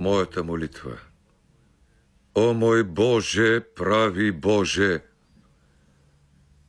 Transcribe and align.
моята 0.00 0.42
молитва. 0.42 0.98
О 2.34 2.54
мой 2.54 2.82
Боже, 2.82 3.60
прави 3.60 4.32
Боже, 4.32 5.00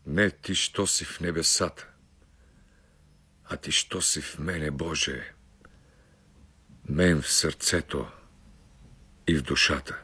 не 0.05 0.29
ти, 0.29 0.55
що 0.55 0.87
си 0.87 1.05
в 1.05 1.19
небесата, 1.21 1.87
а 3.43 3.55
ти, 3.55 3.71
що 3.71 4.01
си 4.01 4.21
в 4.21 4.35
мене, 4.39 4.71
Боже, 4.71 5.33
мен 6.89 7.21
в 7.21 7.27
сърцето 7.27 8.07
и 9.27 9.35
в 9.35 9.41
душата. 9.41 9.97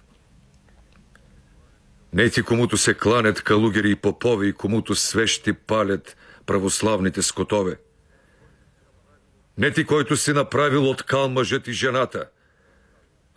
Не 2.14 2.30
ти, 2.30 2.44
комуто 2.44 2.78
се 2.78 2.94
кланят 2.94 3.42
калугери 3.42 3.92
и 3.92 3.96
попове 3.96 4.48
и 4.48 4.54
комуто 4.54 4.96
свещи 4.96 5.54
палят 5.54 6.18
православните 6.46 7.22
скотове. 7.22 7.78
Не 9.58 9.72
ти, 9.72 9.86
който 9.86 10.18
си 10.18 10.34
направил 10.34 10.90
от 10.90 11.04
кал 11.04 11.30
мъжът 11.30 11.68
и 11.68 11.74
жената, 11.74 12.30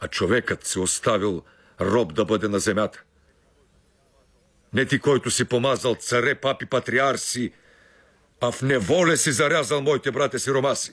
а 0.00 0.08
човекът 0.08 0.66
се 0.66 0.80
оставил 0.80 1.42
роб 1.80 2.14
да 2.14 2.24
бъде 2.24 2.48
на 2.48 2.58
земята. 2.58 3.02
Не 4.72 4.84
ти, 4.86 4.98
който 4.98 5.30
си 5.30 5.44
помазал 5.44 5.94
царе, 5.94 6.34
папи, 6.34 6.66
патриарси, 6.66 7.52
а 8.40 8.52
в 8.52 8.62
неволя 8.62 9.16
си 9.16 9.32
зарязал 9.32 9.80
моите 9.80 10.10
брате 10.10 10.38
си 10.38 10.50
ромаси. 10.50 10.92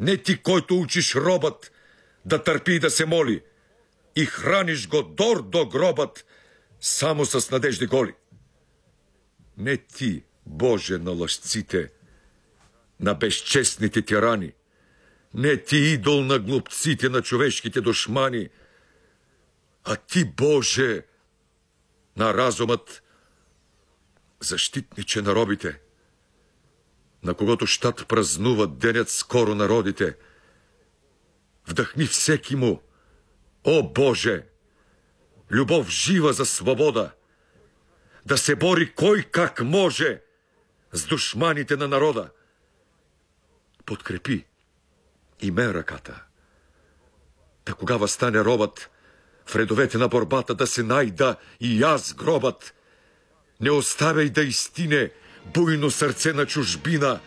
Не 0.00 0.16
ти, 0.16 0.42
който 0.42 0.80
учиш 0.80 1.14
робът 1.14 1.72
да 2.24 2.42
търпи 2.42 2.72
и 2.72 2.78
да 2.78 2.90
се 2.90 3.06
моли, 3.06 3.42
и 4.16 4.26
храниш 4.26 4.88
го 4.88 5.02
дор 5.02 5.42
до 5.42 5.66
гробът, 5.66 6.26
само 6.80 7.24
с 7.24 7.50
надежди 7.50 7.86
голи. 7.86 8.14
Не 9.58 9.76
ти, 9.76 10.24
Боже 10.46 10.98
на 10.98 11.10
лъжците, 11.10 11.90
на 13.00 13.14
безчестните 13.14 14.02
тирани, 14.02 14.52
не 15.34 15.62
ти 15.62 15.76
идол 15.76 16.24
на 16.24 16.38
глупците, 16.38 17.08
на 17.08 17.22
човешките 17.22 17.80
душмани, 17.80 18.48
а 19.84 19.96
ти, 19.96 20.24
Боже, 20.24 21.02
на 22.16 22.34
разумът, 22.34 23.02
защитниче 24.40 25.22
на 25.22 25.34
робите, 25.34 25.80
на 27.22 27.34
когото 27.34 27.66
щат 27.66 28.08
празнуват 28.08 28.78
денят 28.78 29.10
скоро 29.10 29.54
народите. 29.54 30.16
Вдъхни 31.68 32.06
всеки 32.06 32.56
му, 32.56 32.82
о 33.64 33.82
Боже, 33.82 34.44
любов 35.50 35.88
жива 35.88 36.32
за 36.32 36.46
свобода, 36.46 37.14
да 38.26 38.38
се 38.38 38.56
бори 38.56 38.92
кой 38.92 39.22
как 39.22 39.60
може 39.60 40.22
с 40.92 41.06
душманите 41.06 41.76
на 41.76 41.88
народа. 41.88 42.30
Подкрепи 43.86 44.44
и 45.40 45.50
мен 45.50 45.70
ръката. 45.70 46.22
Та 47.64 47.74
кога 47.74 47.96
възстане 47.96 48.44
робът, 48.44 48.90
в 49.46 49.56
редовете 49.56 49.98
на 49.98 50.08
борбата 50.08 50.54
да 50.54 50.66
се 50.66 50.82
найда 50.82 51.36
и 51.60 51.82
аз 51.82 52.14
гробът. 52.14 52.74
Не 53.60 53.70
оставяй 53.70 54.30
да 54.30 54.42
изтине 54.42 55.10
буйно 55.54 55.90
сърце 55.90 56.32
на 56.32 56.46
чужбина 56.46 57.20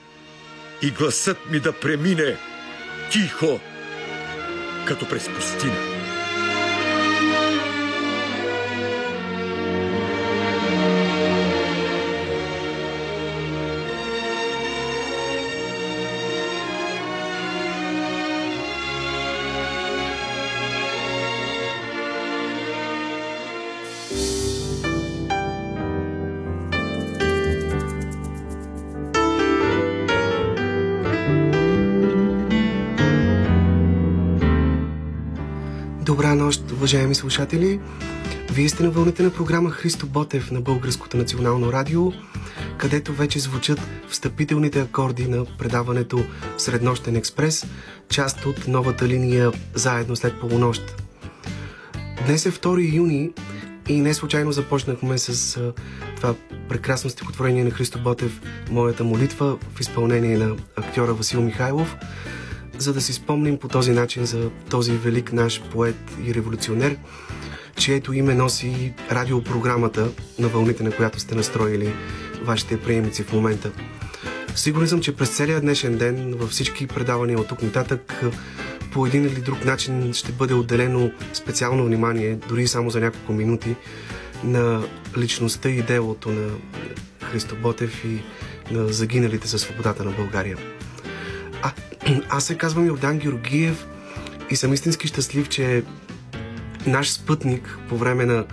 и 0.81 0.91
гласът 0.91 1.37
ми 1.49 1.59
да 1.59 1.79
премине 1.79 2.37
тихо, 3.11 3.59
като 4.87 5.09
през 5.09 5.29
пустина. 5.35 5.98
Уважаеми 36.89 37.15
слушатели! 37.15 37.79
Вие 38.51 38.69
сте 38.69 38.83
на 38.83 38.89
вълните 38.89 39.23
на 39.23 39.29
програма 39.29 39.69
Христо 39.69 40.07
Ботев 40.07 40.51
на 40.51 40.61
Българското 40.61 41.17
национално 41.17 41.73
радио, 41.73 42.11
където 42.77 43.13
вече 43.13 43.39
звучат 43.39 43.79
встъпителните 44.09 44.81
акорди 44.81 45.27
на 45.27 45.45
предаването 45.57 46.25
Среднощен 46.57 47.15
експрес, 47.15 47.65
част 48.09 48.45
от 48.45 48.67
новата 48.67 49.07
линия 49.07 49.51
Заедно 49.73 50.15
след 50.15 50.39
полунощ. 50.39 51.03
Днес 52.25 52.45
е 52.45 52.51
2 52.51 52.95
юни 52.95 53.31
и 53.89 54.01
не 54.01 54.13
случайно 54.13 54.51
започнахме 54.51 55.17
с 55.17 55.59
това 56.15 56.35
прекрасно 56.69 57.09
стихотворение 57.09 57.63
на 57.63 57.71
Христо 57.71 57.99
Ботев 57.99 58.41
Моята 58.69 59.03
молитва 59.03 59.57
в 59.75 59.79
изпълнение 59.79 60.37
на 60.37 60.55
актьора 60.75 61.13
Васил 61.13 61.41
Михайлов– 61.41 61.95
за 62.79 62.93
да 62.93 63.01
си 63.01 63.13
спомним 63.13 63.57
по 63.57 63.67
този 63.67 63.91
начин 63.91 64.25
за 64.25 64.49
този 64.69 64.91
велик 64.91 65.33
наш 65.33 65.61
поет 65.71 65.95
и 66.25 66.33
революционер, 66.33 66.97
чието 67.75 68.13
име 68.13 68.33
носи 68.33 68.93
радиопрограмата, 69.11 70.09
на 70.39 70.47
вълните 70.47 70.83
на 70.83 70.91
която 70.91 71.19
сте 71.19 71.35
настроили 71.35 71.93
вашите 72.43 72.79
приемници 72.79 73.23
в 73.23 73.33
момента. 73.33 73.71
Сигурен 74.55 74.87
съм, 74.87 75.01
че 75.01 75.15
през 75.15 75.29
целия 75.29 75.61
днешен 75.61 75.97
ден, 75.97 76.33
във 76.37 76.49
всички 76.49 76.87
предавания 76.87 77.39
от 77.39 77.47
тук 77.47 77.61
нататък, 77.61 78.21
по 78.91 79.05
един 79.05 79.25
или 79.25 79.41
друг 79.41 79.65
начин 79.65 80.13
ще 80.13 80.31
бъде 80.31 80.53
отделено 80.53 81.11
специално 81.33 81.85
внимание, 81.85 82.35
дори 82.49 82.67
само 82.67 82.89
за 82.89 82.99
няколко 82.99 83.33
минути, 83.33 83.75
на 84.43 84.83
личността 85.17 85.69
и 85.69 85.81
делото 85.81 86.29
на 86.29 86.49
Христо 87.23 87.55
Ботев 87.55 88.05
и 88.05 88.19
на 88.71 88.87
загиналите 88.87 89.47
за 89.47 89.59
свободата 89.59 90.03
на 90.03 90.11
България. 90.11 90.57
А, 91.61 91.71
аз 92.29 92.45
се 92.45 92.57
казвам 92.57 92.85
Йордан 92.85 93.17
Георгиев 93.17 93.87
и 94.49 94.55
съм 94.55 94.73
истински 94.73 95.07
щастлив, 95.07 95.49
че 95.49 95.83
наш 96.87 97.11
спътник 97.11 97.77
по 97.89 97.97
време 97.97 98.25
на 98.25 98.45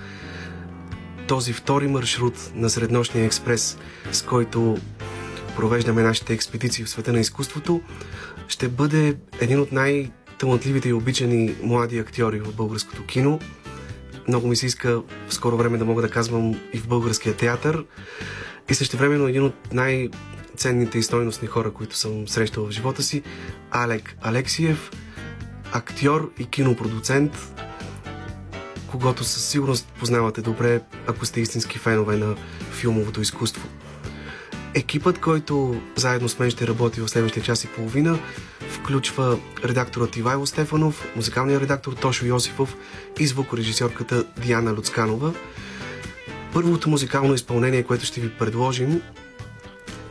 този 1.29 1.53
втори 1.53 1.89
маршрут 1.89 2.51
на 2.55 2.71
Среднощния 2.71 3.25
експрес, 3.25 3.79
с 4.13 4.23
който 4.23 4.77
провеждаме 5.57 6.03
нашите 6.03 6.33
експедиции 6.33 6.85
в 6.85 6.91
света 6.91 7.13
на 7.13 7.21
изкуството, 7.21 7.81
ще 8.49 8.69
бъде 8.69 9.17
един 9.41 9.61
от 9.61 9.73
най-талантливите 9.73 10.89
и 10.89 10.93
обичани 10.93 11.55
млади 11.63 11.99
актьори 11.99 12.41
в 12.41 12.55
българското 12.55 13.07
кино. 13.07 13.41
Много 14.29 14.49
ми 14.49 14.57
се 14.57 14.67
иска 14.67 15.03
в 15.29 15.35
скоро 15.35 15.57
време 15.57 15.79
да 15.79 15.85
мога 15.85 16.03
да 16.03 16.11
казвам 16.11 16.61
и 16.73 16.79
в 16.79 16.89
българския 16.89 17.35
театър. 17.35 17.85
И 18.71 18.75
също 18.75 18.97
времено 18.97 19.29
един 19.29 19.43
от 19.43 19.73
най- 19.73 20.09
ценните 20.57 20.99
и 20.99 21.03
стойностни 21.03 21.49
хора, 21.49 21.71
които 21.71 21.97
съм 21.97 22.29
срещал 22.29 22.67
в 22.67 22.71
живота 22.71 23.03
си. 23.03 23.23
Алек 23.71 24.17
Алексиев, 24.23 24.91
актьор 25.73 26.33
и 26.39 26.47
кинопродуцент, 26.47 27.55
когато 28.91 29.25
със 29.25 29.45
сигурност 29.45 29.93
познавате 29.99 30.43
добре, 30.43 30.81
ако 31.07 31.27
сте 31.27 31.41
истински 31.41 31.79
фенове 31.79 32.17
на 32.17 32.37
филмовото 32.71 33.21
изкуство. 33.21 33.69
Екипът, 34.75 35.21
който 35.21 35.81
заедно 35.97 36.29
с 36.29 36.39
мен 36.39 36.51
ще 36.51 36.67
работи 36.67 37.01
в 37.01 37.09
следващия 37.09 37.43
час 37.43 37.65
и 37.65 37.69
половина, 37.69 38.19
включва 38.69 39.39
редакторът 39.65 40.17
Ивайло 40.17 40.47
Стефанов, 40.47 41.07
музикалният 41.17 41.63
редактор 41.63 41.93
Тошо 41.93 42.27
Йосифов 42.27 42.77
и 43.19 43.27
звукорежисьорката 43.27 44.25
Диана 44.43 44.73
Люцканова. 44.73 45.33
Първото 46.53 46.91
музикално 46.91 47.35
изпълнение, 47.35 47.83
което 47.83 48.05
ще 48.05 48.21
ви 48.21 48.31
предложим, 48.31 49.03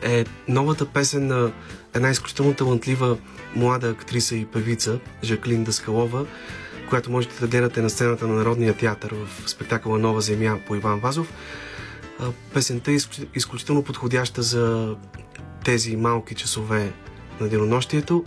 е 0.02 0.24
новата 0.48 0.86
песен 0.86 1.26
на 1.26 1.52
една 1.94 2.10
изключително 2.10 2.54
талантлива 2.54 3.18
млада 3.56 3.90
актриса 3.90 4.36
и 4.36 4.46
певица 4.46 4.98
Жаклин 5.24 5.64
Даскалова, 5.64 6.26
която 6.88 7.10
можете 7.10 7.40
да 7.40 7.46
гледате 7.46 7.82
на 7.82 7.90
сцената 7.90 8.26
на 8.26 8.34
Народния 8.34 8.76
театър 8.76 9.14
в 9.14 9.50
спектакъла 9.50 9.98
Нова 9.98 10.20
земя 10.20 10.58
по 10.66 10.74
Иван 10.74 11.00
Вазов. 11.00 11.32
Песента 12.54 12.92
е 12.92 12.96
изключително 13.34 13.82
подходяща 13.82 14.42
за 14.42 14.96
тези 15.64 15.96
малки 15.96 16.34
часове 16.34 16.92
на 17.40 17.48
денонощието 17.48 18.24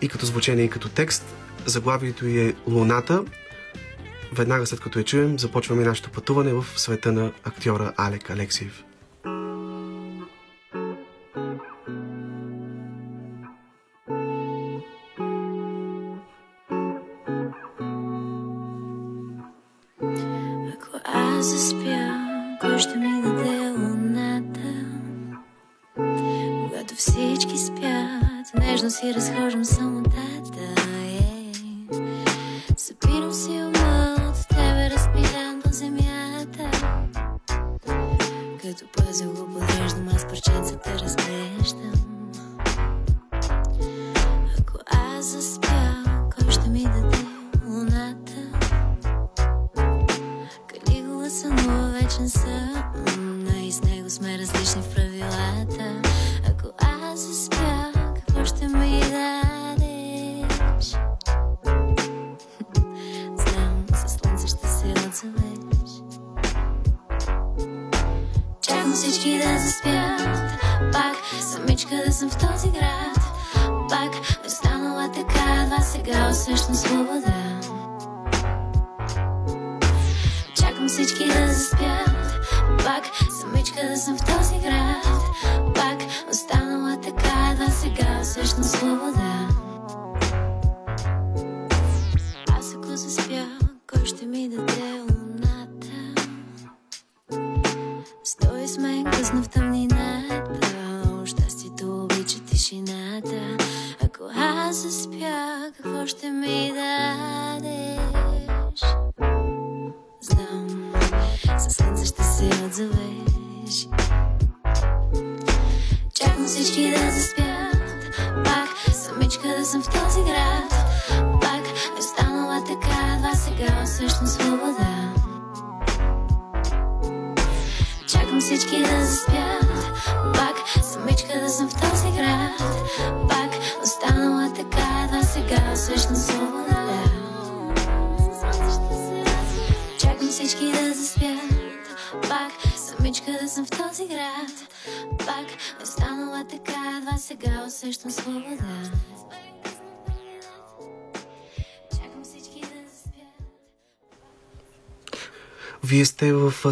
и 0.00 0.08
като 0.08 0.26
звучение 0.26 0.64
и 0.64 0.70
като 0.70 0.88
текст. 0.88 1.34
Заглавието 1.66 2.26
е 2.26 2.54
Луната. 2.66 3.24
Веднага 4.32 4.66
след 4.66 4.80
като 4.80 4.98
я 4.98 5.04
чуем, 5.04 5.38
започваме 5.38 5.84
нашето 5.84 6.10
пътуване 6.10 6.52
в 6.52 6.66
света 6.76 7.12
на 7.12 7.32
актьора 7.44 7.92
Алек 7.96 8.30
Алексиев. 8.30 8.84
here 29.00 29.16
is 29.16 29.28
hurt, 29.28 29.54
I'm 29.54 29.64
someone 29.64 29.97
всички 80.88 81.26
да 81.26 81.52
заспят. 81.52 82.10
Пак 82.78 83.04
самичка 83.40 83.88
да 83.90 83.96
съм 83.96 84.18
в 84.18 84.20
този 84.20 84.60
град 84.60 84.87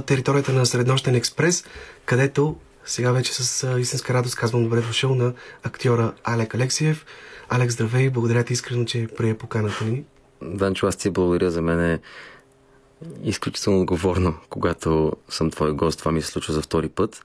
територията 0.01 0.53
на 0.53 0.67
Среднощен 0.67 1.15
експрес, 1.15 1.65
където 2.05 2.57
сега 2.85 3.13
вече 3.13 3.35
с 3.35 3.79
истинска 3.79 4.15
радост 4.15 4.37
казвам 4.37 4.63
добре 4.65 4.81
дошъл 4.81 5.15
на 5.15 5.33
актьора 5.63 6.13
Алек 6.25 6.55
Алексиев. 6.55 7.07
Алек, 7.49 7.71
здравей, 7.71 8.11
благодаря 8.11 8.45
ти 8.45 8.53
искрено, 8.53 8.85
че 8.85 9.09
прие 9.17 9.39
поканата 9.39 9.85
ни. 9.85 10.05
Данчо, 10.43 10.87
аз 10.87 10.97
ти 10.97 11.11
благодаря. 11.11 11.51
За 11.51 11.63
мен 11.63 11.81
е 11.81 12.01
изключително 13.23 13.81
отговорно, 13.81 14.35
когато 14.51 15.13
съм 15.29 15.51
твой 15.51 15.73
гост. 15.73 15.99
Това 15.99 16.13
ми 16.13 16.23
се 16.23 16.29
случва 16.29 16.55
за 16.55 16.63
втори 16.63 16.89
път. 16.89 17.25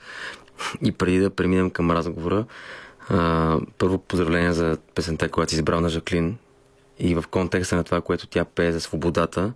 И 0.84 0.92
преди 0.92 1.20
да 1.20 1.30
преминем 1.30 1.70
към 1.70 1.92
разговора, 1.92 2.46
първо 3.78 3.98
поздравление 3.98 4.54
за 4.54 4.78
песента, 4.96 5.30
която 5.30 5.50
си 5.50 5.56
избрал 5.56 5.82
на 5.82 5.90
Жаклин. 5.90 6.38
И 7.00 7.16
в 7.16 7.24
контекста 7.32 7.76
на 7.76 7.84
това, 7.84 8.02
което 8.02 8.28
тя 8.28 8.46
пее 8.46 8.72
за 8.72 8.82
свободата, 8.82 9.54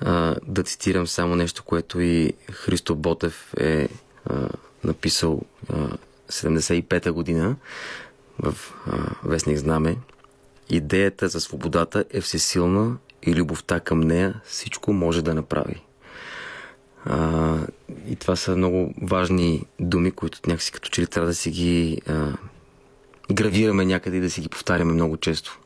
а, 0.00 0.36
да 0.46 0.62
цитирам 0.62 1.06
само 1.06 1.36
нещо, 1.36 1.62
което 1.64 2.00
и 2.00 2.32
Христо 2.52 2.94
Ботев 2.94 3.54
е 3.56 3.88
а, 4.24 4.48
написал 4.84 5.40
а, 5.68 5.88
75-та 6.28 7.12
година 7.12 7.56
в 8.38 8.54
а, 8.86 9.14
Вестник 9.24 9.58
Знаме. 9.58 9.96
Идеята 10.70 11.28
за 11.28 11.40
свободата 11.40 12.04
е 12.10 12.20
всесилна 12.20 12.96
и 13.22 13.34
любовта 13.34 13.80
към 13.80 14.00
нея 14.00 14.40
всичко 14.44 14.92
може 14.92 15.22
да 15.22 15.34
направи. 15.34 15.82
А, 17.04 17.58
и 18.08 18.16
това 18.16 18.36
са 18.36 18.56
много 18.56 18.94
важни 19.02 19.66
думи, 19.80 20.10
които 20.10 20.38
някакси 20.46 20.72
като 20.72 20.88
че 20.90 21.02
ли 21.02 21.06
трябва 21.06 21.28
да 21.28 21.34
си 21.34 21.50
ги 21.50 22.02
а, 22.06 22.32
гравираме 23.32 23.84
някъде 23.84 24.16
и 24.16 24.20
да 24.20 24.30
си 24.30 24.40
ги 24.40 24.48
повтаряме 24.48 24.92
много 24.92 25.16
често. 25.16 25.59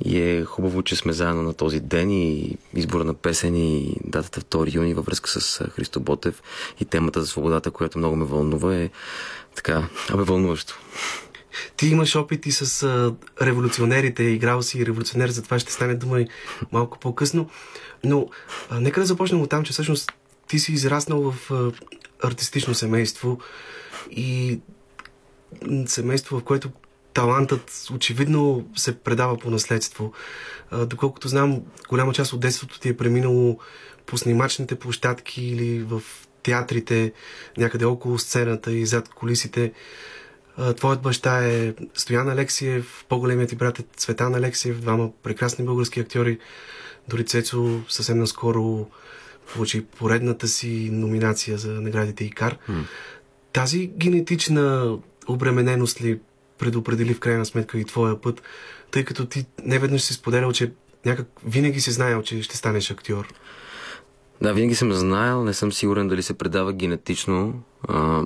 И 0.00 0.20
е 0.20 0.44
хубаво, 0.44 0.82
че 0.82 0.96
сме 0.96 1.12
заедно 1.12 1.42
на 1.42 1.54
този 1.54 1.80
ден 1.80 2.10
и 2.10 2.56
избора 2.74 3.04
на 3.04 3.14
песен 3.14 3.56
и 3.56 3.96
датата 4.04 4.40
2 4.40 4.74
юни 4.74 4.94
във 4.94 5.06
връзка 5.06 5.30
с 5.30 5.64
Христо 5.70 6.00
Ботев 6.00 6.42
и 6.80 6.84
темата 6.84 7.20
за 7.20 7.26
свободата, 7.26 7.70
която 7.70 7.98
много 7.98 8.16
ме 8.16 8.24
вълнува 8.24 8.76
е 8.76 8.90
така, 9.54 9.88
абе 10.10 10.22
вълнуващо. 10.22 10.78
Ти 11.76 11.86
имаш 11.86 12.16
опит 12.16 12.46
и 12.46 12.52
с 12.52 12.82
а, 12.82 13.14
революционерите, 13.42 14.22
играл 14.22 14.62
си 14.62 14.86
революционер, 14.86 15.28
за 15.28 15.42
това 15.42 15.58
ще 15.58 15.72
стане 15.72 15.94
дума 15.94 16.20
и 16.20 16.28
малко 16.72 16.98
по-късно. 16.98 17.50
Но 18.04 18.28
а, 18.70 18.80
нека 18.80 19.00
да 19.00 19.06
започнем 19.06 19.40
от 19.40 19.50
там, 19.50 19.64
че 19.64 19.72
всъщност 19.72 20.12
ти 20.48 20.58
си 20.58 20.72
израснал 20.72 21.32
в 21.32 21.50
а, 21.50 21.72
артистично 22.26 22.74
семейство 22.74 23.38
и 24.10 24.60
семейство, 25.86 26.38
в 26.38 26.44
което 26.44 26.70
талантът 27.14 27.88
очевидно 27.94 28.68
се 28.76 28.98
предава 28.98 29.38
по 29.38 29.50
наследство. 29.50 30.12
Доколкото 30.86 31.28
знам, 31.28 31.62
голяма 31.88 32.12
част 32.12 32.32
от 32.32 32.40
детството 32.40 32.80
ти 32.80 32.88
е 32.88 32.96
преминало 32.96 33.58
по 34.06 34.18
снимачните 34.18 34.74
площадки 34.74 35.44
или 35.44 35.82
в 35.82 36.02
театрите, 36.42 37.12
някъде 37.58 37.84
около 37.84 38.18
сцената 38.18 38.72
и 38.72 38.86
зад 38.86 39.08
колисите. 39.08 39.72
Твоят 40.76 41.02
баща 41.02 41.46
е 41.46 41.74
Стоян 41.94 42.28
Алексиев, 42.28 43.04
по-големият 43.08 43.50
ти 43.50 43.56
брат 43.56 43.78
е 43.78 43.84
Цветан 43.96 44.34
Алексиев, 44.34 44.80
двама 44.80 45.10
прекрасни 45.22 45.64
български 45.64 46.00
актьори. 46.00 46.38
Дори 47.08 47.24
Цецо 47.26 47.80
съвсем 47.88 48.18
наскоро 48.18 48.86
получи 49.52 49.84
поредната 49.84 50.48
си 50.48 50.88
номинация 50.92 51.58
за 51.58 51.72
наградите 51.72 52.24
Икар. 52.24 52.58
Тази 53.52 53.86
генетична 53.86 54.98
обремененост 55.28 56.00
ли 56.00 56.20
предопредели 56.58 57.14
в 57.14 57.20
крайна 57.20 57.46
сметка 57.46 57.78
и 57.78 57.84
твоя 57.84 58.20
път, 58.20 58.42
тъй 58.90 59.04
като 59.04 59.26
ти 59.26 59.46
не 59.64 59.78
веднъж 59.78 60.02
си 60.02 60.14
споделял, 60.14 60.52
че 60.52 60.72
някак 61.06 61.26
винаги 61.46 61.80
си 61.80 61.90
знаел, 61.90 62.22
че 62.22 62.42
ще 62.42 62.56
станеш 62.56 62.90
актьор. 62.90 63.28
Да, 64.42 64.54
винаги 64.54 64.74
съм 64.74 64.92
знаел, 64.92 65.44
не 65.44 65.54
съм 65.54 65.72
сигурен 65.72 66.08
дали 66.08 66.22
се 66.22 66.34
предава 66.34 66.72
генетично. 66.72 67.62
А, 67.88 68.22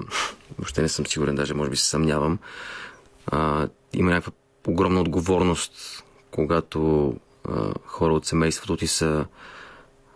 въобще 0.59 0.83
не 0.83 0.89
съм 0.89 1.07
сигурен, 1.07 1.35
даже 1.35 1.55
може 1.55 1.71
би 1.71 1.77
се 1.77 1.89
съмнявам. 1.89 2.39
А, 3.27 3.69
има 3.93 4.11
някаква 4.11 4.33
огромна 4.67 5.01
отговорност, 5.01 6.05
когато 6.31 7.15
а, 7.49 7.73
хора 7.87 8.13
от 8.13 8.27
семейството 8.27 8.77
ти 8.77 8.87
са 8.87 9.27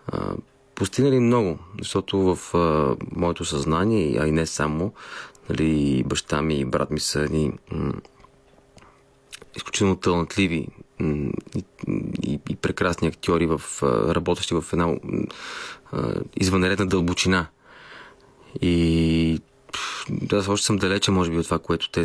а, 0.07 0.35
постигнали 0.75 1.21
много. 1.21 1.59
Защото 1.78 2.35
в 2.35 2.54
а, 2.54 2.97
моето 3.16 3.45
съзнание, 3.45 4.19
а 4.21 4.26
и 4.26 4.33
не 4.33 4.47
само, 4.47 4.92
нали, 5.50 6.04
баща 6.06 6.42
ми 6.42 6.61
и 6.61 6.64
брат 6.64 6.90
ми 6.90 7.00
са 7.00 7.28
ни 7.28 7.52
м- 7.70 7.92
изключително 9.56 9.96
талантливи 9.96 10.68
и, 12.22 12.40
и, 12.49 12.56
прекрасни 12.56 13.08
актьори, 13.08 13.46
в, 13.46 13.62
работещи 13.82 14.54
в 14.54 14.64
една 14.72 14.96
а, 15.92 16.14
извънредна 16.37 16.87
дълбочина. 16.87 17.46
И 18.61 19.40
аз 20.32 20.49
още 20.49 20.66
съм 20.66 20.76
далече, 20.76 21.11
може 21.11 21.30
би, 21.30 21.38
от 21.38 21.44
това, 21.44 21.58
което 21.58 21.90
те, 21.90 22.04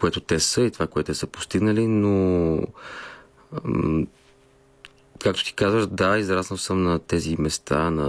което 0.00 0.20
те 0.20 0.40
са 0.40 0.62
и 0.62 0.70
това, 0.70 0.86
което 0.86 1.06
те 1.06 1.14
са 1.14 1.26
постигнали, 1.26 1.86
но 1.86 2.10
м, 3.64 4.06
както 5.18 5.44
ти 5.44 5.52
казваш, 5.52 5.86
да, 5.86 6.18
израснал 6.18 6.58
съм 6.58 6.82
на 6.82 6.98
тези 6.98 7.36
места, 7.38 7.90
на, 7.90 8.08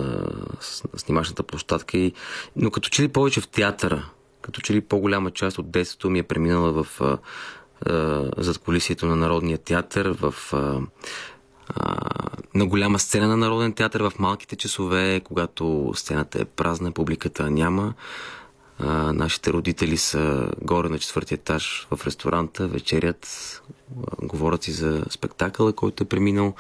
на 0.93 0.99
снимачната 0.99 1.43
площадка, 1.43 1.97
и, 1.97 2.13
но 2.55 2.71
като 2.71 2.89
че 2.89 3.03
ли 3.03 3.07
повече 3.07 3.41
в 3.41 3.47
театъра, 3.47 4.09
като 4.43 4.61
че 4.61 4.73
ли 4.73 4.81
по-голяма 4.81 5.31
част 5.31 5.57
от 5.57 5.71
детството 5.71 6.09
ми 6.09 6.19
е 6.19 6.23
преминала 6.23 6.83
в 6.83 7.01
а, 7.01 7.17
а, 7.85 8.31
зад 8.37 8.57
колисието 8.57 9.05
на 9.05 9.15
Народния 9.15 9.57
театър, 9.57 10.17
в 10.19 10.33
а, 10.53 10.79
а, 11.67 11.95
на 12.55 12.65
голяма 12.65 12.99
сцена 12.99 13.27
на 13.27 13.37
Народен 13.37 13.73
театър 13.73 14.01
в 14.01 14.13
малките 14.19 14.55
часове, 14.55 15.21
когато 15.23 15.91
сцената 15.95 16.41
е 16.41 16.45
празна, 16.45 16.91
публиката 16.91 17.51
няма. 17.51 17.93
А, 18.79 19.13
нашите 19.13 19.53
родители 19.53 19.97
са 19.97 20.49
горе 20.61 20.89
на 20.89 20.99
четвъртия 20.99 21.35
етаж 21.35 21.87
в 21.91 22.07
ресторанта, 22.07 22.67
вечерят, 22.67 23.27
говорят 24.21 24.63
си 24.63 24.71
за 24.71 25.03
спектакъла, 25.09 25.73
който 25.73 26.03
е 26.03 26.07
преминал. 26.07 26.53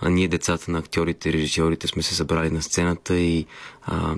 А 0.00 0.10
ние, 0.10 0.28
децата 0.28 0.70
на 0.70 0.78
актьорите 0.78 1.32
режисьорите, 1.32 1.86
сме 1.86 2.02
се 2.02 2.14
събрали 2.14 2.50
на 2.50 2.62
сцената 2.62 3.16
и 3.16 3.46
а, 3.82 4.14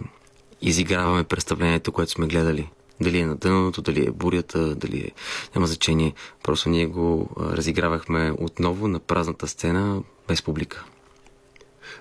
изиграваме 0.62 1.24
представлението, 1.24 1.92
което 1.92 2.12
сме 2.12 2.26
гледали. 2.26 2.70
Дали 3.00 3.18
е 3.18 3.26
на 3.26 3.36
дъното, 3.36 3.82
дали 3.82 4.06
е 4.06 4.10
бурята, 4.10 4.74
дали 4.74 4.98
е... 4.98 5.10
Няма 5.54 5.66
значение. 5.66 6.14
Просто 6.42 6.68
ние 6.68 6.86
го 6.86 7.30
разигравахме 7.40 8.32
отново 8.38 8.88
на 8.88 8.98
празната 8.98 9.48
сцена, 9.48 10.02
без 10.28 10.42
публика. 10.42 10.84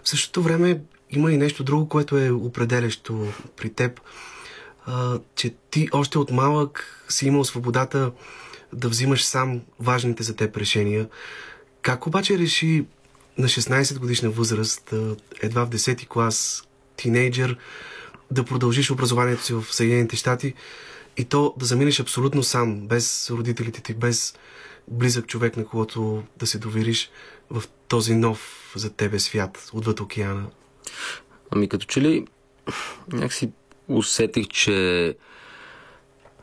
В 0.04 0.10
същото 0.10 0.42
време 0.42 0.82
има 1.12 1.32
и 1.32 1.38
нещо 1.38 1.64
друго, 1.64 1.90
което 1.90 2.18
е 2.18 2.32
определящо 2.32 3.28
при 3.56 3.70
теб, 3.70 4.02
а, 4.86 5.20
че 5.36 5.54
ти 5.72 5.90
още 5.92 6.18
от 6.18 6.32
малък 6.32 7.04
си 7.10 7.28
имал 7.28 7.44
свободата 7.44 8.12
да 8.74 8.90
взимаш 8.90 9.26
сам 9.26 9.62
важните 9.80 10.24
за 10.24 10.36
теб 10.36 10.58
решения. 10.58 11.10
Как 11.82 12.08
обаче 12.08 12.38
реши 12.38 12.86
на 13.38 13.48
16 13.48 14.00
годишна 14.00 14.30
възраст, 14.30 14.94
едва 15.42 15.66
в 15.66 15.70
10 15.70 15.98
ти 15.98 16.08
клас, 16.08 16.68
тинейджър, 16.96 17.58
да 18.32 18.44
продължиш 18.44 18.92
образованието 18.92 19.44
си 19.44 19.54
в 19.54 19.66
Съединените 19.70 20.16
щати 20.16 20.54
и 21.18 21.26
то 21.26 21.54
да 21.58 21.66
заминеш 21.66 22.00
абсолютно 22.00 22.44
сам, 22.44 22.88
без 22.88 23.30
родителите 23.30 23.82
ти, 23.82 23.94
без 23.94 24.36
близък 24.88 25.28
човек, 25.28 25.58
на 25.58 25.66
когото 25.66 26.24
да 26.38 26.48
се 26.48 26.60
довериш 26.60 27.12
в 27.50 27.64
този 27.88 28.16
нов 28.16 28.72
за 28.76 28.90
тебе 28.90 29.20
свят, 29.20 29.70
отвъд 29.74 30.00
океана? 30.00 30.46
Ами 31.52 31.70
като 31.70 31.86
че 31.86 32.02
ли 32.02 32.28
някакси 33.14 33.52
усетих, 33.88 34.48
че 34.48 35.16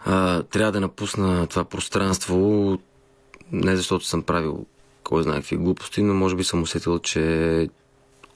а, 0.04 0.42
трябва 0.42 0.72
да 0.72 0.80
напусна 0.80 1.46
това 1.46 1.64
пространство 1.64 2.78
не 3.52 3.76
защото 3.76 4.04
съм 4.04 4.22
правил 4.22 4.66
кой 5.04 5.22
знае 5.22 5.40
какви 5.40 5.56
глупости, 5.56 6.02
но 6.02 6.14
може 6.14 6.36
би 6.36 6.44
съм 6.44 6.62
усетил, 6.62 6.98
че 6.98 7.68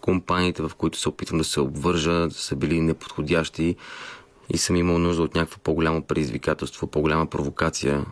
компаниите, 0.09 0.63
в 0.63 0.71
които 0.79 0.99
се 0.99 1.09
опитвам 1.09 1.39
да 1.39 1.45
се 1.45 1.61
обвържа, 1.61 2.31
са 2.31 2.57
били 2.57 2.81
неподходящи 2.81 3.77
и 4.51 4.59
съм 4.59 4.77
имал 4.77 4.99
нужда 4.99 5.23
от 5.23 5.35
някакво 5.35 5.59
по-голямо 5.59 6.03
предизвикателство, 6.03 6.87
по-голяма 6.87 7.27
провокация, 7.27 8.05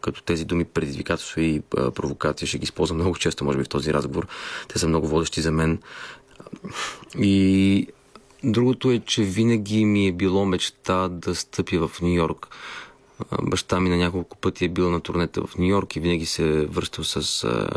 като 0.00 0.22
тези 0.22 0.44
думи 0.44 0.64
предизвикателство 0.64 1.40
и 1.40 1.62
провокация 1.70 2.48
ще 2.48 2.58
ги 2.58 2.64
използвам 2.64 2.98
много 2.98 3.16
често, 3.16 3.44
може 3.44 3.58
би 3.58 3.64
в 3.64 3.68
този 3.68 3.94
разговор. 3.94 4.26
Те 4.68 4.78
са 4.78 4.88
много 4.88 5.08
водещи 5.08 5.40
за 5.40 5.52
мен. 5.52 5.78
И 7.18 7.86
другото 8.44 8.90
е, 8.90 8.98
че 8.98 9.22
винаги 9.22 9.84
ми 9.84 10.06
е 10.06 10.12
било 10.12 10.44
мечта 10.44 11.08
да 11.08 11.34
стъпя 11.34 11.88
в 11.88 12.00
Нью 12.00 12.14
Йорк. 12.14 12.48
Баща 13.42 13.80
ми 13.80 13.90
на 13.90 13.96
няколко 13.96 14.36
пъти 14.36 14.64
е 14.64 14.68
бил 14.68 14.90
на 14.90 15.00
турнета 15.00 15.46
в 15.46 15.58
Нью 15.58 15.68
Йорк 15.68 15.96
и 15.96 16.00
винаги 16.00 16.26
се 16.26 16.48
е 16.48 16.66
връщал 16.66 17.04
с 17.04 17.44
а, 17.44 17.68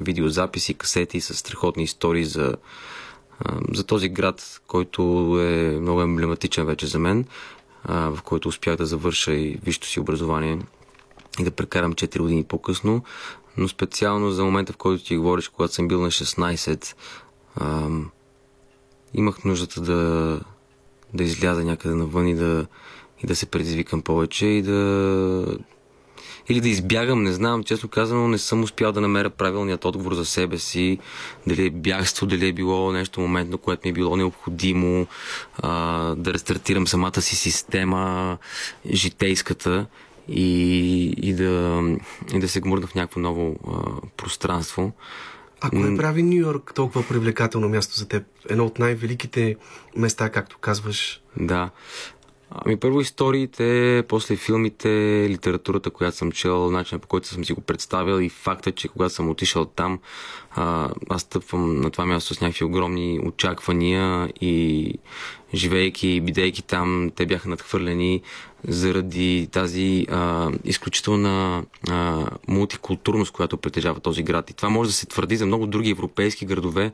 видеозаписи, 0.00 0.74
касети, 0.74 1.20
с 1.20 1.34
страхотни 1.34 1.82
истории 1.82 2.24
за, 2.24 2.56
за 3.72 3.84
този 3.84 4.08
град, 4.08 4.60
който 4.66 5.02
е 5.40 5.78
много 5.80 6.02
емблематичен 6.02 6.66
вече 6.66 6.86
за 6.86 6.98
мен, 6.98 7.24
в 7.88 8.18
който 8.24 8.48
успях 8.48 8.76
да 8.76 8.86
завърша 8.86 9.34
и 9.34 9.58
висшето 9.64 9.86
си 9.86 10.00
образование 10.00 10.58
и 11.40 11.44
да 11.44 11.50
прекарам 11.50 11.94
4 11.94 12.18
години 12.18 12.44
по-късно. 12.44 13.02
Но 13.56 13.68
специално 13.68 14.30
за 14.30 14.44
момента, 14.44 14.72
в 14.72 14.76
който 14.76 15.04
ти 15.04 15.16
говориш, 15.16 15.48
когато 15.48 15.74
съм 15.74 15.88
бил 15.88 16.00
на 16.00 16.10
16, 16.10 16.94
а, 17.56 17.88
имах 19.14 19.44
нуждата 19.44 19.80
да, 19.80 20.40
да 21.14 21.24
изляза 21.24 21.64
някъде 21.64 21.94
навън 21.94 22.28
и 22.28 22.34
да, 22.34 22.66
и 23.22 23.26
да 23.26 23.36
се 23.36 23.46
предизвикам 23.46 24.02
повече 24.02 24.46
и 24.46 24.62
да 24.62 25.58
или 26.48 26.60
да 26.60 26.68
избягам, 26.68 27.22
не 27.22 27.32
знам, 27.32 27.64
честно 27.64 27.88
казано, 27.88 28.28
не 28.28 28.38
съм 28.38 28.62
успял 28.62 28.92
да 28.92 29.00
намеря 29.00 29.30
правилният 29.30 29.84
отговор 29.84 30.14
за 30.14 30.24
себе 30.24 30.58
си, 30.58 30.98
дали 31.46 31.66
е 31.66 31.70
бягство, 31.70 32.26
дали 32.26 32.48
е 32.48 32.52
било 32.52 32.92
нещо 32.92 33.20
моментно, 33.20 33.58
което 33.58 33.80
ми 33.84 33.90
е 33.90 33.92
било 33.92 34.16
необходимо, 34.16 35.06
а, 35.58 35.70
да 36.14 36.34
рестартирам 36.34 36.86
самата 36.86 37.22
си 37.22 37.36
система, 37.36 38.38
житейската 38.92 39.86
и, 40.28 41.14
и, 41.22 41.34
да, 41.34 41.82
и 42.34 42.38
да 42.38 42.48
се 42.48 42.60
гмурна 42.60 42.86
в 42.86 42.94
някакво 42.94 43.20
ново 43.20 43.56
а, 43.66 44.00
пространство. 44.16 44.92
А 45.60 45.70
кое 45.70 45.96
прави 45.96 46.22
Нью 46.22 46.40
Йорк 46.40 46.72
толкова 46.74 47.08
привлекателно 47.08 47.68
място 47.68 47.96
за 47.96 48.08
теб? 48.08 48.24
Едно 48.48 48.64
от 48.64 48.78
най-великите 48.78 49.56
места, 49.96 50.30
както 50.30 50.58
казваш. 50.58 51.20
Да. 51.36 51.70
Ами 52.50 52.76
първо 52.76 53.00
историите, 53.00 54.04
после 54.08 54.36
филмите, 54.36 54.88
литературата, 55.30 55.90
която 55.90 56.16
съм 56.16 56.32
чел, 56.32 56.70
начинът 56.70 57.02
по 57.02 57.08
който 57.08 57.28
съм 57.28 57.44
си 57.44 57.52
го 57.52 57.60
представил 57.60 58.20
и 58.20 58.28
факта, 58.28 58.72
че 58.72 58.88
когато 58.88 59.14
съм 59.14 59.30
отишъл 59.30 59.64
там, 59.64 59.98
аз 61.10 61.22
стъпвам 61.22 61.80
на 61.80 61.90
това 61.90 62.06
място 62.06 62.34
с 62.34 62.40
някакви 62.40 62.64
огромни 62.64 63.20
очаквания 63.24 64.28
и 64.40 64.94
живейки 65.54 66.08
и 66.08 66.20
бидейки 66.20 66.62
там, 66.62 67.10
те 67.16 67.26
бяха 67.26 67.48
надхвърлени 67.48 68.22
заради 68.68 69.48
тази 69.52 70.06
а, 70.10 70.50
изключителна 70.64 71.64
а, 71.88 72.26
мултикултурност, 72.48 73.32
която 73.32 73.56
притежава 73.56 74.00
този 74.00 74.22
град. 74.22 74.50
И 74.50 74.54
това 74.54 74.68
може 74.68 74.90
да 74.90 74.94
се 74.94 75.06
твърди 75.06 75.36
за 75.36 75.46
много 75.46 75.66
други 75.66 75.90
европейски 75.90 76.46
градове, 76.46 76.92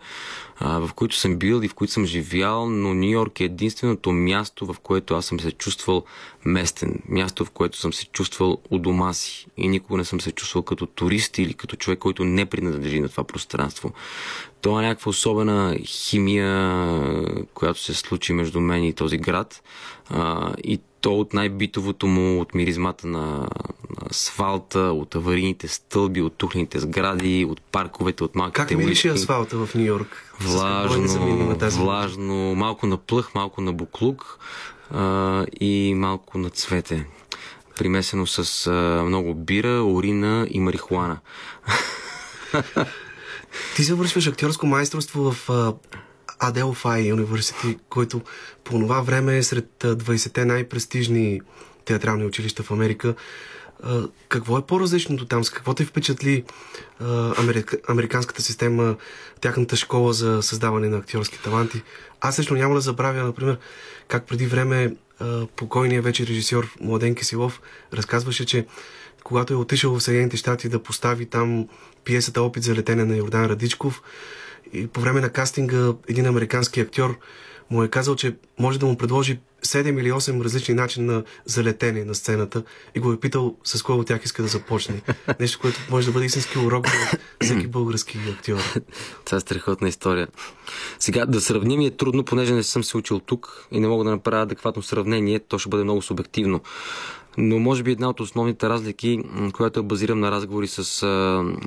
а, 0.59 0.79
в 0.79 0.91
които 0.95 1.17
съм 1.17 1.37
бил 1.37 1.61
и 1.63 1.69
в 1.69 1.75
които 1.75 1.93
съм 1.93 2.07
живял, 2.07 2.71
но 2.71 2.95
Нью 2.95 3.11
Йорк 3.11 3.41
е 3.41 3.45
единственото 3.45 4.13
място, 4.13 4.67
в 4.67 4.77
което 4.83 5.15
аз 5.15 5.27
съм 5.27 5.41
се 5.41 5.53
чувствал 5.53 6.05
местен. 6.45 7.03
Място, 7.09 7.45
в 7.45 7.51
което 7.51 7.79
съм 7.79 7.93
се 7.93 8.07
чувствал 8.07 8.59
у 8.71 8.79
дома 8.79 9.13
си. 9.13 9.47
И 9.57 9.69
никога 9.69 9.99
не 9.99 10.05
съм 10.05 10.21
се 10.21 10.33
чувствал 10.33 10.63
като 10.63 10.87
турист 10.87 11.39
или 11.39 11.55
като 11.55 11.77
човек, 11.77 11.99
който 11.99 12.25
не 12.25 12.45
принадлежи 12.47 13.01
на 13.01 13.09
това 13.09 13.25
пространство. 13.25 13.93
Това 14.65 14.83
е 14.83 14.87
някаква 14.87 15.11
особена 15.11 15.77
химия, 15.85 16.55
която 17.55 17.81
се 17.81 17.95
случи 17.95 18.33
между 18.33 18.61
мен 18.61 18.85
и 18.85 18.93
този 18.93 19.17
град. 19.17 19.63
А, 20.11 20.53
и 20.65 20.81
то 21.01 21.15
от 21.15 21.35
най-битовото 21.35 22.07
му, 22.07 22.41
от 22.41 22.55
миризмата 22.55 23.07
на, 23.07 23.21
на 23.91 24.09
асфалта, 24.11 24.79
от 24.79 25.15
аварийните 25.15 25.69
стълби, 25.69 26.23
от 26.23 26.35
тухлените 26.37 26.79
сгради, 26.79 27.47
от 27.51 27.61
парковете, 27.61 28.25
от 28.25 28.35
малките 28.35 28.67
Как 28.67 28.79
мирише 28.79 29.09
асфалта 29.09 29.67
в 29.67 29.75
Нью 29.75 29.85
Йорк? 29.85 30.35
Влажно, 30.41 31.57
влажно, 31.61 32.55
малко 32.55 32.87
на 32.87 32.97
плъх, 32.97 33.35
малко 33.35 33.61
на 33.61 33.73
буклук 33.73 34.39
а, 34.91 35.47
и 35.61 35.95
малко 35.97 36.39
на 36.39 36.51
цвете. 36.51 37.07
Примесено 37.79 38.27
с 38.27 38.67
а, 38.67 39.03
много 39.05 39.35
бира, 39.35 39.83
урина 39.83 40.47
и 40.51 40.61
марихуана. 40.61 41.19
Ти 43.77 43.83
завършваш 43.83 44.27
актьорско 44.27 44.67
майсторство 44.67 45.33
в 45.33 45.51
Аделфай 46.39 47.13
университет, 47.13 47.77
който 47.89 48.21
по 48.65 48.79
това 48.79 49.01
време 49.01 49.37
е 49.37 49.43
сред 49.43 49.69
20-те 49.81 50.45
най-престижни 50.45 51.41
театрални 51.85 52.25
училища 52.25 52.63
в 52.63 52.71
Америка. 52.71 53.15
Какво 54.29 54.59
е 54.59 54.67
по-различното 54.67 55.27
там? 55.27 55.45
С 55.45 55.51
какво 55.51 55.75
те 55.75 55.85
впечатли 55.85 56.45
америка, 57.39 57.79
американската 57.89 58.43
система, 58.43 58.97
тяхната 59.41 59.77
школа 59.77 60.13
за 60.13 60.43
създаване 60.43 60.89
на 60.89 60.97
актьорски 60.97 61.43
таланти? 61.43 61.83
Аз 62.21 62.39
лично 62.39 62.57
няма 62.57 62.75
да 62.75 62.81
забравя, 62.81 63.23
например, 63.23 63.59
как 64.09 64.27
преди 64.27 64.47
време 64.47 64.97
покойният 65.57 66.05
вече 66.05 66.27
режисьор 66.27 66.75
Младен 66.81 67.15
Кисилов 67.15 67.61
разказваше, 67.93 68.47
че 68.47 68.67
когато 69.25 69.53
е 69.53 69.57
отишъл 69.57 69.95
в 69.95 70.03
Съединените 70.03 70.37
щати 70.37 70.69
да 70.69 70.83
постави 70.83 71.27
там 71.27 71.69
пиесата 72.05 72.43
Опит 72.43 72.63
за 72.63 72.75
летене 72.75 73.05
на 73.05 73.17
Йордан 73.17 73.47
Радичков, 73.47 74.03
и 74.73 74.87
по 74.87 75.01
време 75.01 75.21
на 75.21 75.29
кастинга 75.29 75.93
един 76.09 76.27
американски 76.27 76.81
актьор 76.81 77.19
му 77.71 77.83
е 77.83 77.89
казал, 77.89 78.17
че 78.17 78.37
може 78.59 78.79
да 78.79 78.87
му 78.87 78.97
предложи 78.97 79.39
7 79.63 80.01
или 80.01 80.13
8 80.13 80.45
различни 80.45 80.75
начина 80.75 81.13
на 81.13 81.25
залетение 81.45 82.05
на 82.05 82.15
сцената 82.15 82.63
и 82.95 83.01
го 83.01 83.13
е 83.13 83.21
питал 83.21 83.57
с 83.65 83.83
кой 83.83 83.97
от 83.97 84.07
тях 84.07 84.25
иска 84.25 84.43
да 84.43 84.49
започне. 84.49 85.03
Нещо, 85.41 85.59
което 85.61 85.81
може 85.91 86.07
да 86.07 86.13
бъде 86.13 86.27
истински 86.27 86.59
урок 86.59 86.87
за 86.89 87.19
всеки 87.41 87.67
български 87.67 88.19
актьор. 88.39 88.59
Това 89.25 89.37
е 89.37 89.41
страхотна 89.41 89.89
история. 89.89 90.29
Сега 90.99 91.27
да 91.27 91.41
сравним 91.41 91.81
е 91.81 91.91
трудно, 91.91 92.25
понеже 92.25 92.55
не 92.55 92.63
съм 92.63 92.85
се 92.85 92.97
учил 92.97 93.21
тук 93.21 93.69
и 93.71 93.81
не 93.81 93.89
мога 93.89 94.05
да 94.05 94.11
направя 94.11 94.43
адекватно 94.43 94.83
сравнение, 94.83 95.41
то 95.41 95.59
ще 95.59 95.69
бъде 95.69 95.85
много 95.85 96.03
субективно. 96.03 96.61
Но 97.39 97.59
може 97.59 97.83
би 97.83 97.93
една 97.93 98.09
от 98.09 98.21
основните 98.21 98.69
разлики, 98.69 99.21
която 99.53 99.83
базирам 99.83 100.21
на 100.21 100.31
разговори 100.31 100.67
с, 100.67 100.85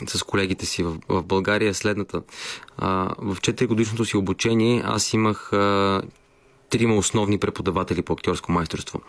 с 0.07 0.24
колегите 0.27 0.65
си 0.65 0.83
в, 0.83 0.97
в 1.09 1.24
България 1.24 1.69
е 1.69 1.74
следната. 1.74 2.21
В 3.17 3.38
4 3.41 3.67
годишното 3.67 4.05
си 4.05 4.17
обучение 4.17 4.81
аз 4.86 5.13
имах 5.13 5.50
трима 6.69 6.95
основни 6.95 7.38
преподаватели 7.38 8.01
по 8.01 8.13
актьорско 8.13 8.51
майсторство. 8.51 9.01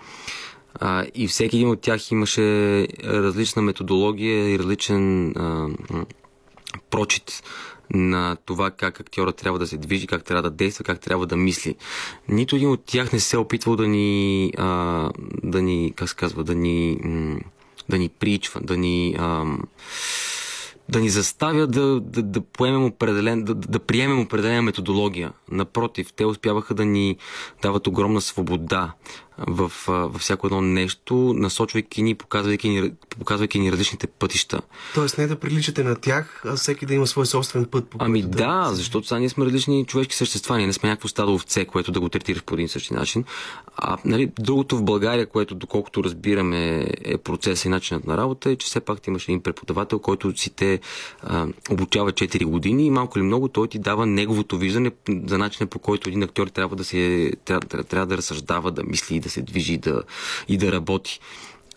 И 1.14 1.28
всеки 1.28 1.56
един 1.56 1.68
от 1.68 1.80
тях 1.80 2.10
имаше 2.10 2.86
различна 3.04 3.62
методология 3.62 4.54
и 4.54 4.58
различен 4.58 5.34
прочит 6.90 7.42
на 7.94 8.36
това 8.44 8.70
как 8.70 9.00
актьора 9.00 9.32
трябва 9.32 9.58
да 9.58 9.66
се 9.66 9.76
движи, 9.76 10.06
как 10.06 10.24
трябва 10.24 10.42
да 10.42 10.50
действа, 10.50 10.84
как 10.84 11.00
трябва 11.00 11.26
да 11.26 11.36
мисли. 11.36 11.74
Нито 12.28 12.56
един 12.56 12.70
от 12.70 12.84
тях 12.84 13.12
не 13.12 13.20
се 13.20 13.36
е 13.36 13.38
опитвал 13.38 13.76
да 13.76 13.88
ни, 13.88 14.52
а, 14.58 15.10
да 15.42 15.62
ни 15.62 15.92
как 15.96 16.08
се 16.08 16.16
казва, 16.16 16.44
да 16.44 16.54
ни, 16.54 16.98
да 17.88 17.98
ни 17.98 18.08
причва, 18.08 18.60
да 18.60 18.76
ни... 18.76 19.16
А, 19.18 19.44
да 20.90 21.00
ни 21.00 21.08
заставя 21.08 21.66
да, 21.66 22.00
да, 22.00 22.22
да 22.22 22.40
поемем 22.40 22.84
определен, 22.84 23.44
да, 23.44 23.54
да 23.54 23.78
приемем 23.78 24.20
определена 24.20 24.62
методология. 24.62 25.32
Напротив, 25.50 26.12
те 26.16 26.26
успяваха 26.26 26.74
да 26.74 26.84
ни 26.84 27.16
дават 27.62 27.86
огромна 27.86 28.20
свобода 28.20 28.92
в, 29.46 29.72
във 29.86 30.20
всяко 30.20 30.46
едно 30.46 30.60
нещо, 30.60 31.34
насочвайки 31.36 32.02
ни, 32.02 32.14
показвайки 32.14 32.68
ни, 32.68 32.92
показвайки 33.18 33.58
ни 33.58 33.72
различните 33.72 34.06
пътища. 34.06 34.60
Тоест 34.94 35.18
не 35.18 35.26
да 35.26 35.40
приличате 35.40 35.84
на 35.84 35.96
тях, 35.96 36.42
а 36.46 36.56
всеки 36.56 36.86
да 36.86 36.94
има 36.94 37.06
свой 37.06 37.26
собствен 37.26 37.64
път. 37.64 37.88
По 37.88 37.98
ами 38.00 38.22
да, 38.22 38.28
да, 38.28 38.70
защото 38.74 39.06
сега 39.06 39.18
ние 39.18 39.28
сме 39.28 39.44
различни 39.44 39.86
човешки 39.86 40.16
същества, 40.16 40.56
ние 40.56 40.66
не 40.66 40.72
сме 40.72 40.88
някакво 40.88 41.08
стадо 41.08 41.34
овце, 41.34 41.64
което 41.64 41.92
да 41.92 42.00
го 42.00 42.08
третираш 42.08 42.42
по 42.42 42.54
един 42.54 42.68
същи 42.68 42.94
начин. 42.94 43.24
А 43.76 43.96
нали, 44.04 44.30
другото 44.40 44.76
в 44.76 44.82
България, 44.82 45.26
което 45.26 45.54
доколкото 45.54 46.04
разбираме 46.04 46.86
е 47.04 47.18
процесът 47.18 47.64
и 47.64 47.68
начинът 47.68 48.06
на 48.06 48.16
работа, 48.16 48.50
е, 48.50 48.56
че 48.56 48.66
все 48.66 48.80
пак 48.80 49.00
ти 49.00 49.10
имаш 49.10 49.24
един 49.24 49.42
преподавател, 49.42 49.98
който 49.98 50.36
си 50.36 50.50
те 50.50 50.80
а, 51.22 51.46
обучава 51.70 52.12
4 52.12 52.44
години 52.44 52.86
и 52.86 52.90
малко 52.90 53.18
или 53.18 53.24
много 53.24 53.48
той 53.48 53.68
ти 53.68 53.78
дава 53.78 54.06
неговото 54.06 54.58
виждане 54.58 54.90
за 55.26 55.38
начина 55.38 55.66
по 55.66 55.78
който 55.78 56.08
един 56.08 56.22
актьор 56.22 56.46
трябва 56.46 56.76
да 56.76 56.84
се 56.84 57.32
трябва, 57.44 57.84
трябва 57.84 58.06
да 58.06 58.16
разсъждава, 58.16 58.70
да 58.70 58.84
мисли 58.84 59.16
и 59.16 59.20
да 59.20 59.27
се 59.28 59.42
движи 59.42 59.78
да, 59.78 60.02
и 60.48 60.56
да 60.56 60.72
работи. 60.72 61.20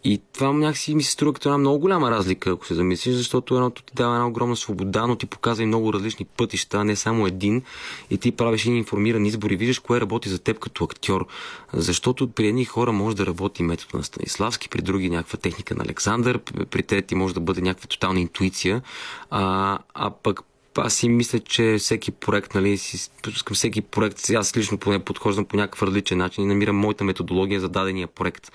И 0.03 0.21
това 0.33 0.53
някакси 0.53 0.95
ми 0.95 1.03
се 1.03 1.11
струва 1.11 1.33
като 1.33 1.49
една 1.49 1.57
много 1.57 1.79
голяма 1.79 2.11
разлика, 2.11 2.49
ако 2.49 2.65
се 2.65 2.73
замислиш, 2.73 3.15
защото 3.15 3.55
едното 3.55 3.83
ти 3.83 3.93
дава 3.95 4.13
една 4.13 4.27
огромна 4.27 4.55
свобода, 4.55 5.07
но 5.07 5.15
ти 5.15 5.25
показва 5.25 5.63
и 5.63 5.65
много 5.65 5.93
различни 5.93 6.25
пътища, 6.25 6.85
не 6.85 6.95
само 6.95 7.27
един. 7.27 7.61
И 8.09 8.17
ти 8.17 8.31
правиш 8.31 8.65
един 8.65 8.77
информиран 8.77 9.25
избор 9.25 9.51
и 9.51 9.55
виждаш 9.55 9.79
кое 9.79 10.01
работи 10.01 10.29
за 10.29 10.39
теб 10.39 10.59
като 10.59 10.83
актьор. 10.83 11.27
Защото 11.73 12.27
при 12.27 12.47
едни 12.47 12.65
хора 12.65 12.91
може 12.91 13.15
да 13.15 13.25
работи 13.25 13.63
метод 13.63 13.97
на 13.97 14.03
Станиславски, 14.03 14.69
при 14.69 14.81
други 14.81 15.09
някаква 15.09 15.37
техника 15.37 15.75
на 15.75 15.83
Александър, 15.83 16.39
при 16.69 16.83
трети 16.83 17.15
може 17.15 17.33
да 17.33 17.39
бъде 17.39 17.61
някаква 17.61 17.87
тотална 17.87 18.19
интуиция. 18.19 18.81
А, 19.29 19.79
а 19.93 20.09
пък 20.09 20.41
аз 20.77 20.93
си 20.93 21.09
мисля, 21.09 21.39
че 21.39 21.75
всеки 21.79 22.11
проект, 22.11 22.55
нали, 22.55 22.77
си, 22.77 23.09
всеки 23.53 23.81
проект, 23.81 24.29
аз 24.29 24.57
лично 24.57 24.77
поне 24.77 24.99
подхождам 24.99 25.45
по 25.45 25.57
някакъв 25.57 25.83
различен 25.83 26.17
начин 26.17 26.43
и 26.43 26.47
намирам 26.47 26.75
моята 26.75 27.03
методология 27.03 27.59
за 27.59 27.69
дадения 27.69 28.07
проект, 28.07 28.51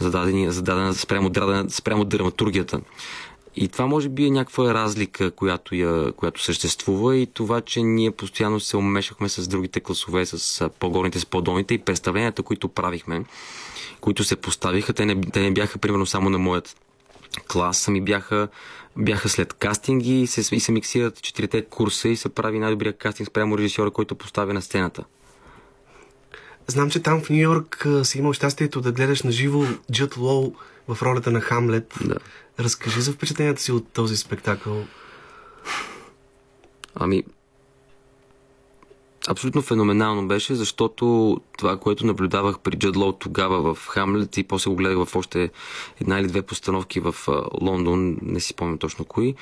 за 0.00 0.10
дадения, 0.10 0.52
за 0.52 0.62
дадена, 0.62 0.94
спрямо, 0.94 1.28
спрямо, 1.28 1.70
спрямо 1.70 2.04
драматургията. 2.04 2.80
И 3.56 3.68
това 3.68 3.86
може 3.86 4.08
би 4.08 4.26
е 4.26 4.30
някаква 4.30 4.74
разлика, 4.74 5.30
която, 5.30 5.74
я, 5.74 6.12
която 6.12 6.42
съществува 6.42 7.16
и 7.16 7.26
това, 7.26 7.60
че 7.60 7.82
ние 7.82 8.10
постоянно 8.10 8.60
се 8.60 8.76
умешахме 8.76 9.28
с 9.28 9.48
другите 9.48 9.80
класове, 9.80 10.26
с 10.26 10.70
по-горните, 10.78 11.20
с 11.20 11.26
по-долните 11.26 11.74
и 11.74 11.78
представленията, 11.78 12.42
които 12.42 12.68
правихме, 12.68 13.24
които 14.00 14.24
се 14.24 14.36
поставиха, 14.36 14.92
те 14.92 15.06
не, 15.06 15.20
те 15.20 15.40
не 15.40 15.50
бяха 15.50 15.78
примерно 15.78 16.06
само 16.06 16.30
на 16.30 16.38
моят 16.38 16.76
клас, 17.48 17.88
ами 17.88 18.00
бяха 18.00 18.48
бяха 18.98 19.28
след 19.28 19.52
кастинги 19.52 20.22
и 20.22 20.26
се, 20.26 20.56
и 20.56 20.60
се 20.60 20.72
миксират 20.72 21.22
четирите 21.22 21.64
курса 21.64 22.08
и 22.08 22.16
се 22.16 22.28
прави 22.28 22.58
най-добрия 22.58 22.92
кастинг 22.92 23.28
спрямо 23.28 23.58
режисьора, 23.58 23.90
който 23.90 24.14
поставя 24.14 24.54
на 24.54 24.62
сцената. 24.62 25.04
Знам, 26.66 26.90
че 26.90 27.02
там 27.02 27.20
в 27.20 27.30
Нью 27.30 27.38
Йорк 27.38 27.86
си 28.02 28.18
имал 28.18 28.32
щастието 28.32 28.80
да 28.80 28.92
гледаш 28.92 29.22
на 29.22 29.32
живо 29.32 29.64
Джуд 29.92 30.16
Лоу 30.16 30.54
в 30.88 31.02
ролята 31.02 31.30
на 31.30 31.40
Хамлет. 31.40 31.94
Да. 32.04 32.16
Разкажи 32.60 33.00
за 33.00 33.12
впечатленията 33.12 33.62
си 33.62 33.72
от 33.72 33.88
този 33.92 34.16
спектакъл. 34.16 34.86
Ами, 36.94 37.24
абсолютно 39.28 39.62
феноменално 39.62 40.28
беше, 40.28 40.54
защото 40.54 41.36
това, 41.58 41.76
което 41.76 42.06
наблюдавах 42.06 42.58
при 42.58 42.78
Джад 42.78 42.96
Лоу 42.96 43.12
тогава 43.12 43.74
в 43.74 43.86
Хамлет 43.86 44.36
и 44.36 44.44
после 44.44 44.70
го 44.70 44.76
гледах 44.76 45.04
в 45.04 45.16
още 45.16 45.50
една 46.00 46.20
или 46.20 46.26
две 46.26 46.42
постановки 46.42 47.00
в 47.00 47.14
Лондон, 47.60 48.16
не 48.22 48.40
си 48.40 48.48
спомням 48.48 48.78
точно 48.78 49.04
кои, 49.04 49.34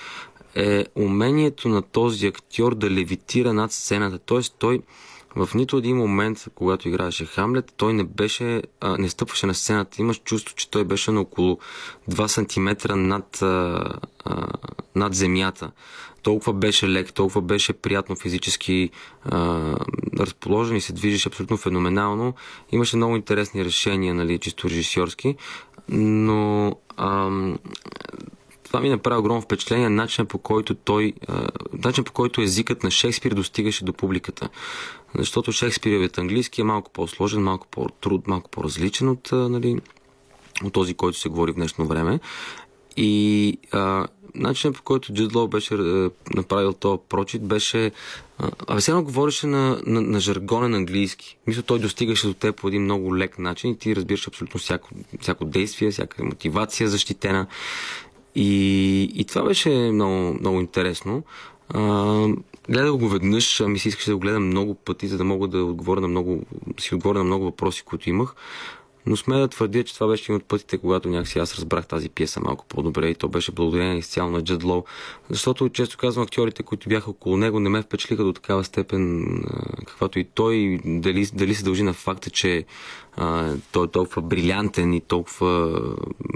е 0.55 0.87
умението 0.94 1.68
на 1.68 1.83
този 1.83 2.27
актьор 2.27 2.75
да 2.75 2.90
левитира 2.90 3.53
над 3.53 3.72
сцената. 3.72 4.18
Тоест 4.18 4.55
той 4.59 4.81
в 5.37 5.55
нито 5.55 5.77
един 5.77 5.96
момент, 5.96 6.44
когато 6.55 6.88
играеше 6.88 7.25
Хамлет, 7.25 7.72
той 7.77 7.92
не 7.92 8.05
беше, 8.05 8.62
а, 8.81 8.99
не 8.99 9.09
стъпваше 9.09 9.46
на 9.46 9.55
сцената. 9.55 10.03
Имаш 10.03 10.20
чувство, 10.25 10.55
че 10.55 10.70
той 10.70 10.85
беше 10.85 11.11
на 11.11 11.20
около 11.20 11.59
2 12.11 12.27
см 12.27 12.99
над, 12.99 13.42
а, 13.42 13.85
а, 14.25 14.46
над 14.97 15.15
земята 15.15 15.71
толкова 16.27 16.53
беше 16.53 16.89
лек, 16.89 17.13
толкова 17.13 17.41
беше 17.41 17.73
приятно 17.73 18.17
физически 18.17 18.91
а, 19.25 19.75
разположен 20.19 20.77
и 20.77 20.81
се 20.81 20.93
движеше 20.93 21.29
абсолютно 21.29 21.57
феноменално. 21.57 22.35
Имаше 22.73 22.97
много 22.97 23.17
интересни 23.17 23.65
решения, 23.65 24.15
нали, 24.15 24.39
чисто 24.39 24.69
режисьорски, 24.69 25.37
но 25.89 26.73
ам, 26.97 27.59
това 28.65 28.81
ми 28.81 28.89
направи 28.89 29.19
огромно 29.19 29.43
впечатление 29.43 29.89
начинът 29.89 30.29
по 30.29 30.39
който 30.39 30.75
той, 30.75 31.13
начин 31.73 32.05
по 32.05 32.13
който 32.13 32.41
езикът 32.41 32.83
на 32.83 32.91
Шекспир 32.91 33.33
достигаше 33.33 33.85
до 33.85 33.93
публиката. 33.93 34.49
Защото 35.19 35.53
Шекспировият 35.53 36.19
английски 36.19 36.61
е 36.61 36.65
малко 36.65 36.91
по-сложен, 36.91 37.43
малко 37.43 37.67
по-труд, 37.71 38.27
малко 38.27 38.51
по-различен 38.51 39.09
от, 39.09 39.29
нали, 39.33 39.79
от 40.65 40.73
този, 40.73 40.95
който 40.95 41.19
се 41.19 41.29
говори 41.29 41.53
в 41.53 41.55
днешно 41.55 41.87
време. 41.87 42.21
И 42.97 43.59
а, 43.73 44.07
начинът 44.37 44.77
по 44.77 44.83
който 44.83 45.12
Джуд 45.12 45.35
Лоу 45.35 45.49
беше 45.49 45.75
а, 45.75 46.11
направил 46.35 46.72
този 46.72 47.01
прочит 47.09 47.42
беше... 47.42 47.92
А, 48.66 48.79
все 48.79 48.90
едно 48.90 49.03
говореше 49.03 49.46
на, 49.46 49.81
на, 49.87 50.01
на 50.01 50.20
жаргонен 50.20 50.75
английски. 50.75 51.38
Мисля, 51.46 51.62
той 51.62 51.79
достигаше 51.79 52.27
до 52.27 52.35
теб 52.35 52.57
по 52.57 52.68
един 52.68 52.83
много 52.83 53.16
лек 53.16 53.38
начин 53.38 53.70
и 53.70 53.79
ти 53.79 53.96
разбираш 53.96 54.29
абсолютно 54.29 54.61
всяко, 54.61 54.88
всяко 55.20 55.44
действие, 55.44 55.90
всяка 55.90 56.25
мотивация 56.25 56.88
защитена. 56.88 57.46
И, 58.35 59.03
и 59.14 59.25
това 59.25 59.42
беше 59.42 59.70
много, 59.70 60.37
много 60.40 60.61
интересно. 60.61 61.22
А, 61.68 62.29
гледах 62.68 62.92
го 62.92 63.09
веднъж, 63.09 63.61
а 63.61 63.68
ми 63.68 63.79
се 63.79 63.88
искаше 63.88 64.11
да 64.11 64.16
го 64.16 64.20
гледам 64.20 64.46
много 64.46 64.75
пъти, 64.75 65.09
за 65.09 65.18
да 65.18 65.25
мога 65.25 65.49
да 65.49 65.64
отговоря 65.64 66.01
на 66.01 66.09
много, 66.09 66.42
си 66.81 66.94
отговоря 66.94 67.18
на 67.18 67.25
много 67.25 67.44
въпроси, 67.44 67.83
които 67.83 68.11
имах. 68.11 68.35
Но 69.07 69.16
сме 69.16 69.38
да 69.38 69.49
твърдя, 69.49 69.85
че 69.85 69.95
това 69.95 70.07
беше 70.07 70.25
един 70.25 70.37
от 70.37 70.45
пътите, 70.45 70.79
когато 70.79 71.09
някакси 71.09 71.38
аз 71.38 71.55
разбрах 71.55 71.87
тази 71.87 72.09
пиеса 72.09 72.40
малко 72.40 72.64
по-добре 72.69 73.09
и 73.09 73.14
то 73.14 73.29
беше 73.29 73.53
благодарение 73.53 73.99
изцяло 73.99 74.31
на 74.31 74.45
Джад 74.45 74.64
Лоу. 74.64 74.85
Защото, 75.31 75.69
често 75.69 75.97
казвам, 75.97 76.25
актьорите, 76.25 76.62
които 76.62 76.88
бяха 76.88 77.11
около 77.11 77.37
него, 77.37 77.61
не 77.61 77.69
ме 77.69 77.83
впечатлиха 77.83 78.25
до 78.25 78.33
такава 78.33 78.64
степен, 78.64 79.27
каквато 79.87 80.19
и 80.19 80.25
той, 80.25 80.81
дали, 80.85 81.27
дали 81.35 81.55
се 81.55 81.64
дължи 81.64 81.83
на 81.83 81.92
факта, 81.92 82.31
че 82.31 82.64
а, 83.16 83.55
той 83.73 83.85
е 83.85 83.90
толкова 83.90 84.23
брилянтен 84.23 84.95
и 84.95 85.01
толкова 85.01 85.81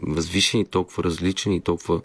възвишен 0.03 0.61
и 0.61 0.65
толкова 0.65 1.05
различен 1.05 1.53
и 1.53 1.61
толкова, 1.61 2.01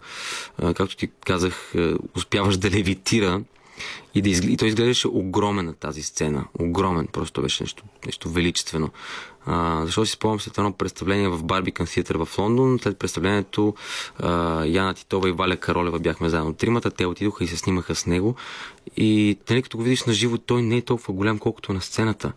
а, 0.58 0.74
както 0.74 0.96
ти 0.96 1.08
казах, 1.24 1.74
успяваш 2.16 2.56
да 2.56 2.70
левитира 2.70 3.42
и, 4.14 4.22
да 4.22 4.28
изглед... 4.28 4.50
и 4.50 4.56
той 4.56 4.68
изглеждаше 4.68 5.08
огромен 5.08 5.66
на 5.66 5.74
тази 5.74 6.02
сцена. 6.02 6.44
Огромен. 6.58 7.08
Просто 7.12 7.42
беше 7.42 7.62
нещо, 7.62 7.84
нещо 8.06 8.30
величествено. 8.30 8.90
А, 9.46 9.82
защото 9.84 10.06
си 10.06 10.12
спомням 10.12 10.40
след 10.40 10.58
едно 10.58 10.72
представление 10.72 11.28
в 11.28 11.44
Барбикан 11.44 11.86
Theatre 11.86 12.24
в 12.24 12.38
Лондон. 12.38 12.78
След 12.82 12.98
представлението 12.98 13.74
а, 14.18 14.64
Яна 14.64 14.94
Титова 14.94 15.28
и 15.28 15.32
Валя 15.32 15.56
Каролева 15.56 15.98
бяхме 15.98 16.28
заедно 16.28 16.54
тримата. 16.54 16.90
Те 16.90 17.06
отидоха 17.06 17.44
и 17.44 17.46
се 17.46 17.56
снимаха 17.56 17.94
с 17.94 18.06
него. 18.06 18.34
И 18.96 19.38
тъй 19.44 19.62
като 19.62 19.76
го 19.76 19.82
видиш 19.82 20.04
на 20.04 20.12
живо, 20.12 20.38
той 20.38 20.62
не 20.62 20.76
е 20.76 20.82
толкова 20.82 21.14
голям, 21.14 21.38
колкото 21.38 21.72
на 21.72 21.80
сцената. 21.80 22.32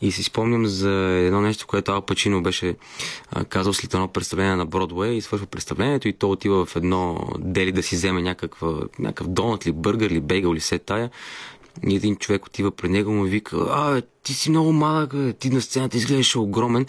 И 0.00 0.12
си 0.12 0.22
спомням 0.22 0.66
за 0.66 0.90
едно 1.00 1.40
нещо, 1.40 1.66
което 1.66 1.92
Ал 1.92 2.02
Пачино 2.02 2.42
беше 2.42 2.76
а, 3.30 3.44
казал 3.44 3.72
след 3.72 3.94
едно 3.94 4.08
представление 4.08 4.56
на 4.56 4.66
Бродвей 4.66 5.12
и 5.12 5.20
свършва 5.20 5.46
представлението 5.46 6.08
и 6.08 6.12
то 6.12 6.30
отива 6.30 6.66
в 6.66 6.76
едно 6.76 7.28
дели 7.38 7.72
да 7.72 7.82
си 7.82 7.96
вземе 7.96 8.22
някаква, 8.22 8.74
някакъв 8.98 9.28
донат 9.28 9.66
ли, 9.66 9.72
бъргър 9.72 10.10
ли, 10.10 10.20
бейгъл 10.20 10.54
ли, 10.54 10.60
се 10.60 10.78
тая. 10.78 11.10
И 11.88 11.96
един 11.96 12.16
човек 12.16 12.46
отива 12.46 12.70
при 12.70 12.88
него 12.88 13.12
му 13.12 13.24
вика, 13.24 13.56
а, 13.70 14.02
ти 14.22 14.34
си 14.34 14.50
много 14.50 14.72
малък, 14.72 15.14
ти 15.38 15.50
на 15.50 15.60
сцената 15.60 15.96
изглеждаш 15.96 16.36
огромен. 16.36 16.86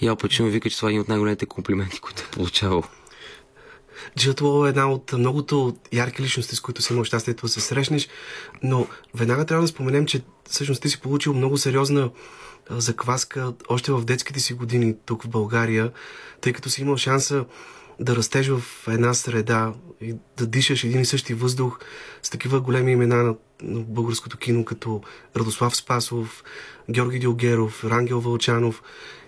И 0.00 0.06
Ал 0.06 0.16
Пачино 0.16 0.48
вика, 0.48 0.70
че 0.70 0.76
това 0.76 0.88
е 0.88 0.92
един 0.92 1.00
от 1.00 1.08
най-големите 1.08 1.46
комплименти, 1.46 2.00
които 2.00 2.22
е 2.22 2.30
получавал. 2.30 2.82
Джуд 4.18 4.40
Лоу 4.40 4.66
е 4.66 4.68
една 4.68 4.90
от 4.90 5.12
многото 5.12 5.76
ярки 5.92 6.22
личности, 6.22 6.56
с 6.56 6.60
които 6.60 6.82
си 6.82 6.92
имал 6.92 7.04
щастието 7.04 7.46
да 7.46 7.52
се 7.52 7.60
срещнеш, 7.60 8.08
но 8.62 8.86
веднага 9.14 9.44
трябва 9.46 9.62
да 9.62 9.68
споменем, 9.68 10.06
че 10.06 10.22
всъщност 10.48 10.82
ти 10.82 10.88
си 10.88 11.00
получил 11.00 11.34
много 11.34 11.58
сериозна 11.58 12.10
закваска 12.70 13.52
още 13.68 13.92
в 13.92 14.04
детските 14.04 14.40
си 14.40 14.54
години 14.54 14.94
тук 15.06 15.22
в 15.22 15.28
България, 15.28 15.92
тъй 16.40 16.52
като 16.52 16.70
си 16.70 16.82
имал 16.82 16.96
шанса 16.96 17.44
да 18.00 18.16
растеш 18.16 18.48
в 18.48 18.62
една 18.88 19.14
среда 19.14 19.72
и 20.00 20.14
да 20.36 20.46
дишаш 20.46 20.84
един 20.84 21.00
и 21.00 21.06
същи 21.06 21.34
въздух 21.34 21.78
с 22.22 22.30
такива 22.30 22.60
големи 22.60 22.92
имена 22.92 23.24
на, 23.24 23.34
българското 23.80 24.38
кино, 24.38 24.64
като 24.64 25.02
Радослав 25.36 25.76
Спасов, 25.76 26.44
Георги 26.90 27.18
Дилгеров, 27.18 27.84
Рангел 27.84 28.20
Вълчанов, 28.20 28.82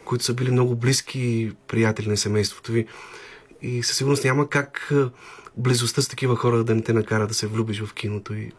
които 0.05 0.25
са 0.25 0.35
били 0.35 0.51
много 0.51 0.77
близки 0.77 1.53
приятели 1.69 2.09
на 2.09 2.17
семейството 2.17 2.73
ви. 2.73 2.87
И 3.63 3.83
със 3.83 3.97
сигурност 3.97 4.25
няма 4.25 4.49
как 4.49 4.93
близостта 5.57 6.03
с 6.03 6.09
такива 6.09 6.37
хора 6.37 6.65
да 6.65 6.75
не 6.75 6.83
те 6.83 6.93
накара 6.93 7.27
да 7.27 7.35
се 7.35 7.47
влюбиш 7.47 7.83
в 7.83 7.95
киното 7.95 8.35
и 8.35 8.53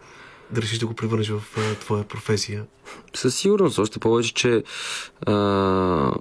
да 0.52 0.62
решиш 0.62 0.80
да 0.80 0.88
го 0.88 0.94
превърнеш 0.94 1.30
в 1.30 1.44
а, 1.58 1.76
твоя 1.76 2.04
професия? 2.04 2.64
Със 3.14 3.36
сигурност, 3.36 3.80
още 3.80 4.00
повече, 4.00 4.34
че 4.34 4.64
а, 5.26 6.14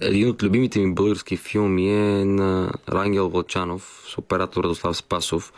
един 0.00 0.28
от 0.28 0.42
любимите 0.42 0.78
ми 0.78 0.94
български 0.94 1.36
филми 1.36 1.90
е 1.90 2.24
на 2.24 2.72
Рангел 2.88 3.28
Вълчанов 3.28 4.04
с 4.14 4.18
оператор 4.18 4.64
Радослав 4.64 4.96
Спасов 4.96 5.52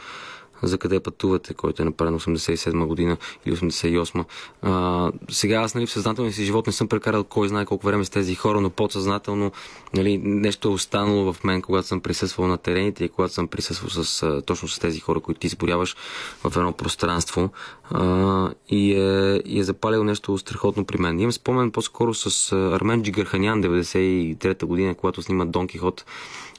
за 0.63 0.79
къде 0.79 1.01
пътувате, 1.01 1.55
който 1.55 1.83
е 1.83 1.85
направен 1.85 2.15
87 2.15 2.87
година 2.87 3.17
или 3.47 3.57
88. 3.57 4.25
А, 4.63 5.13
сега 5.31 5.57
аз 5.57 5.75
нали, 5.75 5.87
в 5.87 5.91
съзнателния 5.91 6.33
си 6.33 6.45
живот 6.45 6.67
не 6.67 6.73
съм 6.73 6.89
прекарал 6.89 7.25
кой 7.25 7.49
знае 7.49 7.65
колко 7.65 7.87
време 7.87 8.05
с 8.05 8.11
тези 8.11 8.35
хора, 8.35 8.61
но 8.61 8.71
подсъзнателно 8.71 9.53
нали, 9.95 10.19
нещо 10.19 10.69
е 10.69 10.73
останало 10.73 11.33
в 11.33 11.45
мен, 11.45 11.63
когато 11.63 11.89
съм 11.89 12.01
присъствал 12.01 12.47
на 12.47 12.59
терените 12.59 13.05
и 13.05 13.09
когато 13.09 13.35
съм 13.35 13.49
присъствал 13.49 14.05
с, 14.05 14.43
точно 14.47 14.69
с 14.69 14.79
тези 14.79 15.01
хора, 15.01 15.21
които 15.21 15.41
ти 15.41 15.47
изборяваш 15.47 15.97
в 16.45 16.57
едно 16.57 16.73
пространство 16.73 17.51
а, 17.91 18.51
и, 18.69 18.93
е, 18.93 19.43
и 19.45 19.61
е 19.61 19.65
запалил 19.65 20.05
нещо 20.05 20.39
страхотно 20.39 20.85
при 20.85 20.99
мен. 20.99 21.21
Имам 21.21 21.33
спомен 21.33 21.71
по-скоро 21.71 22.15
с 22.15 22.53
Армен 22.53 23.03
Джигарханян 23.03 23.63
93-та 23.63 24.67
година, 24.67 24.95
когато 24.95 25.23
снима 25.23 25.45
Дон 25.45 25.67
Кихот 25.67 26.05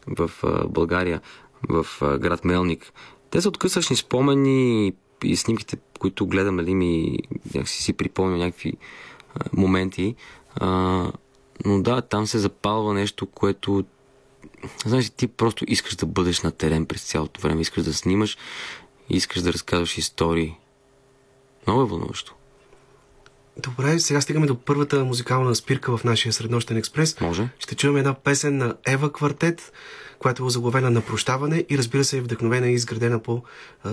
в 0.08 0.32
България, 0.68 1.22
в 1.70 1.88
град 2.02 2.46
Мелник. 2.46 2.94
Те 3.32 3.42
са 3.42 3.50
откъсъчни 3.50 3.96
спомени 3.96 4.94
и 5.24 5.36
снимките, 5.36 5.78
които 6.00 6.28
гледам, 6.28 6.56
нали, 6.56 6.76
ми 6.76 7.18
някакси 7.54 7.84
си 7.84 7.94
припомням 7.94 8.40
някакви 8.40 8.74
а, 9.36 9.46
моменти. 9.54 10.16
А, 10.56 10.68
но 11.66 11.82
да, 11.82 12.02
там 12.02 12.28
се 12.28 12.40
запалва 12.40 12.94
нещо, 12.94 13.26
което 13.26 13.84
знаеш, 14.86 15.10
ти 15.10 15.28
просто 15.28 15.66
искаш 15.68 15.96
да 15.96 16.06
бъдеш 16.06 16.42
на 16.42 16.52
терен 16.52 16.86
през 16.86 17.04
цялото 17.04 17.42
време, 17.42 17.62
искаш 17.62 17.84
да 17.84 17.94
снимаш, 17.94 18.38
искаш 19.10 19.42
да 19.42 19.54
разказваш 19.54 19.98
истории. 19.98 20.56
Много 21.68 21.82
е 21.82 21.86
вълнуващо. 21.86 22.36
Добре, 23.58 24.00
сега 24.00 24.22
стигаме 24.22 24.48
до 24.48 24.56
първата 24.56 25.06
музикална 25.06 25.56
спирка 25.56 25.98
в 25.98 26.04
нашия 26.04 26.34
Среднощен 26.34 26.78
експрес. 26.78 27.22
Може. 27.22 27.50
Ще 27.60 27.76
чуем 27.76 27.98
една 27.98 28.14
песен 28.14 28.58
на 28.58 28.76
Ева 28.88 29.14
Квартет, 29.14 29.72
която 30.22 30.46
е 30.46 30.50
заглавена 30.50 30.90
на 30.90 31.02
прощаване 31.02 31.66
и 31.70 31.78
разбира 31.78 32.04
се 32.04 32.18
е 32.18 32.22
вдъхновена 32.22 32.68
и 32.68 32.74
изградена 32.74 33.20
по 33.20 33.44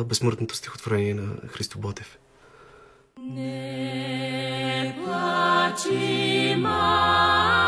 безсмъртното 0.05 0.57
стихотворение 0.57 1.15
на 1.15 1.27
Христо 1.49 1.79
Ботев. 1.79 2.19
Не 3.35 4.97
плачи, 5.05 6.55
майко, 6.59 7.68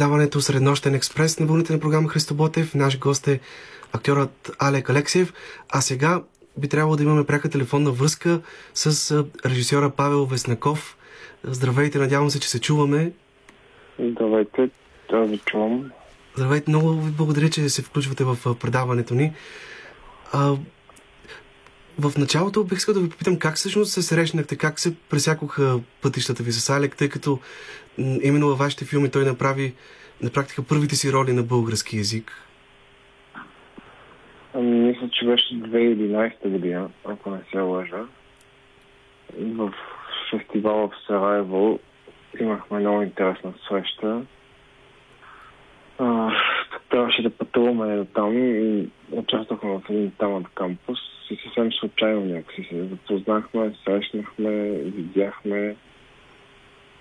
предаването 0.00 0.40
Среднощен 0.40 0.94
експрес 0.94 1.40
на 1.40 1.46
вълните 1.46 1.72
на 1.72 1.80
програма 1.80 2.08
Христо 2.08 2.34
Ботев. 2.34 2.74
Наш 2.74 2.98
гост 2.98 3.28
е 3.28 3.40
актьорът 3.92 4.50
Алек 4.58 4.90
Алексиев. 4.90 5.32
А 5.68 5.80
сега 5.80 6.22
би 6.56 6.68
трябвало 6.68 6.96
да 6.96 7.02
имаме 7.02 7.24
пряка 7.24 7.50
телефонна 7.50 7.90
връзка 7.90 8.40
с 8.74 9.10
режисьора 9.46 9.90
Павел 9.90 10.24
Веснаков. 10.24 10.96
Здравейте, 11.44 11.98
надявам 11.98 12.30
се, 12.30 12.40
че 12.40 12.48
се 12.48 12.60
чуваме. 12.60 13.12
Здравейте, 14.00 14.70
да 15.10 15.20
ви 15.20 15.38
чувам. 15.38 15.90
Здравейте, 16.34 16.70
много 16.70 16.92
ви 16.92 17.10
благодаря, 17.10 17.50
че 17.50 17.68
се 17.68 17.82
включвате 17.82 18.24
в 18.24 18.36
предаването 18.56 19.14
ни. 19.14 19.32
В 22.02 22.18
началото 22.18 22.64
бих 22.64 22.78
искал 22.78 22.94
да 22.94 23.00
ви 23.00 23.10
попитам 23.10 23.38
как 23.38 23.54
всъщност 23.54 23.92
се 23.92 24.02
срещнахте, 24.02 24.56
как 24.56 24.78
се 24.78 24.96
пресякоха 25.10 25.80
пътищата 26.02 26.42
ви 26.42 26.52
с 26.52 26.70
Алек, 26.70 26.96
тъй 26.96 27.08
като 27.08 27.38
именно 27.98 28.46
във 28.46 28.58
вашите 28.58 28.84
филми 28.84 29.10
той 29.10 29.24
направи 29.24 29.74
на 30.22 30.30
практика 30.30 30.62
първите 30.68 30.96
си 30.96 31.12
роли 31.12 31.32
на 31.32 31.42
български 31.42 31.96
язик. 31.96 32.32
Ами, 34.54 34.70
мисля, 34.70 35.08
че 35.12 35.26
беше 35.26 35.54
2011 35.54 36.48
година, 36.48 36.90
ако 37.04 37.30
не 37.30 37.40
се 37.52 37.58
лъжа. 37.58 38.04
В 39.38 39.74
фестивала 40.30 40.88
в 40.88 40.92
Сараево 41.06 41.78
имахме 42.40 42.78
много 42.78 43.02
интересна 43.02 43.52
среща. 43.68 44.22
А, 45.98 46.30
трябваше 46.90 47.22
да 47.22 47.30
пътуваме 47.30 48.04
там 48.14 48.38
и 48.38 48.88
участвахме 49.12 49.70
в 49.70 49.82
един 49.90 50.12
там 50.18 50.44
кампус 50.54 51.09
и 51.30 51.36
съвсем 51.36 51.72
случайно 51.72 52.20
някакси 52.20 52.66
се 52.70 52.84
запознахме, 52.84 53.72
срещнахме, 53.84 54.70
видяхме 54.70 55.76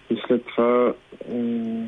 и 0.10 0.18
след 0.28 0.46
това 0.46 0.94
м- 1.30 1.88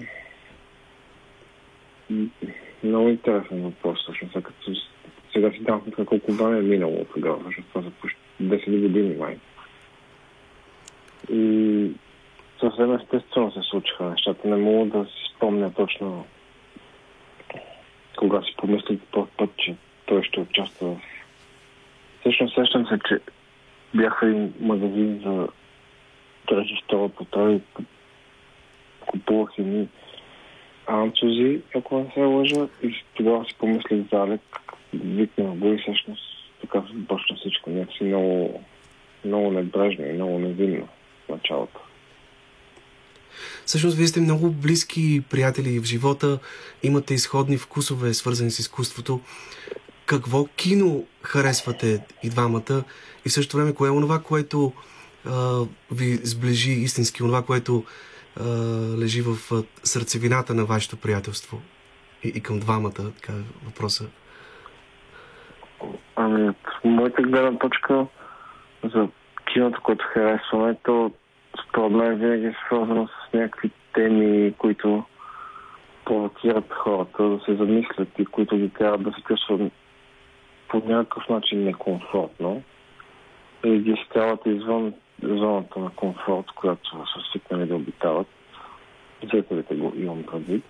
много 2.84 3.10
интересен 3.10 3.62
въпрос, 3.62 4.00
всъщност. 4.04 4.34
Като 4.34 4.76
сега 5.34 5.52
си 5.52 5.60
давам 5.60 5.82
сметка 5.82 6.06
колко 6.06 6.32
време 6.32 6.58
е 6.58 6.62
минало 6.62 7.06
тогава, 7.14 7.44
защото 7.46 7.68
това 7.68 7.82
за 7.82 7.90
почти 7.90 8.20
10 8.42 8.82
години 8.82 9.16
май. 9.16 9.38
И 11.32 11.92
съвсем 12.60 12.96
естествено 12.96 13.52
се 13.52 13.60
случиха 13.62 14.04
нещата. 14.04 14.48
Не 14.48 14.56
мога 14.56 14.98
да 15.00 15.06
си 15.06 15.34
спомня 15.36 15.74
точно 15.74 16.26
кога 18.18 18.42
си 18.42 18.56
помислих 18.58 19.00
по 19.12 19.26
път, 19.26 19.50
че 19.58 19.76
той 20.06 20.24
ще 20.24 20.40
участва 20.40 20.88
в... 20.88 21.11
Всъщност 22.22 22.56
сещам 22.56 22.88
се, 22.88 23.00
че 23.08 23.20
бях 23.94 24.20
в 24.20 24.26
един 24.26 24.54
магазин 24.60 25.22
за 25.26 25.48
трети, 26.48 26.82
втора 26.84 27.10
потра 27.10 27.52
и 27.52 27.62
купувах 29.00 29.50
едни 29.58 29.88
анцузи, 30.88 31.62
ако 31.76 32.00
не 32.00 32.12
се 32.14 32.20
лъжа, 32.20 32.68
и 32.84 33.04
тогава 33.16 33.46
си 33.46 33.56
помислих 33.60 34.10
за 34.12 34.18
Алек, 34.18 34.42
викнах 34.94 35.56
го 35.56 35.74
и 35.74 35.78
всъщност 35.78 36.24
така 36.62 36.84
започна 36.94 37.36
всичко 37.36 37.70
някакси 37.70 38.04
много, 38.04 38.64
много 39.26 39.52
небрежно 39.52 40.06
и 40.06 40.14
много 40.14 40.40
невинно 40.40 40.88
в 41.26 41.30
началото. 41.30 41.80
Всъщност, 43.66 43.98
вие 43.98 44.08
сте 44.08 44.22
много 44.22 44.52
близки 44.52 45.22
приятели 45.30 45.80
в 45.80 45.84
живота, 45.84 46.40
имате 46.84 47.14
изходни 47.14 47.58
вкусове, 47.58 48.14
свързани 48.14 48.52
с 48.52 48.60
изкуството. 48.60 49.20
Какво 50.12 50.46
кино 50.46 51.04
харесвате 51.24 52.06
и 52.24 52.30
двамата? 52.30 52.84
И 53.26 53.30
в 53.30 53.34
същото 53.34 53.58
време, 53.58 53.74
кое 53.74 53.88
е 53.88 53.92
онова, 53.92 54.20
което 54.20 54.72
а, 55.26 55.62
ви 55.92 56.16
сближи 56.24 56.72
истински, 56.72 57.24
онова, 57.24 57.42
което 57.42 57.84
а, 57.84 58.44
лежи 59.02 59.22
в 59.22 59.36
сърцевината 59.84 60.54
на 60.54 60.66
вашето 60.66 60.98
приятелство? 60.98 61.62
И, 62.24 62.28
и 62.28 62.42
към 62.42 62.60
двамата, 62.60 63.12
така 63.16 63.34
въпроса. 63.66 64.10
Ами, 66.16 66.50
от 66.50 66.58
моята 66.84 67.22
гледна 67.22 67.60
точка 67.60 68.06
за 68.84 69.08
киното, 69.54 69.82
което 69.84 70.06
харесваме, 70.14 70.76
то 70.84 71.12
според 71.64 71.92
мен 71.92 72.16
винаги 72.16 72.46
е 72.46 72.56
свързано 72.66 73.08
с 73.08 73.34
някакви 73.34 73.72
теми, 73.94 74.54
които 74.58 75.04
провокират 76.06 76.74
хората 76.74 77.24
да 77.24 77.40
се 77.46 77.56
замислят 77.56 78.10
и 78.20 78.26
които 78.26 78.58
ги 78.58 78.70
трябва 78.70 78.98
да 78.98 79.12
се 79.12 79.22
чувстват 79.22 79.72
по 80.72 80.82
някакъв 80.86 81.30
начин 81.30 81.64
некомфортно 81.64 82.62
и 83.66 83.80
ги 83.80 83.92
изкарват 83.92 84.46
извън 84.46 84.94
зоната 85.24 85.80
на 85.80 85.90
комфорт, 85.90 86.46
която 86.56 86.90
са 86.90 87.20
свикнали 87.30 87.66
да 87.66 87.76
обитават. 87.76 88.28
Зрителите 89.32 89.76
го 89.76 89.94
имам 89.96 90.24
предвид. 90.24 90.64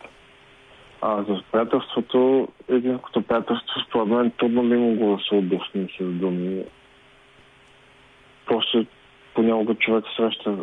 А 1.01 1.23
за 1.23 1.41
приятелството, 1.51 2.47
единското 2.67 3.21
приятелство, 3.21 3.79
според 3.87 4.07
мен, 4.07 4.31
трудно 4.31 4.63
би 4.63 4.75
могло 4.75 5.15
да 5.15 5.23
се 5.23 5.35
обясни 5.35 5.87
с 5.99 6.03
думи. 6.03 6.63
Просто 8.45 8.85
понякога 9.33 9.75
човек 9.75 10.05
среща 10.17 10.57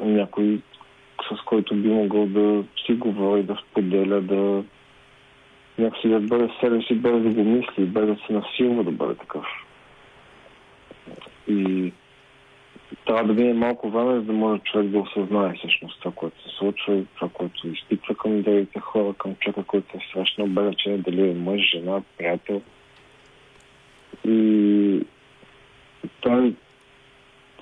някой, 0.00 0.60
с 1.28 1.44
който 1.44 1.74
би 1.74 1.88
могъл 1.88 2.26
да 2.26 2.64
си 2.86 2.92
говори, 2.92 3.42
да 3.42 3.56
споделя, 3.56 4.20
да 4.20 4.64
някакси 5.80 6.08
да 6.08 6.20
бъде 6.20 6.48
себе 6.60 6.82
си, 6.82 6.94
без 6.94 7.22
да 7.22 7.30
го 7.30 7.44
мисли, 7.44 7.84
без 7.84 8.06
да 8.06 8.16
се 8.26 8.32
насилва 8.32 8.84
да 8.84 8.90
бъде 8.90 9.14
такъв. 9.14 9.44
И 11.48 11.92
трябва 13.06 13.24
да 13.24 13.42
мине 13.42 13.54
малко 13.54 13.90
време, 13.90 14.14
за 14.14 14.22
да 14.22 14.32
може 14.32 14.60
човек 14.60 14.88
да 14.88 14.98
осъзнае 14.98 15.54
всъщност 15.54 16.00
това, 16.00 16.12
което 16.14 16.42
се 16.42 16.56
случва 16.56 17.02
това, 17.14 17.28
което 17.32 17.68
изпитва 17.68 18.14
към 18.14 18.42
другите 18.42 18.80
хора, 18.80 19.14
към 19.18 19.34
човека, 19.34 19.64
който 19.64 19.96
е 19.96 20.00
срещнал, 20.12 20.46
без 20.46 20.64
значение 20.64 20.98
дали 20.98 21.30
е 21.30 21.34
мъж, 21.34 21.70
жена, 21.70 22.02
приятел. 22.18 22.62
И 24.24 25.02
той 26.20 26.54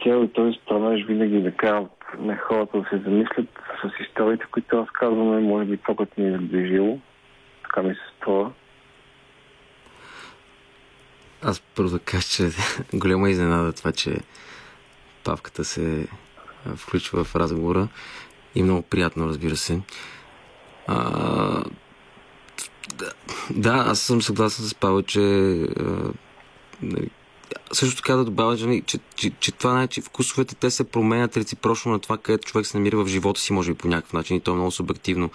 цел 0.03 0.25
и 0.25 0.33
този 0.33 0.59
стремеж 0.63 1.05
винаги 1.05 1.41
да 1.41 1.53
карат 1.53 1.91
на 2.19 2.37
хората 2.37 2.79
да 2.79 2.89
се 2.91 2.99
замислят 2.99 3.47
с 3.83 4.03
историите, 4.03 4.45
които 4.51 4.77
разказваме, 4.77 5.41
може 5.41 5.65
би 5.65 5.77
това, 5.77 5.95
което 5.95 6.21
ни 6.21 6.29
е 6.29 6.39
сближило. 6.39 6.99
Така 7.69 7.83
ми 7.83 7.95
се 7.95 8.01
струва. 8.17 8.53
Аз 11.43 11.61
първо 11.61 11.91
да 11.91 11.99
кажа, 11.99 12.29
че 12.29 12.51
голяма 12.95 13.31
изненада 13.31 13.73
това, 13.73 13.93
че 13.93 14.17
Павката 15.25 15.65
се 15.65 16.09
включва 16.77 17.25
в 17.25 17.37
разговора 17.37 17.89
и 18.55 18.63
много 18.63 18.83
приятно, 18.83 19.29
разбира 19.29 19.57
се. 19.57 19.81
А, 20.87 21.65
да, 23.51 23.85
аз 23.87 24.01
съм 24.01 24.23
съгласен 24.23 24.65
с 24.65 24.75
Павел, 24.75 25.03
че 25.03 25.21
а, 25.21 26.13
нали, 26.83 27.11
също 27.73 27.97
така 27.97 28.15
да 28.17 28.25
добавя, 28.25 28.57
че, 28.57 28.83
че, 28.87 28.99
че, 29.17 29.31
че 29.41 29.53
това 29.53 29.71
значи 29.71 30.01
вкусовете 30.01 30.55
те 30.55 30.71
се 30.71 30.91
променят 30.91 31.37
реципрочно 31.37 31.93
на 31.93 31.99
това, 31.99 32.19
където 32.19 32.49
човек 32.49 32.67
се 32.67 32.77
намира 32.77 32.97
в 32.97 33.09
живота 33.09 33.41
си, 33.41 33.53
може 33.53 33.73
би 33.73 33.79
по 33.79 33.89
някакъв 33.89 34.13
начин 34.13 34.37
и 34.37 34.41
то 34.41 34.51
е 34.51 34.55
много 34.55 34.71
субективно 34.71 35.31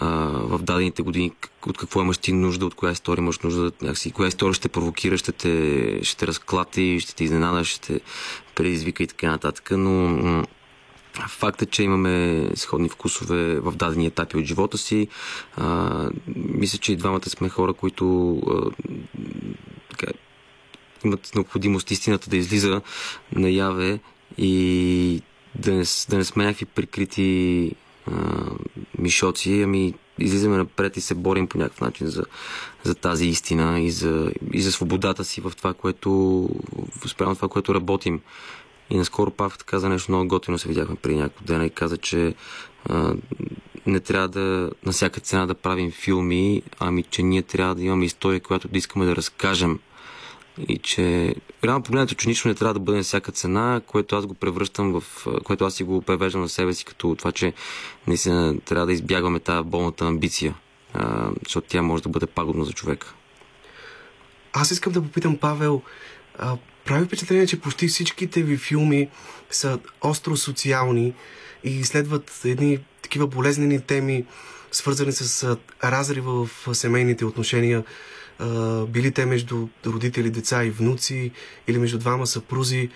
в 0.00 0.58
дадените 0.62 1.02
години, 1.02 1.32
от 1.66 1.78
какво 1.78 2.00
имаш 2.00 2.18
ти 2.18 2.32
нужда, 2.32 2.66
от 2.66 2.74
коя 2.74 2.92
история 2.92 3.22
имаш 3.22 3.38
нужда, 3.38 3.72
някакси, 3.82 4.12
коя 4.12 4.28
история 4.28 4.54
ще 4.54 4.68
провокира, 4.68 5.18
ще 5.18 5.32
те, 5.32 6.00
ще 6.02 6.16
те 6.16 6.26
разклати, 6.26 7.00
ще 7.00 7.14
те 7.14 7.24
изненада, 7.24 7.64
ще 7.64 7.80
те 7.80 8.00
предизвика 8.54 9.02
и 9.02 9.06
така 9.06 9.30
нататък, 9.30 9.70
но 9.70 10.44
Факт 11.28 11.62
е, 11.62 11.66
че 11.66 11.82
имаме 11.82 12.46
сходни 12.54 12.88
вкусове 12.88 13.60
в 13.60 13.76
дадени 13.76 14.06
етапи 14.06 14.36
от 14.36 14.44
живота 14.44 14.78
си. 14.78 15.08
А, 15.56 16.10
мисля, 16.36 16.78
че 16.78 16.92
и 16.92 16.96
двамата 16.96 17.30
сме 17.30 17.48
хора, 17.48 17.72
които 17.72 18.36
а, 18.36 18.70
така, 19.90 20.12
имат 21.04 21.30
необходимост 21.34 21.90
истината 21.90 22.30
да 22.30 22.36
излиза 22.36 22.80
наяве 23.32 23.98
и 24.38 25.22
да 25.54 25.72
не, 25.72 25.84
да 26.08 26.16
не 26.16 26.24
сме 26.24 26.44
някакви 26.44 26.64
прикрити 26.64 27.72
мишоци, 28.98 29.62
ами 29.62 29.94
излизаме 30.18 30.56
напред 30.56 30.96
и 30.96 31.00
се 31.00 31.14
борим 31.14 31.46
по 31.46 31.58
някакъв 31.58 31.80
начин 31.80 32.06
за, 32.06 32.24
за 32.82 32.94
тази 32.94 33.26
истина 33.26 33.80
и 33.80 33.90
за, 33.90 34.32
и 34.52 34.60
за 34.60 34.72
свободата 34.72 35.24
си 35.24 35.40
в 35.40 35.52
това, 35.56 35.74
което 35.74 36.48
спрямо 37.06 37.34
това, 37.34 37.48
което 37.48 37.74
работим. 37.74 38.20
И 38.90 38.96
наскоро 38.96 39.30
Павката 39.30 39.64
каза 39.64 39.88
нещо 39.88 40.12
много 40.12 40.28
готино, 40.28 40.58
се 40.58 40.68
видяхме 40.68 40.96
преди 40.96 41.16
няколко 41.16 41.44
дена 41.44 41.66
и 41.66 41.70
каза, 41.70 41.96
че 41.96 42.34
а, 42.84 43.14
не 43.86 44.00
трябва 44.00 44.28
да 44.28 44.70
на 44.86 44.92
всяка 44.92 45.20
цена 45.20 45.46
да 45.46 45.54
правим 45.54 45.90
филми, 45.90 46.62
ами 46.78 47.02
че 47.02 47.22
ние 47.22 47.42
трябва 47.42 47.74
да 47.74 47.82
имаме 47.82 48.04
история, 48.04 48.40
която 48.40 48.68
да 48.68 48.78
искаме 48.78 49.06
да 49.06 49.16
разкажем 49.16 49.78
и 50.68 50.78
че 50.78 51.34
реално 51.64 51.82
погледнато, 51.82 52.14
че 52.14 52.28
нищо 52.28 52.48
не 52.48 52.54
трябва 52.54 52.74
да 52.74 52.80
бъде 52.80 52.98
на 52.98 53.04
всяка 53.04 53.32
цена, 53.32 53.80
което 53.86 54.16
аз 54.16 54.26
го 54.26 54.34
превръщам 54.34 55.00
в, 55.00 55.26
което 55.44 55.64
аз 55.64 55.74
си 55.74 55.82
го 55.82 56.02
превеждам 56.02 56.40
на 56.42 56.48
себе 56.48 56.74
си 56.74 56.84
като 56.84 57.14
това, 57.18 57.32
че 57.32 57.52
наистина 58.06 58.60
трябва 58.60 58.86
да 58.86 58.92
избягваме 58.92 59.40
тази 59.40 59.68
болната 59.68 60.04
амбиция, 60.04 60.54
а, 60.94 61.30
защото 61.44 61.68
тя 61.68 61.82
може 61.82 62.02
да 62.02 62.08
бъде 62.08 62.26
пагубна 62.26 62.64
за 62.64 62.72
човека. 62.72 63.14
Аз 64.52 64.70
искам 64.70 64.92
да 64.92 65.02
попитам 65.02 65.36
Павел, 65.36 65.82
а, 66.38 66.56
прави 66.84 67.04
впечатление, 67.04 67.46
че 67.46 67.60
почти 67.60 67.88
всичките 67.88 68.42
ви 68.42 68.56
филми 68.56 69.08
са 69.50 69.78
остро 70.00 70.36
социални 70.36 71.14
и 71.64 71.70
изследват 71.70 72.40
едни 72.44 72.78
такива 73.02 73.26
болезнени 73.26 73.80
теми, 73.80 74.24
свързани 74.72 75.12
с 75.12 75.56
разрива 75.84 76.46
в 76.46 76.74
семейните 76.74 77.24
отношения, 77.24 77.84
били 78.88 79.12
те 79.12 79.26
между 79.26 79.68
родители, 79.86 80.30
деца 80.30 80.64
и 80.64 80.70
внуци, 80.70 81.30
или 81.68 81.78
между 81.78 81.98
двама 81.98 82.26
съпрузи. 82.26 82.88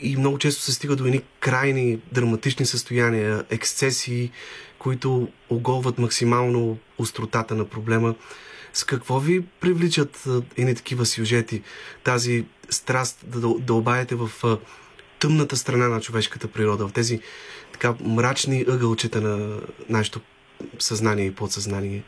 И 0.00 0.16
много 0.16 0.38
често 0.38 0.62
се 0.62 0.72
стига 0.72 0.96
до 0.96 1.06
едни 1.06 1.22
крайни 1.40 2.00
драматични 2.12 2.66
състояния, 2.66 3.44
ексцесии, 3.50 4.30
които 4.78 5.28
оголват 5.50 5.98
максимално 5.98 6.78
остротата 6.98 7.54
на 7.54 7.64
проблема. 7.64 8.14
С 8.72 8.84
какво 8.84 9.20
ви 9.20 9.44
привличат 9.60 10.28
едни 10.56 10.74
такива 10.74 11.06
сюжети? 11.06 11.62
Тази 12.04 12.44
страст 12.70 13.18
да 13.26 13.54
дълбаете 13.58 14.14
в 14.14 14.30
тъмната 15.18 15.56
страна 15.56 15.88
на 15.88 16.00
човешката 16.00 16.48
природа, 16.48 16.88
в 16.88 16.92
тези 16.92 17.20
така 17.72 17.94
мрачни 18.00 18.64
ъгълчета 18.68 19.20
на 19.20 19.60
нашето 19.88 20.20
съзнание 20.78 21.26
и 21.26 21.34
подсъзнание? 21.34 22.02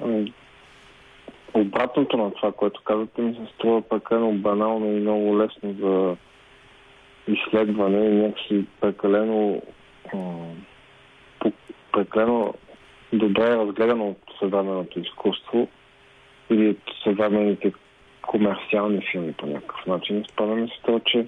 Ами, 0.00 0.32
обратното 1.54 2.16
на 2.16 2.30
това, 2.30 2.52
което 2.52 2.82
казвате, 2.84 3.22
ми 3.22 3.34
се 3.34 3.54
струва 3.54 3.82
прекалено 3.82 4.32
банално 4.32 4.86
и 4.86 5.00
много 5.00 5.38
лесно 5.38 5.72
за 5.72 6.16
изследване 7.28 8.06
и 8.06 8.14
някакси 8.14 8.64
прекалено 8.80 9.62
прекалено 11.92 12.54
добре 13.12 13.56
разгледано 13.56 14.08
от 14.08 14.18
съвременното 14.38 15.00
изкуство 15.00 15.68
или 16.50 16.68
от 16.68 16.78
съвременните 17.04 17.72
комерциални 18.22 19.06
филми 19.12 19.32
по 19.32 19.46
някакъв 19.46 19.86
начин. 19.86 20.24
Ми 20.40 20.68
се 20.68 20.82
това, 20.82 21.00
че 21.00 21.26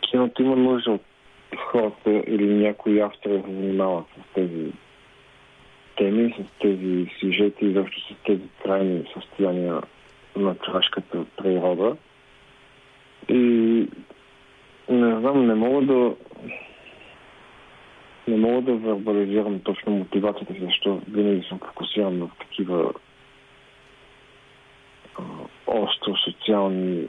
киното 0.00 0.42
има 0.42 0.56
нужда 0.56 0.90
от 0.90 1.02
хората 1.56 2.10
или 2.10 2.54
някои 2.54 3.00
автори 3.00 3.32
да 3.32 3.42
се 3.42 3.52
занимават 3.52 4.04
с 4.06 4.34
тези 4.34 4.72
теми, 6.00 6.34
с 6.38 6.58
тези 6.60 7.06
сюжети 7.20 7.66
и 7.66 7.74
с 7.74 8.24
тези 8.26 8.42
крайни 8.62 9.04
състояния 9.14 9.82
на 10.36 10.54
човешката 10.54 11.24
природа. 11.36 11.96
И 13.28 13.34
не 14.88 15.20
знам, 15.20 15.46
не 15.46 15.54
мога 15.54 15.86
да 15.86 16.14
не 18.28 18.36
мога 18.36 18.62
да 18.62 18.74
вербализирам 18.74 19.60
точно 19.60 19.92
мотивацията 19.92 20.54
си, 20.54 20.60
защо 20.60 21.00
винаги 21.08 21.46
съм 21.48 21.58
фокусиран 21.58 22.18
в 22.18 22.30
такива 22.38 22.92
а, 25.18 25.22
остро 25.66 26.16
социални 26.16 27.06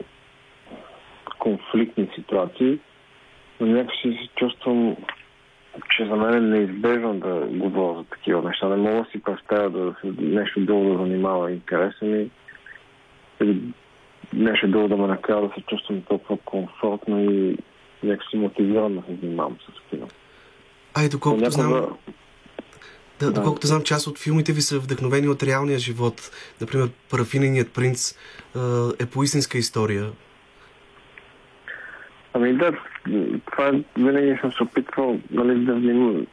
конфликтни 1.38 2.08
ситуации, 2.14 2.78
но 3.60 3.66
някакси 3.66 4.18
се 4.22 4.28
чувствам, 4.36 4.96
че 5.96 6.06
за 6.06 6.16
мен 6.16 6.34
е 6.34 6.40
неизбежно 6.40 7.14
да 7.14 7.46
говоря 7.50 7.98
за 7.98 8.04
такива 8.04 8.42
неща. 8.42 8.68
Не 8.68 8.76
мога 8.76 9.04
да 9.04 9.10
си 9.10 9.22
представя 9.22 9.70
да 9.70 9.94
нещо 10.18 10.60
друго 10.60 10.90
да 10.92 11.04
занимава 11.04 11.52
интереса 11.52 12.04
ми 12.04 12.30
или 13.40 13.62
нещо 14.32 14.68
друго 14.68 14.88
да 14.88 14.96
ме 14.96 15.06
накара 15.06 15.40
да 15.48 15.54
се 15.54 15.60
чувствам 15.60 16.02
толкова 16.02 16.38
комфортно 16.44 17.30
и 17.30 17.58
някакси 18.02 18.36
мотивиран 18.36 18.94
да 18.94 19.02
се 19.08 19.16
занимавам 19.22 19.56
с 19.60 19.90
кино. 19.90 20.08
А 20.94 21.04
и 21.04 21.08
доколкото 21.08 21.50
знам, 21.50 21.70
Понякога- 21.70 21.96
да, 23.20 23.32
доколкото 23.32 23.66
знам, 23.66 23.82
част 23.82 24.06
от 24.06 24.18
филмите 24.18 24.52
ви 24.52 24.60
са 24.60 24.78
вдъхновени 24.78 25.28
от 25.28 25.42
реалния 25.42 25.78
живот. 25.78 26.30
Например, 26.60 26.90
Парафиненият 27.10 27.72
принц 27.72 28.18
е 29.00 29.06
по 29.06 29.22
истинска 29.22 29.58
история. 29.58 30.10
Ами 32.34 32.52
да, 32.52 32.72
това 33.50 33.72
винаги 33.96 34.38
съм 34.40 34.52
се 34.52 34.62
опитвал 34.62 35.18
нали, 35.30 35.64
да, 35.64 35.74
вним, 35.74 36.26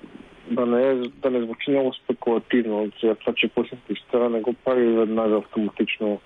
да, 0.52 0.66
не, 0.66 0.88
е, 0.88 0.96
да 0.96 1.30
не 1.30 1.42
звучи 1.42 1.72
много 1.72 1.94
спекулативно. 1.94 2.92
За 3.04 3.16
това, 3.16 3.34
че 3.34 3.48
пуснахте 3.48 3.94
история, 3.94 4.30
не 4.30 4.42
го 4.42 4.54
прави 4.54 4.88
веднага 4.88 5.38
автоматично 5.38 6.22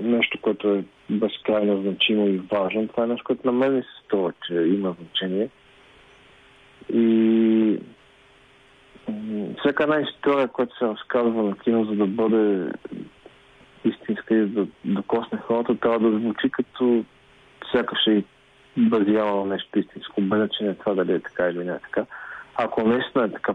нещо, 0.00 0.38
което 0.40 0.68
е 0.68 0.84
безкрайно 1.10 1.82
значимо 1.82 2.28
и 2.28 2.38
важно. 2.38 2.88
Това 2.88 3.04
е 3.04 3.06
нещо, 3.06 3.24
което 3.24 3.46
на 3.46 3.52
мен 3.52 3.74
ми 3.74 3.82
се 3.82 4.04
струва, 4.04 4.32
че 4.46 4.54
има 4.54 4.96
значение. 5.00 5.48
И 6.92 7.78
всяка 9.58 9.82
една 9.82 10.00
история, 10.00 10.48
която 10.48 10.78
се 10.78 10.84
разказва 10.84 11.42
на 11.42 11.56
кино, 11.56 11.84
за 11.84 11.94
да 11.94 12.06
бъде 12.06 12.72
истинска 13.84 14.34
и 14.34 14.46
да 14.46 14.66
докосне 14.84 15.38
хората, 15.38 15.74
трябва 15.74 16.10
да 16.10 16.18
звучи 16.18 16.50
като 16.50 17.04
сякаш 17.72 18.06
е 18.06 18.24
базирано 18.76 19.44
на 19.44 19.46
нещо 19.46 19.78
истинско, 19.78 20.20
без 20.20 20.38
значение 20.38 20.74
това 20.74 20.94
дали 20.94 21.12
е 21.12 21.20
така 21.20 21.48
или 21.48 21.64
не 21.64 21.72
е 21.72 21.78
така. 21.78 22.04
Ако 22.56 22.82
наистина 22.82 23.24
е 23.24 23.32
така, 23.32 23.54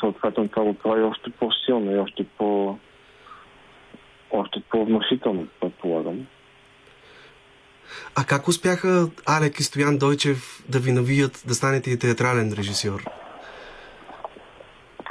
съответно 0.00 0.48
това 0.48 0.64
го 0.64 0.74
прави 0.74 1.02
още 1.02 1.30
по-силно 1.30 1.92
и 1.92 1.98
още 1.98 2.24
по 2.38 2.78
още 4.30 4.62
по-вносително, 4.70 5.46
предполагам. 5.60 6.26
А 8.16 8.24
как 8.24 8.48
успяха 8.48 9.08
Алек 9.26 9.60
и 9.60 9.62
Стоян 9.62 9.98
Дойчев 9.98 10.64
да 10.68 10.78
ви 10.78 10.92
навият 10.92 11.42
да 11.46 11.54
станете 11.54 11.90
и 11.90 11.98
театрален 11.98 12.52
режисьор? 12.58 13.04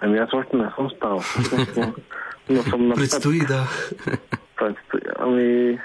Ами 0.01 0.17
аз 0.17 0.29
още 0.33 0.57
не 0.57 0.69
съм 0.75 0.89
станал. 0.89 1.21
но- 2.49 2.63
съм 2.63 2.87
на 2.87 2.93
път. 2.93 2.99
Предстои, 2.99 3.39
да. 3.39 3.67
Предстои. 4.55 5.01
Ами... 5.19 5.79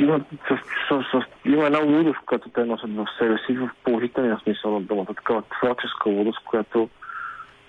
Има, 0.00 0.20
с, 0.48 1.02
с, 1.12 1.22
има 1.44 1.66
една 1.66 1.78
лудост, 1.78 2.18
която 2.26 2.48
те 2.48 2.64
носят 2.64 2.90
в 2.90 3.06
себе 3.18 3.38
си, 3.46 3.52
в 3.52 3.70
положителния 3.84 4.38
смисъл 4.42 4.70
на 4.70 4.80
думата. 4.80 5.06
Такава 5.06 5.42
творческа 5.42 6.10
лудост, 6.10 6.38
която 6.44 6.88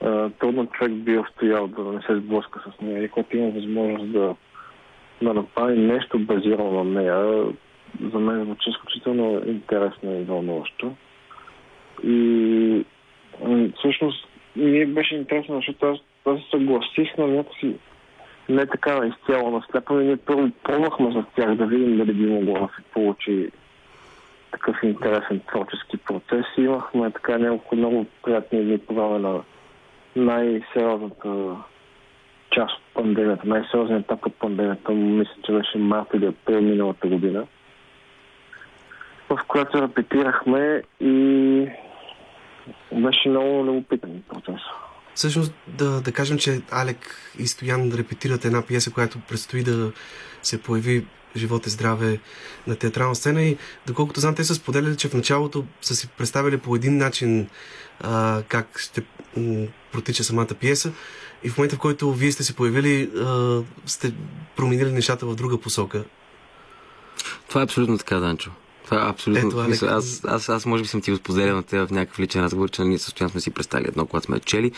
е, 0.01 0.29
трудно 0.29 0.65
човек 0.65 0.93
би 0.93 1.17
устоял 1.17 1.67
да 1.67 1.83
не 1.83 2.01
се 2.01 2.15
сблъска 2.15 2.59
с 2.59 2.81
нея. 2.81 3.03
И 3.03 3.09
когато 3.09 3.37
има 3.37 3.49
възможност 3.49 4.11
да, 4.11 4.35
да 5.21 5.33
направи 5.33 5.79
нещо 5.79 6.19
базирано 6.19 6.83
на 6.83 7.01
нея, 7.01 7.45
за 8.13 8.19
мен 8.19 8.43
звучи 8.43 8.69
изключително 8.69 9.41
интересно 9.47 10.19
и 10.19 10.23
вълнуващо. 10.23 10.95
И 12.03 12.85
всъщност 13.77 14.27
ми 14.55 14.85
беше 14.85 15.15
интересно, 15.15 15.55
защото 15.55 15.85
аз, 15.85 15.99
аз 16.25 16.39
се 16.39 16.49
съгласих 16.49 17.17
на 17.17 17.27
някакси 17.27 17.75
не 18.49 18.65
така 18.65 19.01
изцяло 19.05 19.51
наслепо, 19.51 19.93
но 19.93 19.99
ние 19.99 20.17
първо 20.17 20.49
пробвахме 20.63 21.11
за 21.11 21.23
тях 21.35 21.55
да 21.55 21.65
видим 21.65 21.97
дали 21.97 22.13
би 22.13 22.25
могло 22.25 22.53
да 22.53 22.69
се 22.75 22.81
получи 22.93 23.51
такъв 24.51 24.83
интересен 24.83 25.41
творчески 25.47 25.97
процес. 25.97 26.45
Имахме 26.57 27.11
така 27.11 27.37
няколко 27.37 27.75
много 27.75 28.05
приятни 28.23 28.63
дни 28.63 28.77
по 28.77 28.93
време 28.93 29.19
на 29.19 29.41
най-сериозната 30.15 31.55
част 32.51 32.73
от 32.75 32.83
пандемията, 32.93 33.47
най-сериозният 33.47 34.03
етап 34.03 34.25
от 34.25 34.35
пандемията, 34.35 34.91
мисля, 34.91 35.33
че 35.45 35.51
беше 35.51 35.77
март 35.77 36.07
или 36.13 36.25
април 36.25 36.61
миналата 36.61 37.07
година, 37.07 37.45
в 39.29 39.39
която 39.47 39.81
репетирахме 39.81 40.81
и 40.99 41.67
беше 42.91 43.29
много 43.29 43.65
любопитен 43.65 44.23
процес. 44.29 44.61
Всъщност 45.15 45.53
да, 45.67 46.01
да 46.01 46.11
кажем, 46.11 46.37
че 46.37 46.61
Алек 46.71 47.15
и 47.39 47.47
Стоян 47.47 47.91
репетират 47.93 48.45
една 48.45 48.61
пиеса, 48.61 48.91
която 48.91 49.19
предстои 49.19 49.63
да 49.63 49.91
се 50.43 50.61
появи 50.61 51.05
живот 51.35 51.67
и 51.67 51.69
здраве 51.69 52.19
на 52.67 52.75
театрална 52.75 53.15
сцена 53.15 53.41
и 53.43 53.57
доколкото 53.87 54.19
знам, 54.19 54.35
те 54.35 54.43
са 54.43 54.55
споделяли, 54.55 54.97
че 54.97 55.09
в 55.09 55.13
началото 55.13 55.65
са 55.81 55.95
си 55.95 56.07
представили 56.07 56.57
по 56.57 56.75
един 56.75 56.97
начин 56.97 57.47
а, 57.99 58.43
как 58.47 58.79
ще 58.79 59.03
м, 59.37 59.67
протича 59.91 60.23
самата 60.23 60.47
пиеса 60.59 60.91
и 61.43 61.49
в 61.49 61.57
момента, 61.57 61.75
в 61.75 61.79
който 61.79 62.13
вие 62.13 62.31
сте 62.31 62.43
се 62.43 62.55
появили, 62.55 63.11
а, 63.17 63.61
сте 63.85 64.13
променили 64.55 64.91
нещата 64.91 65.25
в 65.25 65.35
друга 65.35 65.57
посока. 65.57 66.03
Това 67.49 67.61
е 67.61 67.63
абсолютно 67.63 67.97
така, 67.97 68.19
Данчо. 68.19 68.51
Това 68.91 69.05
е 69.05 69.09
абсолютно. 69.09 69.47
Ето, 69.47 69.61
Ето, 69.73 69.85
Алек. 69.85 69.93
аз, 69.93 70.21
аз, 70.27 70.49
аз, 70.49 70.65
може 70.65 70.83
би 70.83 70.87
съм 70.87 71.01
ти 71.01 71.11
го 71.11 71.17
споделял 71.17 71.55
на 71.55 71.63
теб 71.63 71.87
в 71.87 71.91
някакъв 71.91 72.19
личен 72.19 72.43
разговор, 72.43 72.69
че 72.69 72.81
ние 72.81 72.97
състояние 72.97 73.31
сме 73.31 73.41
си 73.41 73.51
представили 73.51 73.87
едно, 73.87 74.05
когато 74.05 74.25
сме 74.25 74.39
чели. 74.39 74.71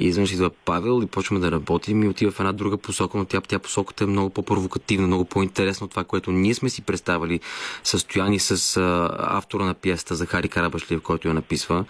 И 0.00 0.06
изведнъж 0.06 0.32
идва 0.32 0.50
Павел 0.64 1.02
и 1.02 1.06
почваме 1.06 1.40
да 1.40 1.52
работим 1.52 2.02
и 2.02 2.08
отива 2.08 2.32
в 2.32 2.40
една 2.40 2.52
друга 2.52 2.78
посока, 2.78 3.18
но 3.18 3.24
тя, 3.24 3.40
тя 3.40 3.58
посоката 3.58 4.04
е 4.04 4.06
много 4.06 4.30
по-провокативна, 4.30 5.06
много 5.06 5.24
по-интересна 5.24 5.84
от 5.84 5.90
това, 5.90 6.04
което 6.04 6.32
ние 6.32 6.54
сме 6.54 6.70
си 6.70 6.82
представили 6.82 7.40
състояние 7.84 8.38
с 8.38 8.76
а, 8.76 9.10
автора 9.18 9.64
на 9.64 9.74
пиесата 9.74 10.14
Захари 10.14 10.48
Карабашлиев, 10.48 11.00
който 11.00 11.28
я 11.28 11.34
написва, 11.34 11.84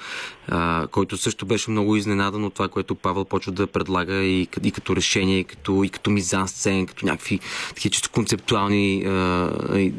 а, 0.49 0.87
който 0.87 1.17
също 1.17 1.47
беше 1.47 1.71
много 1.71 1.97
изненадан 1.97 2.45
от 2.45 2.55
това, 2.55 2.69
което 2.69 2.95
Павел 2.95 3.25
почва 3.25 3.53
да 3.53 3.67
предлага 3.67 4.15
и, 4.15 4.49
и 4.63 4.71
като 4.71 4.97
решение, 4.97 5.39
и 5.39 5.45
като, 5.45 5.85
и 5.85 5.89
като 5.89 6.11
мизан 6.11 6.49
сцен, 6.49 6.87
като 6.87 7.07
някакви 7.07 7.41
такива 7.69 7.91
чисто 7.91 8.11
концептуални 8.11 9.05
а, 9.07 9.11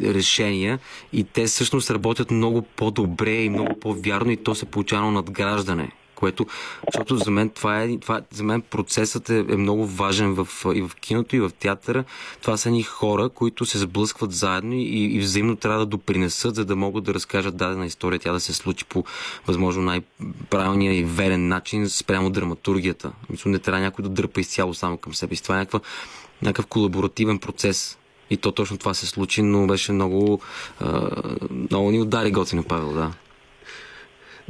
решения. 0.03 0.79
И 1.13 1.23
те 1.23 1.45
всъщност 1.45 1.91
работят 1.91 2.31
много 2.31 2.61
по-добре 2.61 3.35
и 3.35 3.49
много 3.49 3.79
по-вярно 3.79 4.31
и 4.31 4.37
то 4.37 4.55
се 4.55 4.65
получава 4.65 5.11
надграждане 5.11 5.91
което, 6.19 6.45
защото 6.93 7.17
за 7.17 7.31
мен 7.31 7.49
това 7.49 7.83
е, 7.83 7.97
това, 7.97 8.21
за 8.31 8.43
мен 8.43 8.61
процесът 8.61 9.29
е, 9.29 9.45
е 9.49 9.55
много 9.55 9.87
важен 9.87 10.33
в, 10.33 10.47
и 10.75 10.81
в 10.81 10.91
киното, 10.95 11.35
и 11.35 11.39
в 11.39 11.51
театъра. 11.59 12.03
Това 12.41 12.57
са 12.57 12.71
ни 12.71 12.83
хора, 12.83 13.29
които 13.29 13.65
се 13.65 13.77
сблъскват 13.77 14.31
заедно 14.31 14.73
и, 14.73 15.15
и 15.15 15.19
взаимно 15.19 15.55
трябва 15.55 15.79
да 15.79 15.85
допринесат, 15.85 16.55
за 16.55 16.65
да 16.65 16.75
могат 16.75 17.03
да 17.03 17.13
разкажат 17.13 17.57
дадена 17.57 17.85
история, 17.85 18.19
тя 18.19 18.33
да 18.33 18.39
се 18.39 18.53
случи 18.53 18.85
по 18.85 19.03
възможно 19.47 19.81
най-правилния 19.81 20.93
и 20.99 21.03
верен 21.03 21.47
начин 21.47 21.89
спрямо 21.89 22.29
драматургията. 22.29 23.11
Мисля, 23.29 23.49
не 23.49 23.59
трябва 23.59 23.81
някой 23.81 24.03
да 24.03 24.09
дърпа 24.09 24.41
изцяло 24.41 24.73
само 24.73 24.97
към 24.97 25.13
себе 25.13 25.35
си. 25.35 25.43
Това 25.43 25.55
е 25.55 25.59
някаква, 25.59 25.79
някакъв 26.41 26.65
колаборативен 26.65 27.39
процес. 27.39 27.95
И 28.29 28.37
то 28.37 28.51
точно 28.51 28.77
това 28.77 28.93
се 28.93 29.07
случи, 29.07 29.41
но 29.41 29.67
беше 29.67 29.91
много, 29.91 30.41
много 31.71 31.91
ни 31.91 32.01
удари 32.01 32.31
готино, 32.31 32.63
Павел, 32.63 32.93
да. 32.93 33.11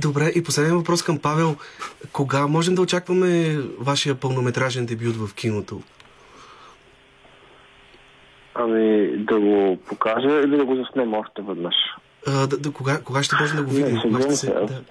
Добре, 0.01 0.31
и 0.35 0.43
последния 0.43 0.75
въпрос 0.75 1.03
към 1.03 1.19
Павел. 1.19 1.55
Кога 2.13 2.47
можем 2.47 2.75
да 2.75 2.81
очакваме 2.81 3.57
вашия 3.79 4.15
пълнометражен 4.15 4.85
дебют 4.85 5.15
в 5.15 5.35
киното? 5.35 5.81
Ами 8.55 9.17
да 9.17 9.39
го 9.39 9.77
покажа 9.87 10.41
или 10.41 10.57
да 10.57 10.65
го 10.65 10.75
заснем 10.75 11.13
още 11.13 11.41
веднъж? 11.41 11.75
А, 12.27 12.47
да, 12.47 12.57
да, 12.57 12.71
кога, 12.71 13.01
кога 13.03 13.23
ще 13.23 13.35
можем 13.41 13.57
да 13.57 13.63
го 13.63 13.71
Не, 13.71 13.83
видим? 13.83 14.01
Кога 14.01 14.21
ще 14.21 14.31
се. 14.31 14.53
Да. 14.53 14.81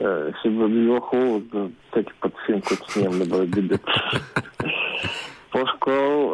Е, 0.00 0.32
ще 0.40 0.48
би 0.48 0.68
било 0.68 1.00
хубаво 1.00 1.40
да 1.40 1.68
всеки 1.90 2.12
път 2.20 2.32
филм, 2.46 2.60
който 2.60 2.92
снимам 2.92 3.18
да 3.18 3.26
бъде 3.26 3.46
дебют. 3.46 3.80
По-скоро 5.52 6.32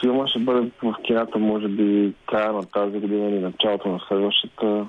филма 0.00 0.26
ще 0.26 0.38
бъде 0.38 0.70
в 0.82 0.94
кината, 1.04 1.38
може 1.38 1.68
би 1.68 2.14
края 2.26 2.52
на 2.52 2.62
тази 2.62 2.98
година 2.98 3.28
или 3.28 3.38
началото 3.38 3.88
на 3.88 4.00
следващата. 4.08 4.86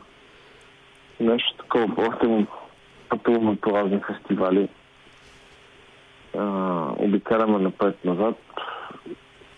Нещо 1.19 1.53
такова. 1.57 2.27
Му 2.27 2.45
пътуваме 3.09 3.55
по 3.55 3.71
разни 3.71 3.99
фестивали. 4.07 4.67
а, 6.37 6.43
обикаляме 6.97 7.59
напред-назад, 7.59 8.35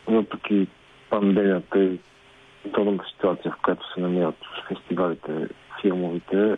въпреки 0.08 0.68
пандемията 1.10 1.80
и 1.80 2.00
трудната 2.74 3.06
ситуация, 3.12 3.52
в 3.52 3.62
която 3.64 3.94
се 3.94 4.00
намират 4.00 4.36
фестивалите, 4.68 5.48
филмовите. 5.82 6.58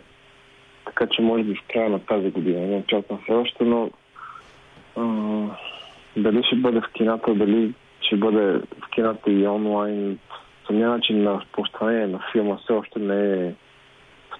Така 0.84 1.06
че 1.06 1.22
може 1.22 1.44
би 1.44 1.54
в 1.54 1.72
края 1.72 1.90
на 1.90 1.98
тази 1.98 2.30
година. 2.30 2.60
Не 2.60 2.76
очаквам 2.76 3.18
все 3.22 3.32
още, 3.32 3.64
но 3.64 3.90
а, 4.96 5.02
дали 6.16 6.42
ще 6.44 6.56
бъде 6.56 6.80
в 6.80 6.92
кината, 6.92 7.34
дали 7.34 7.74
ще 8.00 8.16
бъде 8.16 8.52
в 8.80 8.90
кината 8.94 9.30
и 9.30 9.46
онлайн, 9.46 10.18
самия 10.66 10.88
начин 10.88 11.22
на 11.22 11.40
разпространение 11.40 12.06
на 12.06 12.20
филма 12.32 12.56
все 12.56 12.72
още 12.72 12.98
не 12.98 13.46
е 13.46 13.54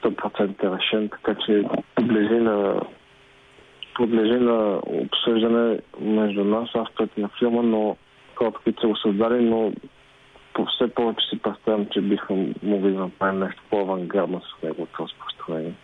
100% 0.02 0.78
решен, 0.78 1.08
така 1.08 1.34
че 1.46 1.64
подлежи 1.94 2.34
на 2.34 2.80
подлежи 3.94 4.38
на 4.38 4.80
обсъждане 4.86 5.78
между 6.00 6.44
нас, 6.44 6.68
авторите 6.74 7.20
на 7.20 7.30
филма, 7.38 7.62
но 7.62 7.96
хората, 8.34 8.58
които 8.64 8.80
са 8.80 8.86
го 8.86 8.96
създали, 8.96 9.44
но 9.44 9.72
по 10.54 10.66
все 10.66 10.94
повече 10.94 11.26
си 11.30 11.38
представям, 11.38 11.86
че 11.92 12.00
биха 12.00 12.34
могли 12.62 12.92
да 12.92 13.00
направим 13.00 13.40
нещо 13.40 13.62
по-авангардно 13.70 14.40
с 14.40 14.62
неговото 14.62 15.02
разпространение. 15.02 15.74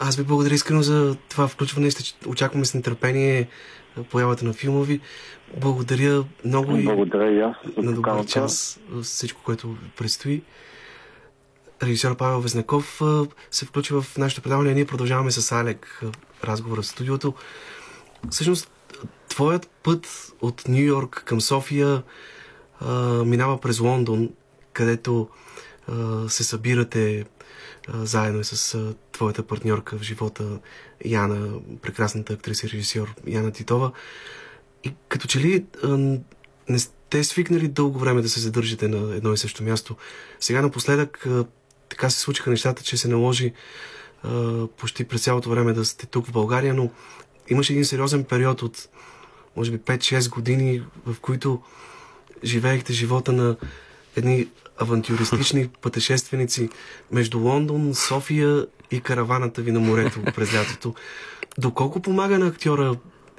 Аз 0.00 0.16
ви 0.16 0.24
благодаря 0.24 0.54
искрено 0.54 0.82
за 0.82 1.16
това 1.30 1.48
включване. 1.48 1.88
Очакваме 2.28 2.64
с 2.64 2.74
нетърпение 2.74 3.48
появата 4.10 4.44
на 4.44 4.52
филма 4.52 4.80
ви. 4.80 5.00
Благодаря 5.56 6.24
много 6.44 6.76
и 6.76 6.84
Благодаря 6.84 7.30
и 7.30 7.40
аз 7.40 7.56
за 7.76 7.82
на 7.82 7.94
добър 7.94 8.26
час 8.26 8.80
всичко, 9.02 9.40
което 9.44 9.76
предстои. 9.98 10.42
Режисьор 11.82 12.16
Павел 12.16 12.40
Везнаков 12.40 13.02
се 13.50 13.64
включи 13.64 13.94
в 13.94 14.06
нашето 14.18 14.42
предаване. 14.42 14.74
Ние 14.74 14.86
продължаваме 14.86 15.30
с 15.30 15.52
Алек 15.52 16.02
разговора 16.44 16.82
в 16.82 16.86
студиото. 16.86 17.34
Всъщност, 18.30 18.70
твоят 19.28 19.70
път 19.82 20.32
от 20.40 20.68
Нью 20.68 20.84
Йорк 20.84 21.22
към 21.26 21.40
София 21.40 22.02
а, 22.80 22.94
минава 23.24 23.60
през 23.60 23.80
Лондон, 23.80 24.30
където 24.72 25.28
а, 25.88 26.28
се 26.28 26.44
събирате 26.44 27.24
а, 27.88 28.06
заедно 28.06 28.44
с 28.44 28.74
а, 28.74 28.94
твоята 29.12 29.42
партньорка 29.42 29.98
в 29.98 30.02
живота 30.02 30.58
Яна, 31.04 31.60
прекрасната 31.82 32.32
актриса 32.32 32.66
и 32.66 32.70
режисьор 32.70 33.14
Яна 33.26 33.50
Титова. 33.50 33.92
И 34.84 34.94
като 35.08 35.28
че 35.28 35.40
ли 35.40 35.64
а, 35.84 35.88
не 36.68 36.78
сте 36.78 37.24
свикнали 37.24 37.68
дълго 37.68 37.98
време 37.98 38.22
да 38.22 38.28
се 38.28 38.40
задържите 38.40 38.88
на 38.88 39.16
едно 39.16 39.32
и 39.32 39.38
също 39.38 39.62
място. 39.62 39.96
Сега 40.40 40.62
напоследък 40.62 41.26
а, 41.26 41.44
така 41.88 42.10
се 42.10 42.20
случиха 42.20 42.50
нещата, 42.50 42.82
че 42.82 42.96
се 42.96 43.08
наложи 43.08 43.52
а, 44.22 44.66
почти 44.66 45.04
през 45.04 45.24
цялото 45.24 45.50
време 45.50 45.72
да 45.72 45.84
сте 45.84 46.06
тук 46.06 46.26
в 46.26 46.32
България, 46.32 46.74
но 46.74 46.90
имаше 47.48 47.72
един 47.72 47.84
сериозен 47.84 48.24
период 48.24 48.62
от 48.62 48.88
може 49.56 49.70
би 49.70 49.78
5-6 49.78 50.30
години, 50.30 50.82
в 51.06 51.20
които 51.20 51.62
живеехте 52.44 52.92
живота 52.92 53.32
на 53.32 53.56
едни 54.16 54.48
авантюристични 54.78 55.68
пътешественици 55.82 56.68
между 57.12 57.38
Лондон, 57.38 57.94
София 57.94 58.66
и 58.90 59.00
караваната 59.00 59.62
ви 59.62 59.72
на 59.72 59.80
морето 59.80 60.22
през 60.34 60.54
лятото. 60.54 60.94
Доколко 61.58 62.02
помага 62.02 62.38
на 62.38 62.46
актьора 62.46 62.96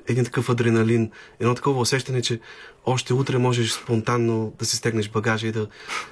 един 0.08 0.26
такъв 0.26 0.50
адреналин, 0.50 1.12
едно 1.40 1.56
такова 1.56 1.82
усещане, 1.82 2.22
че 2.22 2.40
още 2.86 3.14
утре 3.14 3.38
можеш 3.38 3.72
спонтанно 3.72 4.54
да 4.60 4.66
си 4.66 4.76
стегнеш 4.76 5.10
багажа 5.10 5.48
и 5.48 5.52
да 5.52 5.68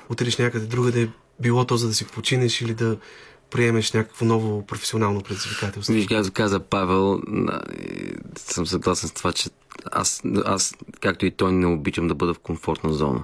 отидеш 0.09 0.38
някъде 0.38 0.65
друга, 0.65 0.91
да 0.91 1.01
е 1.01 1.07
било 1.39 1.65
то 1.65 1.77
за 1.77 1.88
да 1.88 1.93
си 1.93 2.05
починеш 2.05 2.61
или 2.61 2.73
да 2.73 2.97
приемеш 3.51 3.91
някакво 3.91 4.25
ново 4.25 4.65
професионално 4.65 5.21
предизвикателство. 5.21 5.93
Виж, 5.93 6.07
както 6.07 6.31
каза 6.31 6.59
Павел, 6.59 7.21
съм 8.38 8.67
съгласен 8.67 9.09
с 9.09 9.13
това, 9.13 9.33
че 9.33 9.49
аз, 9.91 10.21
аз, 10.45 10.75
както 10.99 11.25
и 11.25 11.31
той, 11.31 11.53
не 11.53 11.65
обичам 11.65 12.07
да 12.07 12.15
бъда 12.15 12.33
в 12.33 12.39
комфортна 12.39 12.93
зона. 12.93 13.23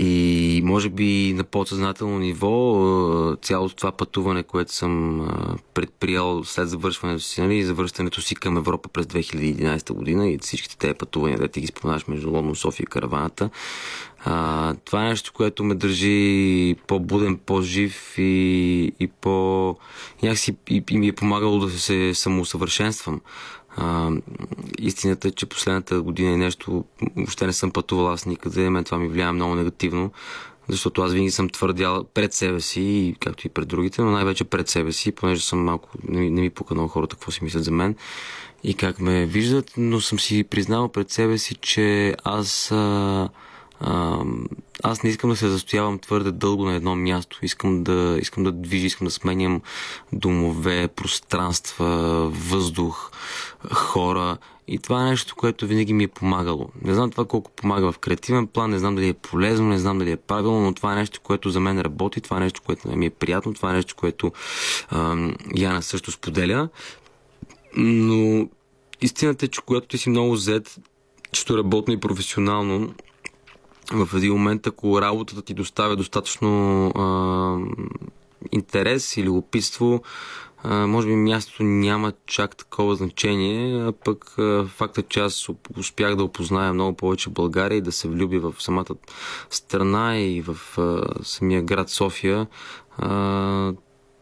И 0.00 0.60
може 0.64 0.88
би 0.88 1.32
на 1.36 1.44
подсъзнателно 1.44 2.18
ниво 2.18 3.36
цялото 3.42 3.76
това 3.76 3.92
пътуване, 3.92 4.42
което 4.42 4.72
съм 4.72 5.26
предприял 5.74 6.44
след 6.44 6.68
завършването 6.68 7.22
си 7.22 7.40
нали, 7.40 7.64
завръщането 7.64 8.20
си 8.20 8.34
към 8.34 8.56
Европа 8.56 8.88
през 8.88 9.06
2011 9.06 9.92
година 9.92 10.28
и 10.28 10.38
всичките 10.38 10.78
тези 10.78 10.94
пътувания, 10.94 11.38
да 11.38 11.48
ти 11.48 11.60
ги 11.60 11.66
споменаш 11.66 12.06
между 12.06 12.30
Лондон, 12.30 12.56
София 12.56 12.84
и 12.84 12.86
Караваната, 12.86 13.50
а, 14.24 14.74
това 14.84 15.06
е 15.06 15.08
нещо, 15.08 15.32
което 15.32 15.64
ме 15.64 15.74
държи 15.74 16.76
по-буден, 16.86 17.38
по-жив 17.46 18.14
и, 18.18 18.92
и 19.00 19.06
по... 19.06 19.76
Някакси 20.22 20.56
и, 20.70 20.84
и 20.90 20.98
ми 20.98 21.08
е 21.08 21.12
помагало 21.12 21.58
да 21.58 21.70
се 21.70 22.14
самоусъвършенствам. 22.14 23.20
А, 23.80 24.10
истината 24.78 25.28
е, 25.28 25.30
че 25.30 25.46
последната 25.46 26.02
година 26.02 26.30
и 26.30 26.36
нещо 26.36 26.84
въобще 27.16 27.46
не 27.46 27.52
съм 27.52 27.70
пътувал 27.70 28.12
аз 28.12 28.26
никъде. 28.26 28.70
Мен 28.70 28.84
това 28.84 28.98
ми 28.98 29.08
влияе 29.08 29.32
много 29.32 29.54
негативно, 29.54 30.10
защото 30.68 31.02
аз 31.02 31.12
винаги 31.12 31.30
съм 31.30 31.48
твърдял 31.48 32.04
пред 32.04 32.32
себе 32.32 32.60
си, 32.60 33.16
както 33.20 33.46
и 33.46 33.50
пред 33.50 33.68
другите, 33.68 34.02
но 34.02 34.10
най-вече 34.10 34.44
пред 34.44 34.68
себе 34.68 34.92
си, 34.92 35.12
понеже 35.12 35.42
съм 35.42 35.64
малко, 35.64 35.88
не, 36.08 36.20
ми- 36.20 36.30
не 36.30 36.40
ми 36.40 36.50
пука 36.50 36.74
много 36.74 36.88
хората 36.88 37.16
какво 37.16 37.32
си 37.32 37.44
мислят 37.44 37.64
за 37.64 37.70
мен 37.70 37.96
и 38.64 38.74
как 38.74 39.00
ме 39.00 39.26
виждат, 39.26 39.72
но 39.76 40.00
съм 40.00 40.18
си 40.18 40.44
признал 40.44 40.88
пред 40.88 41.10
себе 41.10 41.38
си, 41.38 41.54
че 41.54 42.14
аз 42.24 42.72
а, 42.72 43.28
а, 43.80 44.18
аз 44.82 45.02
не 45.02 45.10
искам 45.10 45.30
да 45.30 45.36
се 45.36 45.48
застоявам 45.48 45.98
твърде 45.98 46.32
дълго 46.32 46.64
на 46.64 46.74
едно 46.74 46.96
място. 46.96 47.38
Искам 47.42 47.84
да, 47.84 48.18
искам 48.20 48.44
да 48.44 48.52
движа, 48.52 48.86
искам 48.86 49.04
да 49.04 49.10
сменям 49.10 49.60
домове, 50.12 50.88
пространства, 50.88 51.86
въздух, 52.28 53.10
хора. 53.72 54.36
И 54.68 54.78
това 54.78 55.06
е 55.06 55.10
нещо, 55.10 55.36
което 55.36 55.66
винаги 55.66 55.92
ми 55.92 56.04
е 56.04 56.08
помагало. 56.08 56.68
Не 56.82 56.94
знам 56.94 57.10
това 57.10 57.24
колко 57.24 57.50
помага 57.50 57.92
в 57.92 57.98
креативен 57.98 58.46
план, 58.46 58.70
не 58.70 58.78
знам 58.78 58.94
дали 58.94 59.08
е 59.08 59.12
полезно, 59.12 59.68
не 59.68 59.78
знам 59.78 59.98
дали 59.98 60.10
е 60.10 60.16
правилно, 60.16 60.60
но 60.60 60.74
това 60.74 60.92
е 60.92 60.96
нещо, 60.96 61.20
което 61.20 61.50
за 61.50 61.60
мен 61.60 61.80
работи, 61.80 62.20
това 62.20 62.36
е 62.36 62.40
нещо, 62.40 62.62
което 62.66 62.88
ми 62.88 63.06
е 63.06 63.10
приятно, 63.10 63.54
това 63.54 63.70
е 63.70 63.74
нещо, 63.74 63.94
което 63.96 64.32
ам, 64.90 65.34
Яна 65.54 65.82
също 65.82 66.12
споделя. 66.12 66.68
Но 67.76 68.48
истината 69.00 69.44
е, 69.44 69.48
че 69.48 69.60
когато 69.60 69.86
ти 69.86 69.98
си 69.98 70.10
много 70.10 70.36
зет, 70.36 70.78
чисто 71.32 71.58
работно 71.58 71.94
и 71.94 72.00
професионално, 72.00 72.94
в 73.92 74.08
един 74.16 74.32
момент, 74.32 74.66
ако 74.66 75.02
работата 75.02 75.42
ти 75.42 75.54
доставя 75.54 75.96
достатъчно 75.96 76.86
а, 76.88 77.58
интерес 78.52 79.16
или 79.16 79.26
любопитство, 79.26 80.02
а, 80.62 80.86
може 80.86 81.06
би 81.06 81.16
мястото 81.16 81.62
няма 81.62 82.12
чак 82.26 82.56
такова 82.56 82.96
значение, 82.96 83.86
а 83.86 83.92
пък 83.92 84.38
а, 84.38 84.66
факта, 84.66 85.02
че 85.02 85.20
аз 85.20 85.48
успях 85.76 86.16
да 86.16 86.24
опозная 86.24 86.72
много 86.72 86.96
повече 86.96 87.30
България 87.30 87.76
и 87.76 87.82
да 87.82 87.92
се 87.92 88.08
влюби 88.08 88.38
в 88.38 88.54
самата 88.58 88.94
страна 89.50 90.18
и 90.18 90.42
в 90.42 90.78
а, 90.78 91.02
самия 91.22 91.62
град 91.62 91.90
София, 91.90 92.46
а, 92.98 93.72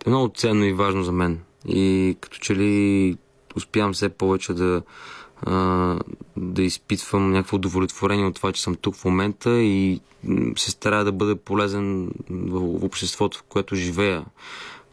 е 0.07 0.11
много 0.11 0.33
ценно 0.37 0.65
и 0.65 0.73
важно 0.73 1.03
за 1.03 1.13
мен. 1.13 1.41
И 1.69 2.17
като 2.21 2.39
че 2.39 2.57
ли 2.57 3.17
успявам 3.57 3.93
все 3.93 4.09
повече 4.09 4.53
да, 4.53 4.83
да 6.37 6.63
изпитвам 6.63 7.33
някакво 7.33 7.57
удовлетворение 7.57 8.27
от 8.27 8.35
това, 8.35 8.53
че 8.53 8.63
съм 8.63 8.75
тук 8.75 8.95
в 8.97 9.05
момента 9.05 9.51
и 9.51 10.01
се 10.57 10.71
старая 10.71 11.05
да 11.05 11.13
бъда 11.13 11.37
полезен 11.37 12.11
в, 12.31 12.85
обществото, 12.85 13.39
в 13.39 13.43
което 13.43 13.77
живея. 13.77 14.25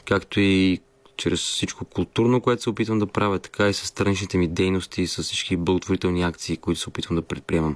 Както 0.06 0.40
и 0.40 0.80
чрез 1.18 1.40
всичко 1.40 1.86
културно, 1.86 2.42
което 2.42 2.64
се 2.64 2.70
опитвам 2.70 3.00
да 3.00 3.08
правя, 3.08 3.40
така 3.40 3.70
и 3.70 3.74
с 3.74 3.86
страничните 3.86 4.38
ми 4.38 4.48
дейности 4.48 5.02
и 5.02 5.08
с 5.08 5.24
всички 5.24 5.58
благотворителни 5.58 6.24
акции, 6.24 6.58
които 6.58 6.82
се 6.82 6.90
опитвам 6.90 7.16
да 7.16 7.22
предприемам. 7.22 7.76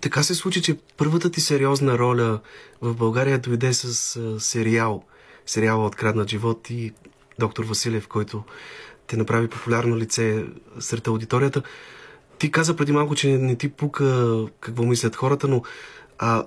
Така 0.00 0.22
се 0.22 0.34
случи, 0.34 0.62
че 0.62 0.78
първата 0.96 1.30
ти 1.30 1.40
сериозна 1.40 1.98
роля 1.98 2.40
в 2.80 2.94
България 2.94 3.38
дойде 3.38 3.72
с 3.72 4.20
сериал. 4.40 5.02
Сериала 5.46 5.86
Откраднат 5.86 6.30
живот 6.30 6.70
и 6.70 6.92
доктор 7.38 7.64
Василев, 7.64 8.08
който 8.08 8.42
те 9.06 9.16
направи 9.16 9.48
популярно 9.48 9.96
лице 9.96 10.44
сред 10.80 11.06
аудиторията. 11.06 11.62
Ти 12.38 12.50
каза 12.50 12.76
преди 12.76 12.92
малко, 12.92 13.14
че 13.14 13.28
не 13.28 13.56
ти 13.56 13.68
пука 13.68 14.38
какво 14.60 14.82
мислят 14.82 15.16
хората, 15.16 15.48
но 15.48 15.62
а, 16.18 16.46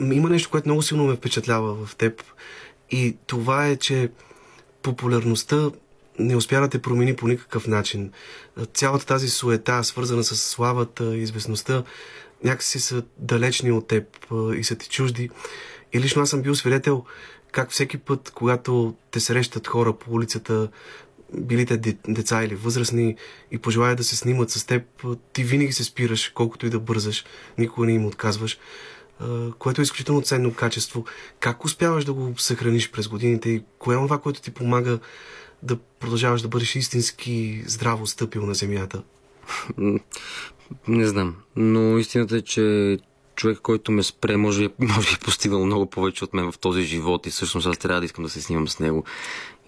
има 0.00 0.30
нещо, 0.30 0.50
което 0.50 0.68
много 0.68 0.82
силно 0.82 1.04
ме 1.04 1.16
впечатлява 1.16 1.86
в 1.86 1.96
теб. 1.96 2.22
И 2.90 3.16
това 3.26 3.66
е, 3.66 3.76
че 3.76 4.10
популярността 4.82 5.70
не 6.18 6.36
успя 6.36 6.60
да 6.60 6.68
те 6.68 6.82
промени 6.82 7.16
по 7.16 7.28
никакъв 7.28 7.66
начин. 7.66 8.12
Цялата 8.74 9.06
тази 9.06 9.28
суета, 9.28 9.84
свързана 9.84 10.24
с 10.24 10.36
славата, 10.36 11.16
известността, 11.16 11.82
някакси 12.44 12.80
са 12.80 13.02
далечни 13.18 13.72
от 13.72 13.86
теб 13.86 14.04
и 14.56 14.64
са 14.64 14.76
ти 14.76 14.88
чужди. 14.88 15.30
И 15.92 16.00
лично 16.00 16.22
аз 16.22 16.30
съм 16.30 16.42
бил 16.42 16.54
свидетел 16.54 17.04
как 17.52 17.70
всеки 17.70 17.98
път, 17.98 18.30
когато 18.34 18.94
те 19.10 19.20
срещат 19.20 19.66
хора 19.66 19.92
по 19.92 20.12
улицата, 20.12 20.68
били 21.38 21.66
те 21.66 21.76
де- 21.76 21.96
деца 22.08 22.44
или 22.44 22.54
възрастни 22.54 23.16
и 23.50 23.58
пожелаят 23.58 23.96
да 23.98 24.04
се 24.04 24.16
снимат 24.16 24.50
с 24.50 24.64
теб, 24.64 24.82
ти 25.32 25.44
винаги 25.44 25.72
се 25.72 25.84
спираш, 25.84 26.28
колкото 26.34 26.66
и 26.66 26.70
да 26.70 26.80
бързаш, 26.80 27.24
никога 27.58 27.86
не 27.86 27.92
им 27.92 28.06
отказваш, 28.06 28.58
което 29.58 29.80
е 29.80 29.82
изключително 29.82 30.22
ценно 30.22 30.54
качество. 30.54 31.04
Как 31.40 31.64
успяваш 31.64 32.04
да 32.04 32.12
го 32.12 32.34
съхраниш 32.38 32.90
през 32.90 33.08
годините 33.08 33.50
и 33.50 33.62
кое 33.78 33.96
е 33.96 33.98
това, 33.98 34.18
което 34.18 34.40
ти 34.40 34.50
помага 34.50 34.98
да 35.62 35.76
продължаваш 35.76 36.42
да 36.42 36.48
бъдеш 36.48 36.76
истински 36.76 37.62
здраво 37.66 38.06
стъпил 38.06 38.46
на 38.46 38.54
земята? 38.54 39.02
Не 40.88 41.06
знам, 41.06 41.36
но 41.56 41.98
истината 41.98 42.36
е, 42.36 42.40
че 42.40 42.98
човек, 43.36 43.58
който 43.58 43.92
ме 43.92 44.02
спре, 44.02 44.36
може 44.36 44.68
би, 44.68 44.74
може 44.78 45.08
би 45.08 45.14
е 45.14 45.24
постигнал 45.24 45.66
много 45.66 45.86
повече 45.86 46.24
от 46.24 46.34
мен 46.34 46.52
в 46.52 46.58
този 46.58 46.82
живот 46.82 47.26
и 47.26 47.30
всъщност 47.30 47.66
аз 47.66 47.78
трябва 47.78 48.00
да 48.00 48.04
искам 48.04 48.24
да 48.24 48.30
се 48.30 48.42
снимам 48.42 48.68
с 48.68 48.78
него 48.78 49.04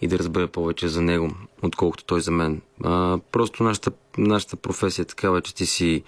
и 0.01 0.07
да 0.07 0.19
разбера 0.19 0.49
повече 0.49 0.89
за 0.89 1.03
него, 1.03 1.31
отколкото 1.63 2.05
той 2.05 2.21
за 2.21 2.31
мен. 2.31 2.61
А, 2.85 3.19
просто 3.33 3.63
нашата, 3.63 3.93
нашата 4.19 4.57
професия 4.57 5.03
е 5.03 5.07
такава, 5.07 5.43
че 5.43 5.55
ти 5.55 5.67
си 5.67 6.03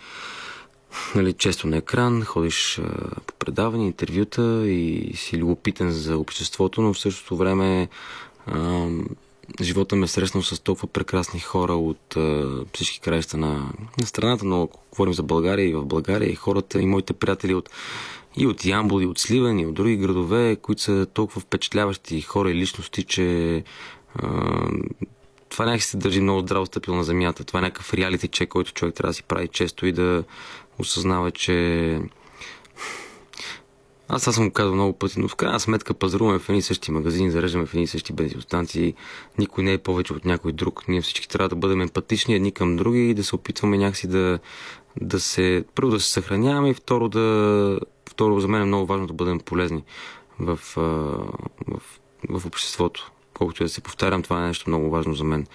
нали, 1.14 1.32
често 1.32 1.66
на 1.66 1.76
екран, 1.76 2.22
ходиш 2.22 2.78
а, 2.78 3.20
по 3.26 3.34
предавания, 3.34 3.86
интервюта 3.86 4.68
и 4.68 5.12
си 5.14 5.38
любопитен 5.38 5.90
за 5.90 6.18
обществото, 6.18 6.82
но 6.82 6.94
в 6.94 6.98
същото 6.98 7.36
време 7.36 7.88
а, 8.46 8.88
живота 9.60 9.96
ме 9.96 10.04
е 10.04 10.08
срещнал 10.08 10.42
с 10.42 10.60
толкова 10.60 10.88
прекрасни 10.88 11.40
хора 11.40 11.74
от 11.74 12.16
а, 12.16 12.46
всички 12.74 13.00
краища 13.00 13.36
на, 13.36 13.72
на 14.00 14.06
страната, 14.06 14.44
но 14.44 14.62
ако 14.62 14.80
говорим 14.90 15.14
за 15.14 15.22
България 15.22 15.68
и 15.68 15.74
в 15.74 15.84
България 15.84 16.30
и 16.30 16.34
хората 16.34 16.80
и 16.80 16.86
моите 16.86 17.12
приятели 17.12 17.54
от 17.54 17.70
и 18.38 18.46
от 18.46 18.64
Ямбол, 18.64 19.02
и 19.02 19.06
от 19.06 19.18
Сливен, 19.18 19.58
и 19.58 19.66
от 19.66 19.74
други 19.74 19.96
градове, 19.96 20.56
които 20.56 20.82
са 20.82 21.06
толкова 21.14 21.40
впечатляващи 21.40 22.20
хора 22.20 22.50
и 22.50 22.54
личности, 22.54 23.04
че 23.04 23.64
а, 24.14 24.68
това 25.48 25.64
някак 25.64 25.82
се 25.82 25.96
държи 25.96 26.20
много 26.20 26.40
здраво 26.40 26.66
стъпил 26.66 26.94
на 26.94 27.04
земята. 27.04 27.44
Това 27.44 27.58
е 27.58 27.62
някакъв 27.62 27.94
реалити 27.94 28.28
чек, 28.28 28.48
който 28.48 28.72
човек 28.72 28.94
трябва 28.94 29.10
да 29.10 29.14
си 29.14 29.22
прави 29.22 29.48
често 29.48 29.86
и 29.86 29.92
да 29.92 30.24
осъзнава, 30.78 31.30
че 31.30 31.98
аз 34.08 34.22
това 34.22 34.32
съм 34.32 34.44
го 34.44 34.52
казал 34.52 34.74
много 34.74 34.92
пъти, 34.92 35.20
но 35.20 35.28
в 35.28 35.36
крайна 35.36 35.60
сметка 35.60 35.94
пазаруваме 35.94 36.38
в 36.38 36.48
едни 36.48 36.62
същи 36.62 36.90
магазини, 36.90 37.30
зареждаме 37.30 37.66
в 37.66 37.74
едни 37.74 37.86
същи 37.86 38.12
бензиностанции. 38.12 38.94
Никой 39.38 39.64
не 39.64 39.72
е 39.72 39.78
повече 39.78 40.12
от 40.12 40.24
някой 40.24 40.52
друг. 40.52 40.88
Ние 40.88 41.00
всички 41.00 41.28
трябва 41.28 41.48
да 41.48 41.56
бъдем 41.56 41.80
емпатични 41.80 42.34
едни 42.34 42.52
към 42.52 42.76
други 42.76 43.10
и 43.10 43.14
да 43.14 43.24
се 43.24 43.34
опитваме 43.34 43.78
някакси 43.78 44.08
да, 44.08 44.38
да 45.00 45.20
се... 45.20 45.64
Първо 45.74 45.90
да 45.90 46.00
се 46.00 46.10
съхраняваме 46.10 46.70
и 46.70 46.74
второ 46.74 47.08
да... 47.08 47.80
Второ, 48.18 48.40
за 48.40 48.48
мен 48.48 48.62
е 48.62 48.64
много 48.64 48.86
важно 48.86 49.06
да 49.06 49.12
бъдем 49.12 49.40
полезни 49.40 49.84
в, 50.40 50.60
в, 50.76 51.82
в 52.28 52.46
обществото. 52.46 53.10
Колкото 53.34 53.62
и 53.62 53.66
да 53.66 53.68
се 53.68 53.80
повтарям, 53.80 54.22
това 54.22 54.44
е 54.44 54.46
нещо 54.46 54.70
много 54.70 54.90
важно 54.90 55.14
за 55.14 55.24
мен. 55.24 55.46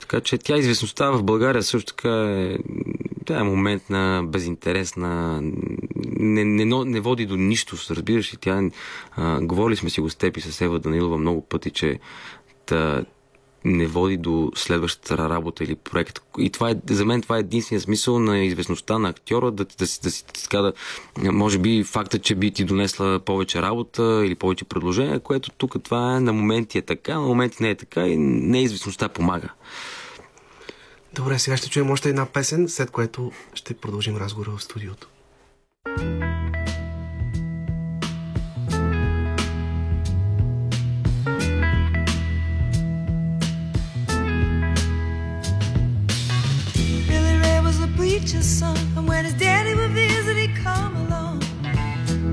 Така 0.00 0.20
че 0.20 0.38
тя 0.38 0.56
известността 0.56 1.10
в 1.10 1.22
България 1.22 1.62
също 1.62 1.94
така 1.94 2.08
е, 2.08 2.56
тя 3.24 3.40
е 3.40 3.42
момент 3.42 3.90
на 3.90 4.22
безинтересна, 4.26 5.40
не, 6.06 6.44
не, 6.44 6.64
не 6.64 7.00
води 7.00 7.26
до 7.26 7.36
нищо, 7.36 7.76
разбираш 7.90 8.34
ли. 8.34 8.36
Тя, 8.36 8.70
а, 9.16 9.40
говорили 9.40 9.76
сме 9.76 9.90
си 9.90 10.00
го 10.00 10.10
с 10.10 10.16
теб 10.16 10.36
и 10.36 10.40
с 10.40 10.60
Ева 10.60 10.78
Данилова 10.78 11.18
много 11.18 11.46
пъти, 11.46 11.70
че 11.70 11.98
та, 12.66 13.04
не 13.64 13.86
води 13.86 14.16
до 14.16 14.52
следващата 14.54 15.18
работа 15.18 15.64
или 15.64 15.74
проект. 15.74 16.20
И 16.38 16.50
това 16.50 16.70
е, 16.70 16.74
за 16.90 17.04
мен 17.04 17.22
това 17.22 17.36
е 17.36 17.40
единствения 17.40 17.80
смисъл 17.80 18.18
на 18.18 18.38
известността 18.38 18.98
на 18.98 19.08
актьора, 19.08 19.50
да, 19.50 19.64
да, 19.64 19.86
да, 20.02 20.10
си 20.10 20.24
така 20.24 20.58
да, 20.58 20.72
може 21.32 21.58
би 21.58 21.84
факта, 21.84 22.18
че 22.18 22.34
би 22.34 22.50
ти 22.50 22.64
донесла 22.64 23.20
повече 23.20 23.62
работа 23.62 24.22
или 24.26 24.34
повече 24.34 24.64
предложения, 24.64 25.20
което 25.20 25.50
тук 25.50 25.82
това 25.82 26.16
е 26.16 26.20
на 26.20 26.32
моменти 26.32 26.78
е 26.78 26.82
така, 26.82 27.14
на 27.14 27.20
моменти 27.20 27.56
не 27.60 27.70
е 27.70 27.74
така 27.74 28.06
и 28.06 28.16
неизвестността 28.16 29.08
помага. 29.08 29.48
Добре, 31.14 31.38
сега 31.38 31.56
ще 31.56 31.70
чуем 31.70 31.90
още 31.90 32.08
една 32.08 32.26
песен, 32.26 32.68
след 32.68 32.90
което 32.90 33.32
ще 33.54 33.74
продължим 33.74 34.16
разговора 34.16 34.50
в 34.56 34.62
студиото. 34.62 35.08
Billy 35.98 36.81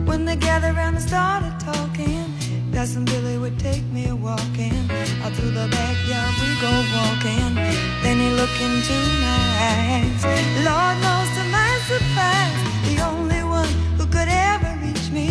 When 0.10 0.26
they 0.26 0.38
gathered 0.38 0.76
around 0.76 0.96
and 0.96 1.04
started 1.04 1.54
talking, 1.60 2.26
Cousin 2.74 3.06
Billy 3.06 3.38
would 3.38 3.60
take 3.60 3.84
me 3.94 4.12
walking. 4.12 4.74
Out 5.22 5.34
through 5.34 5.52
the 5.52 5.68
backyard 5.70 6.34
we 6.42 6.50
go 6.66 6.74
walking. 6.98 7.54
Then 8.02 8.18
he 8.18 8.32
looked 8.32 8.60
into 8.60 8.98
my 9.22 9.46
eyes. 9.70 10.22
Lord 10.66 10.96
knows 11.06 11.30
to 11.38 11.44
my 11.54 11.74
surprise, 11.92 12.58
the 12.90 12.98
only 13.06 13.44
one 13.44 13.70
who 14.00 14.08
could 14.08 14.30
ever 14.30 14.72
reach 14.84 15.12
me 15.12 15.30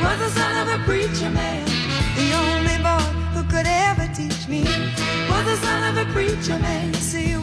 was 0.00 0.18
the 0.24 0.30
son 0.30 0.52
of 0.62 0.80
a 0.80 0.82
preacher 0.84 1.28
man. 1.28 1.66
The 2.16 2.28
only 2.44 2.78
boy 2.88 3.04
who 3.36 3.42
could 3.52 3.66
ever 3.66 4.08
teach 4.14 4.48
me 4.48 4.62
was 5.28 5.44
the 5.44 5.56
son 5.60 5.80
of 5.90 6.08
a 6.08 6.10
preacher 6.14 6.58
man. 6.58 6.94
Yes, 6.94 7.12
he 7.12 7.36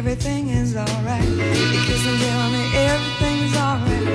everything 0.00 0.48
is 0.48 0.74
alright. 0.74 1.22
He 1.22 1.76
kiss 1.86 2.06
and 2.06 2.18
tell 2.20 2.50
me 2.50 2.64
everything's 2.74 3.54
alright. 3.54 4.06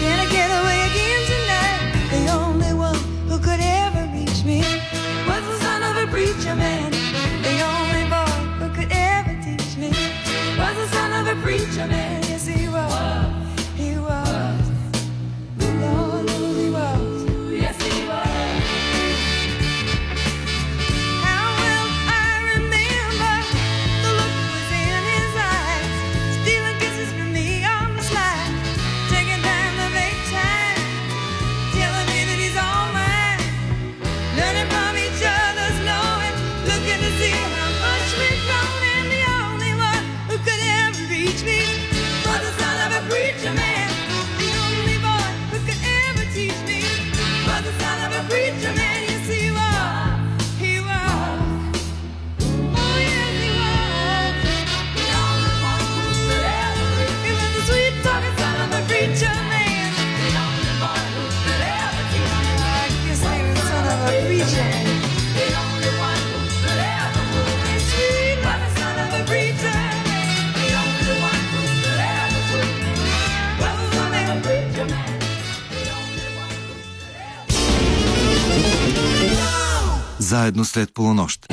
Can 0.00 0.18
I 0.18 0.26
get 0.32 0.48
away 0.60 0.78
again 0.88 1.20
tonight? 1.32 1.80
The 2.14 2.32
only 2.32 2.72
one 2.72 2.96
who 3.28 3.38
could 3.38 3.60
ever 3.60 4.10
reach 4.16 4.42
me 4.42 4.60
was 5.28 5.44
the 5.50 5.58
son 5.60 5.82
of 5.82 6.08
a 6.08 6.10
preacher 6.10 6.56
man. 6.56 6.93
Заедно 80.54 80.64
след 80.64 80.94
полунощ. 80.94 81.46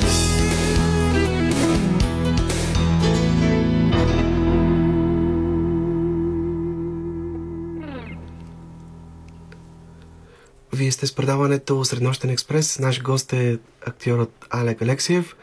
Вие 10.72 10.92
сте 10.92 11.06
с 11.06 11.14
предаването 11.14 11.84
Среднощен 11.84 12.30
експрес. 12.30 12.78
Наш 12.78 13.02
гост 13.02 13.32
е 13.32 13.58
актьорът 13.86 14.46
Алек 14.50 14.82
Алексиев. 14.82 15.36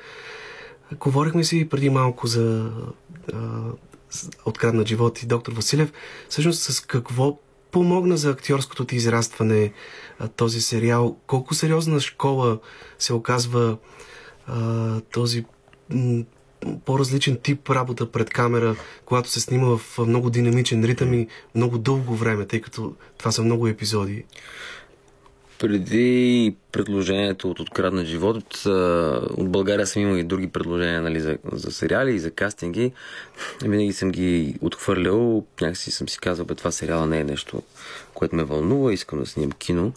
Говорихме 0.99 1.43
си 1.43 1.69
преди 1.69 1.89
малко 1.89 2.27
за 2.27 2.71
а, 3.33 3.37
откраднат 4.45 4.87
живот 4.87 5.23
и 5.23 5.25
доктор 5.25 5.53
Василев. 5.53 5.93
Всъщност 6.29 6.61
с 6.61 6.79
какво 6.79 7.39
помогна 7.71 8.17
за 8.17 8.29
актьорското 8.29 8.85
ти 8.85 8.95
израстване 8.95 9.73
този 10.27 10.61
сериал? 10.61 11.17
Колко 11.27 11.53
сериозна 11.53 11.99
школа 11.99 12.59
се 12.99 13.13
оказва 13.13 13.77
а, 14.47 15.01
този 15.01 15.45
м, 15.89 16.23
по-различен 16.85 17.37
тип 17.43 17.69
работа 17.69 18.11
пред 18.11 18.29
камера, 18.29 18.75
когато 19.05 19.29
се 19.29 19.39
снима 19.39 19.77
в 19.77 19.97
много 19.97 20.29
динамичен 20.29 20.83
ритъм 20.83 21.13
и 21.13 21.27
много 21.55 21.77
дълго 21.77 22.15
време, 22.15 22.45
тъй 22.45 22.61
като 22.61 22.93
това 23.17 23.31
са 23.31 23.43
много 23.43 23.67
епизоди. 23.67 24.23
преди 25.59 26.55
предложението 26.71 27.49
от 27.49 27.59
Откраднат 27.59 28.05
живот, 28.05 28.65
от, 29.37 29.51
България 29.51 29.87
съм 29.87 30.01
имал 30.01 30.15
и 30.15 30.23
други 30.23 30.47
предложения 30.47 31.01
нали, 31.01 31.19
за, 31.19 31.37
за 31.51 31.71
сериали 31.71 32.15
и 32.15 32.19
за 32.19 32.31
кастинги. 32.31 32.91
Винаги 33.63 33.93
съм 33.93 34.11
ги 34.11 34.55
отхвърлял. 34.61 35.45
Някакси 35.61 35.91
съм 35.91 36.09
си 36.09 36.19
казал, 36.19 36.45
бе, 36.45 36.55
това 36.55 36.71
сериала 36.71 37.07
не 37.07 37.19
е 37.19 37.23
нещо, 37.23 37.63
което 38.19 38.35
ме 38.35 38.43
вълнува, 38.43 38.93
искам 38.93 39.19
да 39.19 39.25
снимам 39.25 39.51
кино. 39.51 39.93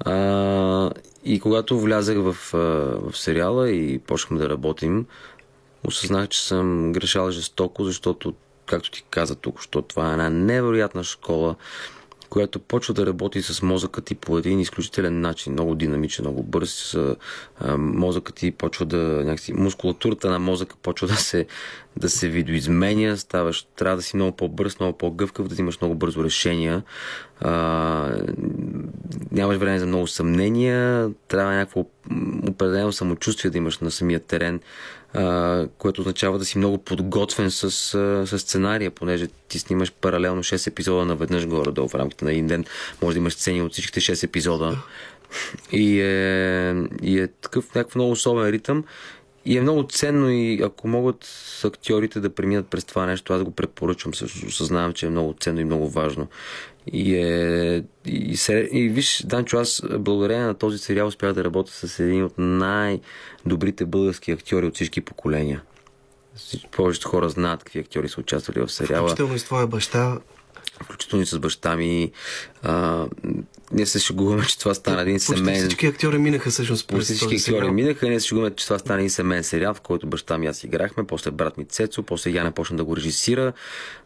А, 0.00 0.90
и 1.24 1.40
когато 1.40 1.80
влязах 1.80 2.18
в, 2.18 2.36
в 2.52 3.12
сериала 3.12 3.70
и 3.70 3.98
почнахме 3.98 4.38
да 4.38 4.48
работим, 4.48 5.06
осъзнах, 5.84 6.28
че 6.28 6.46
съм 6.46 6.92
грешал 6.92 7.30
жестоко, 7.30 7.84
защото, 7.84 8.34
както 8.66 8.90
ти 8.90 9.04
каза 9.10 9.34
тук, 9.34 9.62
що 9.62 9.82
това 9.82 10.08
е 10.08 10.12
една 10.12 10.30
невероятна 10.30 11.04
школа, 11.04 11.56
която 12.30 12.58
почва 12.58 12.94
да 12.94 13.06
работи 13.06 13.42
с 13.42 13.62
мозъка 13.62 14.00
ти 14.00 14.14
по 14.14 14.38
един 14.38 14.60
изключителен 14.60 15.20
начин, 15.20 15.52
много 15.52 15.74
динамичен, 15.74 16.24
много 16.24 16.42
бърз. 16.42 16.96
Мозъкът 17.78 18.34
ти 18.34 18.50
почва 18.50 18.86
да, 18.86 18.96
някакси, 18.96 19.52
мускулатурата 19.52 20.30
на 20.30 20.38
мозъка 20.38 20.76
почва 20.82 21.06
да 21.06 21.16
се, 21.16 21.46
да 21.96 22.10
се 22.10 22.28
видоизменя, 22.28 23.16
ставаш, 23.16 23.66
трябва 23.76 23.96
да 23.96 24.02
си 24.02 24.16
много 24.16 24.36
по-бърз, 24.36 24.80
много 24.80 24.98
по-гъвкав, 24.98 25.48
да 25.48 25.62
имаш 25.62 25.80
много 25.80 25.94
бързо 25.94 26.24
решения. 26.24 26.82
А, 27.40 28.20
нямаш 29.32 29.56
време 29.56 29.78
за 29.78 29.86
много 29.86 30.06
съмнения, 30.06 31.10
трябва 31.28 31.52
някакво 31.52 31.84
определено 32.48 32.92
самочувствие 32.92 33.50
да 33.50 33.58
имаш 33.58 33.78
на 33.78 33.90
самия 33.90 34.20
терен, 34.20 34.60
което 35.78 36.00
означава 36.00 36.38
да 36.38 36.44
си 36.44 36.58
много 36.58 36.78
подготвен 36.78 37.50
с, 37.50 37.70
с 38.26 38.38
сценария, 38.38 38.90
понеже 38.90 39.26
ти 39.48 39.58
снимаш 39.58 39.92
паралелно 39.92 40.42
6 40.42 40.66
епизода 40.66 41.04
наведнъж 41.04 41.46
горе-долу 41.46 41.88
в 41.88 41.94
рамките 41.94 42.24
на 42.24 42.32
един 42.32 42.46
ден. 42.46 42.64
Може 43.02 43.14
да 43.14 43.18
имаш 43.18 43.32
сцени 43.32 43.62
от 43.62 43.72
всичките 43.72 44.00
6 44.00 44.24
епизода. 44.24 44.78
И 45.72 46.00
е, 46.00 46.74
и 47.02 47.18
е 47.18 47.26
такъв 47.26 47.74
някакъв 47.74 47.94
много 47.94 48.10
особен 48.10 48.48
ритъм. 48.48 48.84
И 49.44 49.58
е 49.58 49.60
много 49.60 49.82
ценно 49.82 50.30
и 50.30 50.62
ако 50.62 50.88
могат 50.88 51.28
актьорите 51.64 52.20
да 52.20 52.34
преминат 52.34 52.66
през 52.68 52.84
това 52.84 53.06
нещо, 53.06 53.32
аз 53.32 53.42
го 53.42 53.50
препоръчвам. 53.50 54.14
Също 54.14 54.46
осъзнавам, 54.46 54.92
че 54.92 55.06
е 55.06 55.10
много 55.10 55.34
ценно 55.40 55.60
и 55.60 55.64
много 55.64 55.88
важно. 55.88 56.28
И, 56.92 57.14
е, 57.16 57.84
и, 58.06 58.36
се, 58.36 58.68
и 58.72 58.88
виж, 58.88 59.22
Данчо, 59.26 59.58
аз 59.58 59.82
благодарение 59.98 60.46
на 60.46 60.54
този 60.54 60.78
сериал 60.78 61.06
успях 61.06 61.32
да 61.32 61.44
работя 61.44 61.72
с 61.72 61.98
един 61.98 62.24
от 62.24 62.34
най-добрите 62.38 63.84
български 63.84 64.32
актьори 64.32 64.66
от 64.66 64.74
всички 64.74 65.00
поколения. 65.00 65.62
Повечето 66.72 67.08
хора 67.08 67.28
знаят 67.28 67.64
какви 67.64 67.78
актьори 67.78 68.08
са 68.08 68.20
участвали 68.20 68.60
в 68.60 68.68
сериала 68.68 69.08
Включително 69.08 69.34
и 69.34 69.38
с 69.38 69.44
твоя 69.44 69.66
баща. 69.66 70.18
включително 70.82 71.22
и 71.22 71.26
с 71.26 71.38
баща 71.38 71.76
ми. 71.76 72.12
А, 72.62 73.06
ние 73.72 73.86
се 73.86 73.98
шегуваме, 73.98 74.44
че 74.44 74.58
това 74.58 74.74
стана 74.74 75.02
един 75.02 75.14
Почти 75.14 75.36
семейен... 75.36 75.60
всички 75.60 75.86
актьори 75.86 76.18
минаха 76.18 76.50
всъщност 76.50 76.88
през 76.88 77.04
всички 77.04 77.34
актьори 77.34 77.70
минаха 77.70 78.08
ние 78.08 78.20
се 78.20 78.26
шегуваме, 78.26 78.54
че 78.54 78.64
това 78.64 78.78
стана 78.78 78.98
един 78.98 79.10
семейен 79.10 79.44
сериал, 79.44 79.74
в 79.74 79.80
който 79.80 80.06
баща 80.06 80.38
ми 80.38 80.46
аз 80.46 80.64
играхме, 80.64 81.04
после 81.04 81.30
брат 81.30 81.58
ми 81.58 81.64
Цецо, 81.64 82.02
после 82.02 82.30
Яна 82.30 82.52
почна 82.52 82.76
да 82.76 82.84
го 82.84 82.96
режисира. 82.96 83.52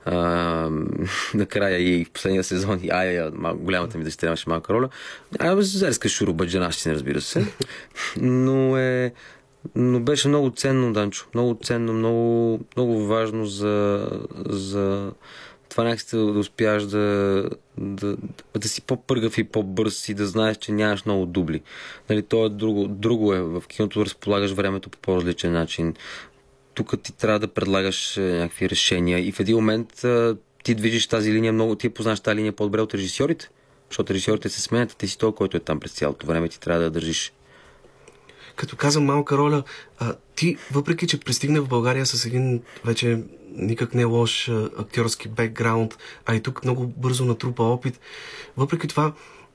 А, 0.05 0.71
накрая 1.35 1.79
и 1.79 2.05
в 2.05 2.11
последния 2.11 2.45
сезон 2.45 2.81
и 2.83 2.91
Ая, 2.91 3.31
голямата 3.55 3.99
ми 3.99 4.05
дъщеря 4.05 4.31
имаше 4.31 4.49
малка 4.49 4.75
роля. 4.75 4.89
А, 5.39 5.63
зерска 5.63 6.09
шурубаджанащина, 6.09 6.95
разбира 6.95 7.21
се. 7.21 7.47
Но 8.21 8.77
е... 8.77 9.13
Но 9.75 10.01
беше 10.01 10.29
много 10.29 10.51
ценно, 10.51 10.93
Данчо. 10.93 11.27
Много 11.35 11.59
ценно, 11.65 11.93
много, 11.93 12.61
много 12.77 13.07
важно 13.07 13.47
за, 13.47 14.09
за 14.47 15.13
това 15.73 15.85
някакси 15.85 16.17
да, 16.17 16.33
да 16.33 16.39
успяш 16.39 16.83
да, 16.83 17.49
да, 17.79 18.17
да 18.59 18.69
си 18.69 18.83
по-пъргав 18.83 19.39
и 19.39 19.45
по-бърз 19.45 20.09
и 20.09 20.15
да 20.15 20.27
знаеш, 20.27 20.57
че 20.57 20.73
нямаш 20.73 21.05
много 21.05 21.27
дубли. 21.27 21.63
Нали, 22.11 22.23
то 22.23 22.47
е 22.47 22.49
друго, 22.49 22.89
друго 22.89 23.35
е. 23.35 23.41
В 23.41 23.63
киното 23.69 24.05
разполагаш 24.05 24.51
времето 24.51 24.91
по 24.91 24.99
по-различен 24.99 25.53
начин. 25.53 25.95
Тук 26.75 27.03
ти 27.03 27.13
трябва 27.13 27.39
да 27.39 27.49
предлагаш 27.49 28.17
е, 28.17 28.21
някакви 28.21 28.71
решения 28.71 29.29
и 29.29 29.33
в 29.33 29.41
един 29.41 29.57
момент 29.57 30.05
а, 30.05 30.37
ти 30.63 30.75
движиш 30.75 31.07
тази 31.07 31.33
линия 31.33 31.53
много, 31.53 31.77
ти 31.77 31.89
познаш 31.89 32.21
тази 32.21 32.37
линия 32.37 32.53
по-добре 32.53 32.81
от 32.81 32.95
режисьорите, 32.95 33.49
защото 33.91 34.15
режисьорите 34.15 34.49
се 34.49 34.63
сменят, 34.63 34.93
а 34.93 34.95
ти 34.95 35.09
си 35.09 35.19
той, 35.19 35.35
който 35.35 35.57
е 35.57 35.61
там 35.61 35.81
през 35.81 35.93
цялото 35.93 36.27
време, 36.27 36.49
ти 36.49 36.61
трябва 36.61 36.83
да 36.83 36.91
държиш. 36.91 37.33
Като 38.57 38.77
казвам 38.77 39.05
малка 39.05 39.39
роля, 39.39 39.63
а, 39.99 40.15
ти, 40.37 40.57
въпреки 40.73 41.07
че 41.07 41.21
пристигна 41.21 41.63
в 41.63 41.69
България 41.69 42.07
с 42.07 42.25
един 42.25 42.63
вече 42.85 43.23
никак 43.57 43.95
не 43.95 44.05
лош 44.05 44.49
актьорски 44.79 45.29
бекграунд, 45.29 45.99
а 46.27 46.35
и 46.35 46.41
тук 46.41 46.65
много 46.65 46.87
бързо 46.87 47.25
натрупа 47.25 47.63
опит, 47.63 48.01
въпреки 48.57 48.89
това 48.89 49.13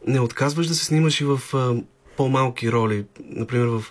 не 0.07 0.19
отказваш 0.19 0.67
да 0.67 0.75
се 0.75 0.85
снимаш 0.85 1.21
и 1.21 1.25
в 1.25 1.41
а, 1.53 1.75
по-малки 2.17 2.71
роли. 2.71 3.05
Например, 3.23 3.65
в 3.65 3.83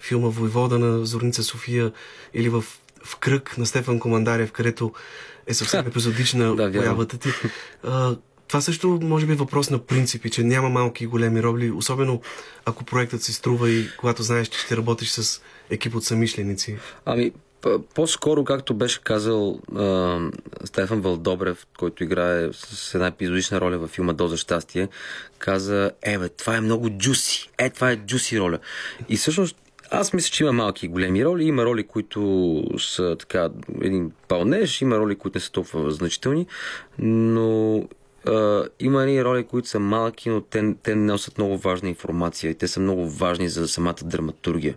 филма 0.00 0.28
Войвода 0.28 0.78
на 0.78 1.04
Зорница 1.06 1.42
София 1.42 1.92
или 2.34 2.48
в, 2.48 2.64
в 3.04 3.16
Кръг 3.16 3.58
на 3.58 3.66
Стефан 3.66 4.00
Командарев, 4.00 4.52
където 4.52 4.92
е 5.46 5.54
съвсем 5.54 5.86
епизодична 5.86 6.56
Да, 6.56 6.72
появата 6.72 7.18
ти. 7.18 7.28
А, 7.82 8.16
това 8.48 8.60
също 8.60 8.98
може 9.02 9.26
би 9.26 9.32
е 9.32 9.36
въпрос 9.36 9.70
на 9.70 9.78
принципи, 9.78 10.30
че 10.30 10.44
няма 10.44 10.68
малки 10.68 11.04
и 11.04 11.06
големи 11.06 11.42
роли, 11.42 11.70
особено 11.70 12.20
ако 12.64 12.84
проектът 12.84 13.22
си 13.22 13.32
струва 13.32 13.70
и 13.70 13.88
когато 13.98 14.22
знаеш, 14.22 14.48
че 14.48 14.58
ще 14.58 14.76
работиш 14.76 15.08
с 15.08 15.40
екип 15.70 15.94
от 15.94 16.04
самишленици. 16.04 16.76
Ами, 17.04 17.32
по-скоро, 17.94 18.44
както 18.44 18.74
беше 18.74 19.02
казал 19.02 19.60
а, 19.76 20.18
Стефан 20.64 21.00
Вълдобрев, 21.00 21.66
който 21.78 22.04
играе 22.04 22.48
с 22.52 22.94
една 22.94 23.06
епизодична 23.06 23.60
роля 23.60 23.78
във 23.78 23.90
филма 23.90 24.12
Доза 24.12 24.36
щастие, 24.36 24.88
каза, 25.38 25.90
е 26.02 26.18
бе, 26.18 26.28
това 26.28 26.56
е 26.56 26.60
много 26.60 26.90
джуси. 26.90 27.50
Е, 27.58 27.70
това 27.70 27.90
е 27.90 27.96
джуси 27.96 28.40
роля. 28.40 28.58
И 29.08 29.16
всъщност 29.16 29.56
аз 29.90 30.12
мисля, 30.12 30.30
че 30.30 30.44
има 30.44 30.52
малки 30.52 30.86
и 30.86 30.88
големи 30.88 31.24
роли. 31.24 31.44
Има 31.44 31.64
роли, 31.64 31.86
които 31.86 32.62
са 32.78 33.16
така 33.18 33.48
един 33.82 34.12
пълнеж, 34.28 34.82
има 34.82 34.98
роли, 34.98 35.14
които 35.14 35.38
не 35.38 35.42
са 35.42 35.52
толкова 35.52 35.90
значителни, 35.90 36.46
но 36.98 37.82
има 38.80 39.02
едни 39.02 39.24
роли, 39.24 39.44
които 39.44 39.68
са 39.68 39.80
малки, 39.80 40.30
но 40.30 40.40
те, 40.40 40.74
те 40.82 40.94
носят 40.94 41.38
много 41.38 41.58
важна 41.58 41.88
информация 41.88 42.50
и 42.50 42.54
те 42.54 42.68
са 42.68 42.80
много 42.80 43.08
важни 43.08 43.48
за 43.48 43.68
самата 43.68 43.96
драматургия. 44.04 44.74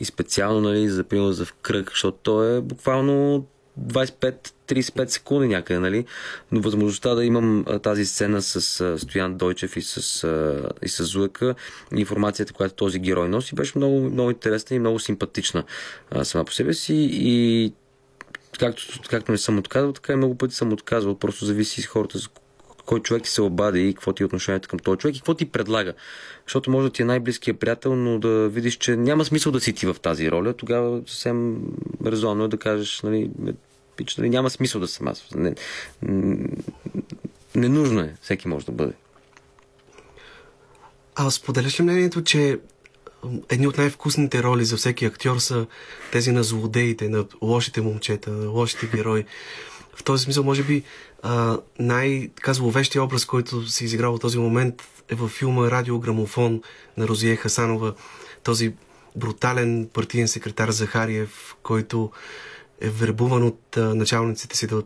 И 0.00 0.04
специално, 0.04 0.60
нали, 0.60 0.88
за 0.88 1.04
примерно 1.04 1.32
за 1.32 1.44
в 1.44 1.52
кръг, 1.52 1.90
защото 1.90 2.18
то 2.22 2.56
е 2.56 2.60
буквално 2.60 3.46
25-35 3.80 5.06
секунди 5.06 5.48
някъде, 5.48 5.80
нали? 5.80 6.04
Но 6.52 6.60
възможността 6.60 7.14
да 7.14 7.24
имам 7.24 7.64
тази 7.82 8.06
сцена 8.06 8.42
с 8.42 8.80
а, 8.80 8.98
Стоян 8.98 9.36
Дойчев 9.36 9.76
и 9.76 9.82
с, 9.82 10.24
а, 10.24 10.68
и 10.82 10.88
с 10.88 11.04
Зуека, 11.04 11.54
информацията, 11.96 12.52
която 12.52 12.74
този 12.74 12.98
герой 12.98 13.28
носи, 13.28 13.54
беше 13.54 13.78
много, 13.78 14.00
много 14.00 14.30
интересна 14.30 14.76
и 14.76 14.78
много 14.78 14.98
симпатична 14.98 15.64
а, 16.10 16.24
сама 16.24 16.44
по 16.44 16.52
себе 16.52 16.74
си 16.74 17.08
и 17.12 17.72
както, 18.58 18.82
както 19.10 19.32
не 19.32 19.38
съм 19.38 19.58
отказвал, 19.58 19.92
така 19.92 20.12
и 20.12 20.16
много 20.16 20.34
пъти 20.34 20.54
съм 20.54 20.72
отказвал. 20.72 21.18
Просто 21.18 21.44
зависи 21.44 21.82
с 21.82 21.86
хората, 21.86 22.18
кой 22.86 23.00
човек 23.00 23.22
ти 23.22 23.30
се 23.30 23.42
обади 23.42 23.88
и 23.88 23.94
какво 23.94 24.12
ти 24.12 24.22
е 24.22 24.26
отношението 24.26 24.68
към 24.68 24.78
този 24.78 24.98
човек 24.98 25.16
и 25.16 25.18
какво 25.18 25.34
ти 25.34 25.50
предлага. 25.50 25.92
Защото 26.46 26.70
може 26.70 26.88
да 26.88 26.92
ти 26.92 27.02
е 27.02 27.04
най-близкият 27.04 27.60
приятел, 27.60 27.96
но 27.96 28.18
да 28.18 28.48
видиш, 28.48 28.76
че 28.76 28.96
няма 28.96 29.24
смисъл 29.24 29.52
да 29.52 29.60
си 29.60 29.72
ти 29.72 29.86
в 29.86 29.96
тази 30.02 30.30
роля, 30.30 30.52
тогава 30.52 31.00
съвсем 31.06 31.56
резонно 32.06 32.44
е 32.44 32.48
да 32.48 32.56
кажеш, 32.56 33.00
нали, 33.02 33.30
ме, 33.38 33.52
пич, 33.96 34.16
нали 34.16 34.30
няма 34.30 34.50
смисъл 34.50 34.80
да 34.80 34.88
съм 34.88 35.08
аз. 35.08 35.24
Не, 35.34 35.54
ненужно 37.54 38.00
е. 38.00 38.14
Всеки 38.22 38.48
може 38.48 38.66
да 38.66 38.72
бъде. 38.72 38.92
А 41.14 41.30
споделяш 41.30 41.80
ли 41.80 41.82
мнението, 41.82 42.24
че 42.24 42.58
едни 43.48 43.66
от 43.66 43.78
най-вкусните 43.78 44.42
роли 44.42 44.64
за 44.64 44.76
всеки 44.76 45.04
актьор 45.04 45.38
са 45.38 45.66
тези 46.12 46.32
на 46.32 46.42
злодеите, 46.42 47.08
на 47.08 47.24
лошите 47.42 47.80
момчета, 47.80 48.30
на 48.30 48.48
лошите 48.48 48.86
герои? 48.86 49.24
В 49.94 50.04
този 50.04 50.24
смисъл, 50.24 50.44
може 50.44 50.62
би, 50.62 50.82
най-така 51.78 52.52
зловещия 52.52 53.02
образ, 53.02 53.24
който 53.24 53.68
се 53.68 53.84
изиграва 53.84 54.16
в 54.16 54.20
този 54.20 54.38
момент 54.38 54.82
е 55.08 55.14
във 55.14 55.30
филма 55.30 55.70
Радиограмофон 55.70 56.62
на 56.96 57.08
Розие 57.08 57.36
Хасанова. 57.36 57.94
Този 58.42 58.74
брутален 59.16 59.88
партиен 59.92 60.28
секретар 60.28 60.70
Захариев, 60.70 61.54
който 61.62 62.10
е 62.80 62.88
вербуван 62.88 63.42
от 63.42 63.76
а, 63.76 63.94
началниците 63.94 64.56
си 64.56 64.66
да 64.66 64.82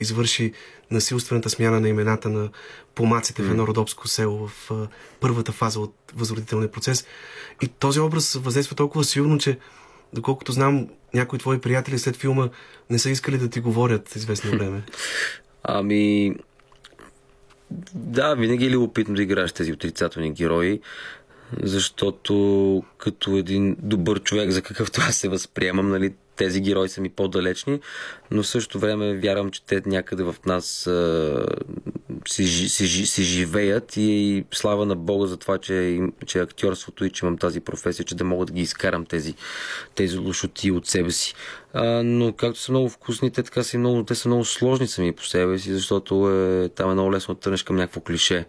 извърши 0.00 0.52
насилствената 0.90 1.50
смяна 1.50 1.80
на 1.80 1.88
имената 1.88 2.28
на 2.28 2.48
помаците 2.94 3.42
в 3.42 3.50
едно 3.50 3.66
родопско 3.66 4.08
село 4.08 4.48
в 4.48 4.70
а, 4.70 4.88
първата 5.20 5.52
фаза 5.52 5.80
от 5.80 5.94
възродителния 6.14 6.70
процес. 6.70 7.06
И 7.62 7.68
този 7.68 8.00
образ 8.00 8.34
въздейства 8.34 8.76
толкова 8.76 9.04
силно, 9.04 9.38
че 9.38 9.58
доколкото 10.12 10.52
знам, 10.52 10.88
някои 11.14 11.38
твои 11.38 11.60
приятели 11.60 11.98
след 11.98 12.16
филма 12.16 12.48
не 12.90 12.98
са 12.98 13.10
искали 13.10 13.38
да 13.38 13.50
ти 13.50 13.60
говорят 13.60 14.16
известно 14.16 14.50
време. 14.58 14.82
Ами, 15.62 16.34
да, 17.94 18.34
винаги 18.34 18.66
е 18.66 18.70
любопитно 18.70 19.14
да 19.14 19.22
играеш 19.22 19.52
тези 19.52 19.72
отрицателни 19.72 20.32
герои, 20.32 20.80
защото 21.62 22.82
като 22.98 23.36
един 23.36 23.76
добър 23.82 24.22
човек, 24.22 24.50
за 24.50 24.62
какъвто 24.62 25.00
аз 25.08 25.16
се 25.16 25.28
възприемам, 25.28 25.90
нали, 25.90 26.14
тези 26.36 26.60
герои 26.60 26.88
са 26.88 27.00
ми 27.00 27.08
по-далечни, 27.08 27.80
но 28.30 28.42
в 28.42 28.46
същото 28.46 28.78
време 28.78 29.14
вярвам, 29.14 29.50
че 29.50 29.62
те 29.62 29.82
някъде 29.86 30.22
в 30.22 30.36
нас 30.46 30.88
а, 32.10 32.28
си, 32.28 32.68
си, 32.68 33.06
си 33.06 33.22
живеят 33.22 33.96
и 33.96 34.44
слава 34.52 34.86
на 34.86 34.96
Бога 34.96 35.26
за 35.26 35.36
това, 35.36 35.58
че, 35.58 36.00
че 36.26 36.38
актьорството 36.38 37.04
и 37.04 37.10
че 37.10 37.26
имам 37.26 37.38
тази 37.38 37.60
професия, 37.60 38.04
че 38.04 38.14
да 38.14 38.24
мога 38.24 38.46
да 38.46 38.52
ги 38.52 38.60
изкарам 38.60 39.06
тези, 39.06 39.34
тези 39.94 40.18
лошоти 40.18 40.70
от 40.70 40.86
себе 40.86 41.10
си. 41.10 41.34
А, 41.72 42.02
но 42.02 42.32
както 42.32 42.60
са 42.60 42.72
много 42.72 42.88
вкусни, 42.88 43.30
те 43.30 43.42
така 43.42 43.62
са 43.62 43.78
много, 43.78 44.04
те 44.04 44.14
са 44.14 44.28
много 44.28 44.44
сложни 44.44 44.86
сами 44.86 45.12
по 45.12 45.24
себе 45.24 45.58
си, 45.58 45.72
защото 45.72 46.30
е, 46.30 46.68
там 46.68 46.90
е 46.90 46.94
много 46.94 47.12
лесно 47.12 47.34
да 47.34 47.40
тръгнеш 47.40 47.62
към 47.62 47.76
някакво 47.76 48.00
клише 48.00 48.46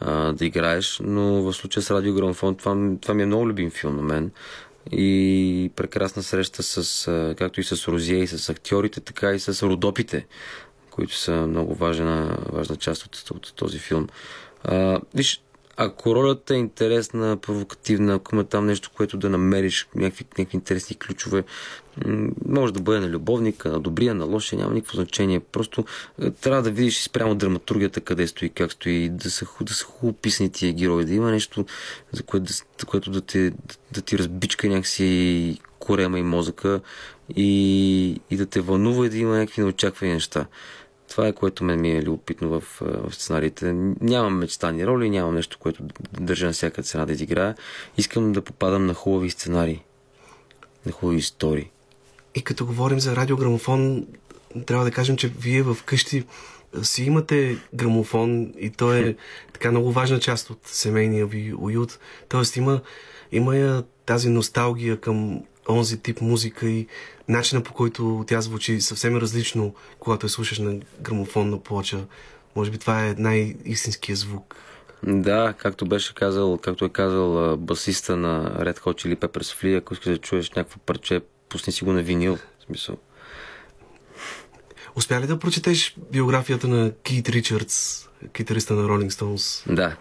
а, 0.00 0.32
да 0.32 0.44
играеш, 0.44 1.00
но 1.04 1.42
в 1.42 1.52
случая 1.52 1.82
с 1.82 1.90
Радио 1.90 2.14
Грамофон 2.14 2.54
това, 2.54 2.76
това 3.00 3.14
ми 3.14 3.22
е 3.22 3.26
много 3.26 3.48
любим 3.48 3.70
филм 3.70 3.96
на 3.96 4.02
мен. 4.02 4.30
И 4.92 5.70
прекрасна 5.76 6.22
среща 6.22 6.62
с, 6.62 7.34
както 7.38 7.60
и 7.60 7.64
с 7.64 7.88
Розия 7.88 8.22
и 8.22 8.26
с 8.26 8.48
актьорите, 8.48 9.00
така 9.00 9.32
и 9.32 9.40
с 9.40 9.62
родопите, 9.62 10.26
които 10.94 11.16
са 11.16 11.32
много 11.32 11.74
важна, 11.74 12.38
важна 12.52 12.76
част 12.76 13.04
от, 13.04 13.30
от 13.30 13.52
този 13.56 13.78
филм. 13.78 14.08
А, 14.64 15.00
виж, 15.14 15.42
ако 15.76 16.14
ролята 16.14 16.54
е 16.54 16.58
интересна, 16.58 17.36
провокативна, 17.36 18.14
ако 18.14 18.34
има 18.34 18.44
там 18.44 18.66
нещо, 18.66 18.90
което 18.96 19.16
да 19.16 19.30
намериш, 19.30 19.88
някакви, 19.94 20.24
някакви 20.38 20.56
интересни 20.56 20.96
ключове, 20.96 21.44
може 22.46 22.72
да 22.72 22.80
бъде 22.80 23.00
на 23.00 23.08
любовника, 23.08 23.68
на 23.68 23.80
добрия, 23.80 24.14
на 24.14 24.24
лошия, 24.24 24.58
няма 24.58 24.74
никакво 24.74 24.96
значение. 24.96 25.40
Просто 25.40 25.84
трябва 26.40 26.62
да 26.62 26.70
видиш 26.70 27.02
спрямо 27.02 27.34
драматургията 27.34 28.00
къде 28.00 28.26
стои, 28.26 28.48
как 28.48 28.72
стои, 28.72 29.08
да 29.08 29.30
са, 29.30 29.46
да 29.60 29.74
са 29.74 29.84
хубаво 29.84 30.12
писани 30.12 30.52
тия 30.52 30.72
герои, 30.72 31.04
да 31.04 31.14
има 31.14 31.30
нещо, 31.30 31.66
за 32.12 32.22
което, 32.22 32.52
за 32.52 32.86
което 32.86 33.10
да, 33.10 33.20
те, 33.20 33.50
да, 33.50 33.74
да 33.92 34.00
ти 34.00 34.18
разбичка 34.18 34.68
някакси 34.68 35.58
корема 35.78 36.18
и 36.18 36.22
мозъка 36.22 36.80
и, 37.36 38.20
и 38.30 38.36
да 38.36 38.46
те 38.46 38.60
вълнува 38.60 39.06
и 39.06 39.08
да 39.08 39.16
има 39.16 39.38
някакви 39.38 39.62
неочаквани 39.62 40.12
неща. 40.12 40.46
Това 41.14 41.28
е 41.28 41.32
което 41.32 41.64
мен 41.64 41.80
ми 41.80 41.92
е 41.92 42.02
любопитно 42.02 42.48
в, 42.48 42.80
в 42.80 43.14
сценариите. 43.14 43.72
Нямам 44.00 44.38
мечтани 44.38 44.86
роли, 44.86 45.10
нямам 45.10 45.34
нещо, 45.34 45.58
което 45.58 45.82
държа 46.20 46.46
на 46.46 46.52
всяка 46.52 46.82
цена 46.82 47.06
да 47.06 47.12
изиграя. 47.12 47.54
Искам 47.96 48.32
да 48.32 48.42
попадам 48.42 48.86
на 48.86 48.94
хубави 48.94 49.30
сценарии, 49.30 49.82
на 50.86 50.92
хубави 50.92 51.18
истории. 51.18 51.70
И 52.34 52.42
като 52.42 52.66
говорим 52.66 53.00
за 53.00 53.16
радиограмофон, 53.16 54.06
трябва 54.66 54.84
да 54.84 54.90
кажем, 54.90 55.16
че 55.16 55.28
вие 55.28 55.62
в 55.62 55.76
къщи 55.84 56.24
си 56.82 57.04
имате 57.04 57.58
грамофон 57.74 58.52
и 58.58 58.70
то 58.70 58.92
е 58.92 59.16
така 59.52 59.70
много 59.70 59.92
важна 59.92 60.20
част 60.20 60.50
от 60.50 60.58
семейния 60.64 61.26
ви 61.26 61.54
уют. 61.58 61.98
Тоест 62.28 62.56
има, 62.56 62.80
има 63.32 63.56
я 63.56 63.82
тази 64.06 64.28
носталгия 64.28 65.00
към 65.00 65.42
онзи 65.68 65.98
тип 65.98 66.20
музика 66.20 66.66
и 66.66 66.86
начина 67.28 67.62
по 67.62 67.72
който 67.72 68.24
тя 68.26 68.40
звучи 68.40 68.80
съвсем 68.80 69.16
различно, 69.16 69.74
когато 69.98 70.26
я 70.26 70.30
слушаш 70.30 70.58
на 70.58 70.80
грамофонна 71.00 71.62
плоча. 71.62 72.04
Може 72.56 72.70
би 72.70 72.78
това 72.78 73.06
е 73.06 73.14
най-истинския 73.18 74.16
звук. 74.16 74.54
Да, 75.06 75.54
както 75.58 75.86
беше 75.86 76.14
казал, 76.14 76.58
както 76.58 76.84
е 76.84 76.88
казал 76.88 77.56
басиста 77.56 78.16
на 78.16 78.50
Red 78.60 78.78
Hot 78.78 79.04
Chili 79.04 79.16
Peppers 79.16 79.62
Flea, 79.62 79.78
ако 79.78 79.94
искаш 79.94 80.12
да 80.12 80.18
чуеш 80.18 80.50
някакво 80.50 80.78
парче, 80.78 81.20
пусни 81.48 81.72
си 81.72 81.84
го 81.84 81.92
на 81.92 82.02
винил. 82.02 82.36
В 82.36 82.64
смисъл. 82.66 82.96
Успя 84.96 85.20
ли 85.20 85.26
да 85.26 85.38
прочетеш 85.38 85.96
биографията 86.12 86.68
на 86.68 86.92
Кит 87.02 87.28
Ричардс, 87.28 88.08
китариста 88.32 88.74
на 88.74 88.88
Ролинг 88.88 89.12
Стоунс? 89.12 89.64
Да, 89.66 89.96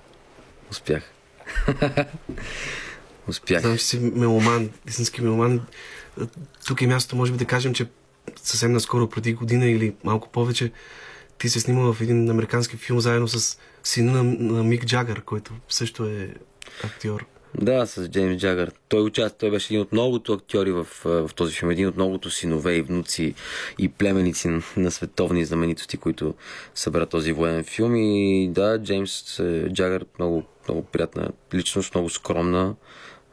успях. 0.71 1.03
успях. 3.27 3.61
Знам, 3.61 3.77
че 3.77 3.85
си 3.85 3.99
меломан, 3.99 4.69
истински 4.87 5.21
меломан. 5.21 5.61
Тук 6.67 6.81
е 6.81 6.87
място, 6.87 7.15
може 7.15 7.31
би 7.31 7.37
да 7.37 7.45
кажем, 7.45 7.73
че 7.73 7.85
съвсем 8.35 8.71
наскоро, 8.71 9.09
преди 9.09 9.33
година 9.33 9.65
или 9.65 9.95
малко 10.03 10.29
повече, 10.29 10.71
ти 11.37 11.49
се 11.49 11.59
снимал 11.59 11.93
в 11.93 12.01
един 12.01 12.29
американски 12.29 12.77
филм 12.77 12.99
заедно 12.99 13.27
с 13.27 13.57
сина 13.83 14.23
на, 14.23 14.23
на 14.23 14.63
Мик 14.63 14.85
Джагър, 14.85 15.21
който 15.21 15.53
също 15.69 16.05
е 16.05 16.33
актьор. 16.83 17.25
Да, 17.61 17.85
с 17.85 18.09
Джеймс 18.09 18.41
Джагър. 18.41 18.71
Той 18.89 19.01
участва, 19.01 19.37
той 19.37 19.51
беше 19.51 19.73
един 19.73 19.81
от 19.81 19.91
многото 19.91 20.33
актьори 20.33 20.71
в, 20.71 20.87
в 21.03 21.29
този 21.35 21.55
филм, 21.55 21.71
един 21.71 21.87
от 21.87 21.95
многото 21.95 22.31
синове 22.31 22.75
и 22.75 22.81
внуци 22.81 23.33
и 23.79 23.89
племеници 23.89 24.47
на, 24.47 24.61
на 24.77 24.91
световни 24.91 25.45
знаменитости, 25.45 25.97
които 25.97 26.33
събра 26.75 27.05
този 27.05 27.31
военен 27.31 27.63
филм. 27.63 27.95
И 27.95 28.49
да, 28.51 28.79
Джеймс 28.83 29.39
е, 29.39 29.69
Джагър, 29.73 30.05
много, 30.19 30.43
много 30.67 30.83
приятна 30.83 31.29
личност, 31.53 31.95
много 31.95 32.09
скромна. 32.09 32.75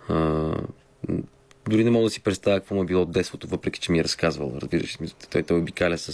А, 0.09 0.53
дори 1.68 1.84
не 1.84 1.90
мога 1.90 2.05
да 2.05 2.11
си 2.11 2.20
представя 2.20 2.61
какво 2.61 2.74
му 2.74 2.82
е 2.82 2.86
било 2.86 3.03
от 3.03 3.12
детството, 3.12 3.46
въпреки 3.46 3.80
че 3.80 3.92
ми 3.92 3.98
е 3.98 4.05
разказвал. 4.05 4.53
Разбираш, 4.62 4.98
той, 5.30 5.42
той 5.42 5.59
обикаля 5.59 5.98
с, 5.98 6.12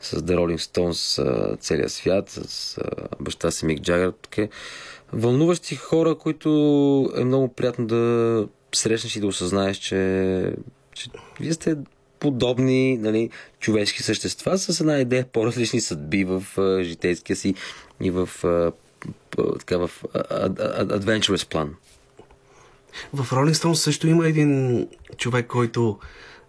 с 0.00 0.16
The 0.16 0.36
Rolling 0.36 0.58
Stones 0.58 1.20
целия 1.60 1.88
свят, 1.88 2.30
с 2.30 2.78
баща 3.20 3.50
си 3.50 3.66
Мик 3.66 3.80
Джагър. 3.80 4.12
Така, 4.22 4.48
вълнуващи 5.12 5.76
хора, 5.76 6.14
които 6.14 7.12
е 7.16 7.24
много 7.24 7.48
приятно 7.48 7.86
да 7.86 8.46
срещнеш 8.74 9.16
и 9.16 9.20
да 9.20 9.26
осъзнаеш, 9.26 9.76
че, 9.76 10.52
че 10.94 11.10
вие 11.40 11.52
сте 11.52 11.76
подобни 12.20 12.96
нали, 12.96 13.30
човешки 13.60 14.02
същества 14.02 14.58
с 14.58 14.80
една 14.80 14.98
идея 14.98 15.26
по-различни 15.32 15.80
съдби 15.80 16.24
в 16.24 16.44
житейския 16.82 17.36
си 17.36 17.54
и 18.00 18.10
в, 18.10 18.28
така, 19.58 19.76
в 19.76 19.90
а, 20.14 20.18
а, 20.30 20.50
а, 20.58 20.86
adventurous 20.86 21.48
план. 21.48 21.74
В 23.14 23.32
Ролинг 23.32 23.56
Стоунс 23.56 23.80
също 23.80 24.08
има 24.08 24.28
един 24.28 24.86
човек, 25.16 25.46
който 25.46 25.98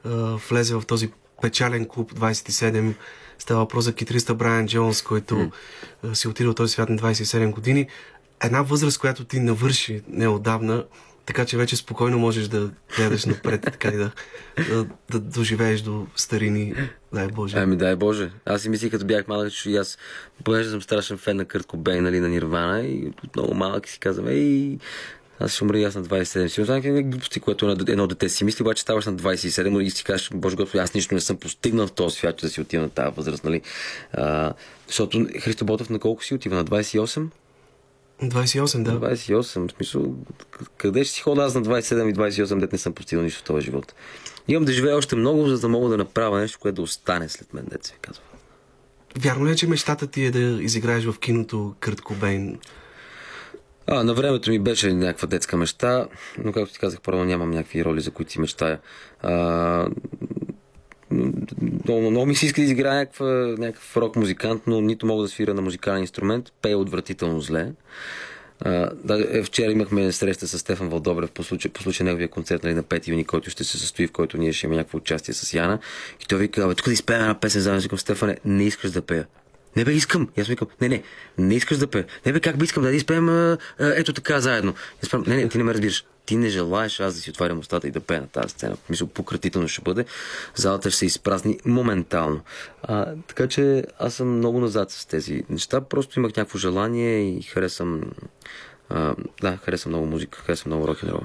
а, 0.05 0.09
влезе 0.49 0.75
в 0.75 0.83
този 0.87 1.11
печален 1.41 1.87
клуб 1.87 2.13
27. 2.13 2.93
Става 3.39 3.59
въпрос 3.59 3.83
за 3.83 3.93
китариста 3.93 4.35
Брайан 4.35 4.67
Джонс, 4.67 5.01
който 5.01 5.51
а, 6.03 6.15
си 6.15 6.27
отиде 6.27 6.49
от 6.49 6.57
този 6.57 6.73
свят 6.73 6.89
на 6.89 6.97
27 6.97 7.51
години. 7.51 7.87
Една 8.43 8.61
възраст, 8.61 8.99
която 8.99 9.25
ти 9.25 9.39
навърши 9.39 10.01
неодавна, 10.07 10.85
така 11.25 11.45
че 11.45 11.57
вече 11.57 11.75
спокойно 11.75 12.19
можеш 12.19 12.47
да 12.47 12.71
гледаш 12.95 13.25
напред 13.25 13.61
така 13.71 13.87
и 13.87 13.97
да, 13.97 14.11
да, 14.69 14.85
да 15.11 15.19
доживееш 15.19 15.81
до 15.81 16.07
старини, 16.15 16.73
дай 17.13 17.27
Боже. 17.27 17.57
Ами 17.57 17.75
дай 17.75 17.95
Боже. 17.95 18.31
Аз 18.45 18.61
си 18.61 18.69
мислих, 18.69 18.91
като 18.91 19.05
бях 19.05 19.27
малък, 19.27 19.51
че 19.51 19.75
аз, 19.75 19.97
понеже 20.43 20.69
съм 20.69 20.81
страшен 20.81 21.17
фен 21.17 21.37
на 21.37 21.45
Кърт 21.45 21.65
Кобейн, 21.65 22.03
нали, 22.03 22.19
на 22.19 22.29
Нирвана 22.29 22.81
и 22.81 23.13
от 23.23 23.35
много 23.35 23.53
малък 23.53 23.87
си 23.87 23.99
казвам, 23.99 24.27
ей, 24.27 24.77
аз 25.39 25.51
ще 25.51 25.63
умра 25.63 25.79
и 25.79 25.83
аз 25.83 25.95
на 25.95 26.03
27. 26.03 26.47
Си 26.47 26.63
знам 26.63 26.81
какви 26.81 27.03
глупости, 27.03 27.39
което 27.39 27.69
едно, 27.69 27.85
едно 27.87 28.07
дете 28.07 28.29
си 28.29 28.43
мисли, 28.43 28.63
обаче 28.63 28.81
ставаш 28.81 29.05
на 29.05 29.13
27 29.13 29.81
и 29.81 29.89
си 29.89 30.03
кажеш, 30.03 30.29
Боже 30.33 30.55
Господи, 30.55 30.77
аз 30.77 30.93
нищо 30.93 31.15
не 31.15 31.21
съм 31.21 31.37
постигнал 31.37 31.87
в 31.87 31.91
този 31.91 32.15
свят, 32.15 32.37
че 32.37 32.45
да 32.45 32.51
си 32.51 32.61
отива 32.61 32.83
на 32.83 32.89
тази 32.89 33.15
възраст, 33.15 33.43
нали? 33.43 33.61
А, 34.13 34.53
защото 34.87 35.27
Христо 35.39 35.65
Ботев 35.65 35.89
на 35.89 35.99
колко 35.99 36.23
си 36.23 36.33
отива? 36.33 36.55
На 36.55 36.65
28? 36.65 37.27
28, 38.23 38.83
да. 38.83 38.99
28, 38.99 39.67
в 39.67 39.71
смисъл, 39.71 40.15
къде 40.77 41.03
ще 41.03 41.13
си 41.13 41.21
хода 41.21 41.41
аз 41.41 41.55
на 41.55 41.61
27 41.61 42.09
и 42.09 42.13
28, 42.13 42.59
дет 42.59 42.71
не 42.71 42.77
съм 42.77 42.93
постигнал 42.93 43.23
нищо 43.23 43.39
в 43.39 43.43
този 43.43 43.65
живот. 43.65 43.93
Имам 44.47 44.65
да 44.65 44.73
живея 44.73 44.97
още 44.97 45.15
много, 45.15 45.47
за 45.47 45.59
да 45.59 45.69
мога 45.69 45.89
да 45.89 45.97
направя 45.97 46.39
нещо, 46.39 46.59
което 46.59 46.75
да 46.75 46.81
остане 46.81 47.29
след 47.29 47.53
мен, 47.53 47.65
дет 47.71 47.83
се 47.83 47.93
казва. 48.01 48.21
Вярно 49.19 49.45
ли 49.45 49.51
е, 49.51 49.55
че 49.55 49.67
мечтата 49.67 50.07
ти 50.07 50.25
е 50.25 50.31
да 50.31 50.63
изиграеш 50.63 51.05
в 51.05 51.19
киното 51.19 51.75
Кърт 51.79 52.01
Кобейн? 52.01 52.59
А, 53.87 54.03
на 54.03 54.13
времето 54.13 54.51
ми 54.51 54.59
беше 54.59 54.93
някаква 54.93 55.27
детска 55.27 55.57
мечта, 55.57 56.07
но 56.37 56.51
както 56.51 56.73
ти 56.73 56.79
казах, 56.79 57.01
първо 57.01 57.25
нямам 57.25 57.51
някакви 57.51 57.85
роли, 57.85 58.01
за 58.01 58.11
които 58.11 58.31
си 58.31 58.39
мечтая. 58.39 58.79
А, 59.21 59.87
много, 61.85 62.11
много 62.11 62.25
ми 62.25 62.35
се 62.35 62.45
иска 62.45 62.61
да 62.61 62.65
изиграя 62.65 62.95
някаква, 62.95 63.25
някакъв 63.57 63.97
рок 63.97 64.15
музикант, 64.15 64.61
но 64.67 64.81
нито 64.81 65.05
мога 65.05 65.23
да 65.23 65.29
свира 65.29 65.53
на 65.53 65.61
музикален 65.61 66.01
инструмент, 66.01 66.53
пея 66.61 66.77
отвратително 66.77 67.41
зле. 67.41 67.71
А, 68.61 68.89
да, 69.03 69.37
е, 69.37 69.43
вчера 69.43 69.71
имахме 69.71 70.11
среща 70.11 70.47
с 70.47 70.59
Стефан 70.59 70.89
Валдобрев 70.89 71.31
по 71.31 71.43
случай, 71.43 71.71
по 71.71 71.83
случай 71.83 72.05
неговия 72.05 72.27
концерт 72.27 72.63
нали, 72.63 72.73
на 72.73 72.83
5 72.83 73.07
юни, 73.07 73.25
който 73.25 73.49
ще 73.49 73.63
се 73.63 73.77
състои, 73.77 74.07
в 74.07 74.11
който 74.11 74.37
ние 74.37 74.53
ще 74.53 74.65
имаме 74.65 74.77
някакво 74.77 74.97
участие 74.97 75.33
с 75.33 75.53
Яна. 75.53 75.79
И 76.21 76.25
той 76.25 76.39
вика, 76.39 76.63
«Абе, 76.63 76.75
тук 76.75 76.85
да 76.85 76.93
изпеем 76.93 77.21
една 77.21 77.39
песен 77.39 77.61
заедно. 77.61 77.81
Викам, 77.81 77.99
Стефане, 77.99 78.37
не 78.45 78.63
искаш 78.63 78.91
да 78.91 79.01
пея. 79.01 79.27
Не 79.75 79.85
бе, 79.85 79.91
искам. 79.91 80.29
И 80.37 80.41
аз 80.41 80.47
викам, 80.47 80.67
не, 80.81 80.89
не, 80.89 81.03
не 81.37 81.55
искаш 81.55 81.77
да 81.77 81.87
пея. 81.87 82.05
Не 82.25 82.33
бе, 82.33 82.39
как 82.39 82.57
би 82.57 82.63
искам 82.63 82.83
да 82.83 82.95
изпеем 82.95 83.57
ето 83.79 84.13
така 84.13 84.39
заедно. 84.39 84.73
И 85.05 85.09
правим, 85.09 85.25
не, 85.27 85.35
не, 85.35 85.49
ти 85.49 85.57
не 85.57 85.63
ме 85.63 85.73
разбираш. 85.73 86.05
Ти 86.25 86.35
не 86.35 86.49
желаеш 86.49 86.99
аз 86.99 87.15
да 87.15 87.21
си 87.21 87.29
отварям 87.29 87.59
устата 87.59 87.87
и 87.87 87.91
да 87.91 87.99
пея 87.99 88.21
на 88.21 88.27
тази 88.27 88.49
сцена. 88.49 88.77
Мисля, 88.89 89.07
пократително 89.07 89.67
ще 89.67 89.81
бъде. 89.81 90.05
Залата 90.55 90.89
ще 90.89 90.99
се 90.99 91.05
изпразни 91.05 91.59
моментално. 91.65 92.41
А, 92.83 93.13
така 93.27 93.47
че 93.47 93.83
аз 93.99 94.13
съм 94.13 94.37
много 94.37 94.59
назад 94.59 94.91
с 94.91 95.05
тези 95.05 95.43
неща. 95.49 95.81
Просто 95.81 96.19
имах 96.19 96.35
някакво 96.35 96.57
желание 96.57 97.37
и 97.37 97.41
харесвам. 97.41 98.01
А, 98.89 99.15
да, 99.41 99.57
харесвам 99.57 99.91
много 99.91 100.05
музика, 100.05 100.39
харесвам 100.39 100.69
много 100.69 100.87
рок 100.87 101.03
н. 101.03 101.19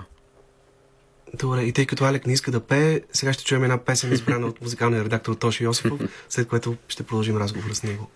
Добре, 1.38 1.62
и 1.62 1.72
тъй 1.72 1.86
като 1.86 2.04
Алек 2.04 2.26
не 2.26 2.32
иска 2.32 2.50
да 2.50 2.60
пее, 2.60 3.00
сега 3.12 3.32
ще 3.32 3.44
чуем 3.44 3.64
една 3.64 3.78
песен, 3.78 4.12
избрана 4.12 4.46
от 4.46 4.60
музикалния 4.60 5.04
редактор 5.04 5.34
Тоши 5.34 5.64
Йосифов, 5.64 6.00
след 6.28 6.48
което 6.48 6.76
ще 6.88 7.02
продължим 7.02 7.36
разговора 7.36 7.74
с 7.74 7.82
него. 7.82 8.08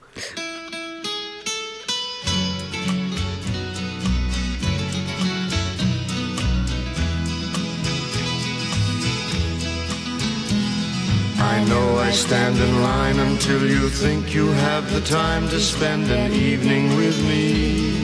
I 11.54 11.58
know 11.70 11.98
I 12.08 12.10
stand 12.10 12.56
in 12.66 12.74
line 12.82 13.18
until 13.30 13.62
you 13.76 13.88
think 14.02 14.34
you 14.34 14.46
have 14.68 14.84
the 14.96 15.02
time 15.02 15.44
to 15.54 15.60
spend 15.60 16.04
an 16.10 16.32
evening 16.32 16.84
with 16.96 17.18
me. 17.30 18.03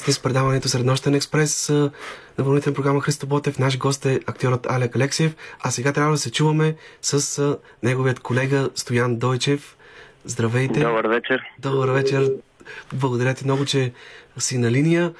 Сте 0.00 0.12
с 0.12 0.18
предаването 0.18 0.68
Среднощен 0.68 1.14
експрес 1.14 1.68
на 1.68 1.90
вълните 2.38 2.70
на 2.70 2.74
програма 2.74 3.00
Христо 3.00 3.26
Ботев. 3.26 3.58
Наш 3.58 3.78
гост 3.78 4.06
е 4.06 4.20
актьорът 4.26 4.66
Алек 4.70 4.96
Алексиев. 4.96 5.36
А 5.60 5.70
сега 5.70 5.92
трябва 5.92 6.12
да 6.12 6.18
се 6.18 6.32
чуваме 6.32 6.76
с 7.02 7.58
неговият 7.82 8.20
колега 8.20 8.70
Стоян 8.74 9.16
Дойчев. 9.16 9.76
Здравейте. 10.24 10.80
Добър 10.80 11.06
вечер. 11.06 11.42
Добър 11.58 11.88
вечер. 11.88 12.32
Благодаря 12.92 13.34
ти 13.34 13.44
много, 13.44 13.64
че 13.64 13.92
си 14.38 14.58
на 14.58 14.70
линия. 14.70 15.12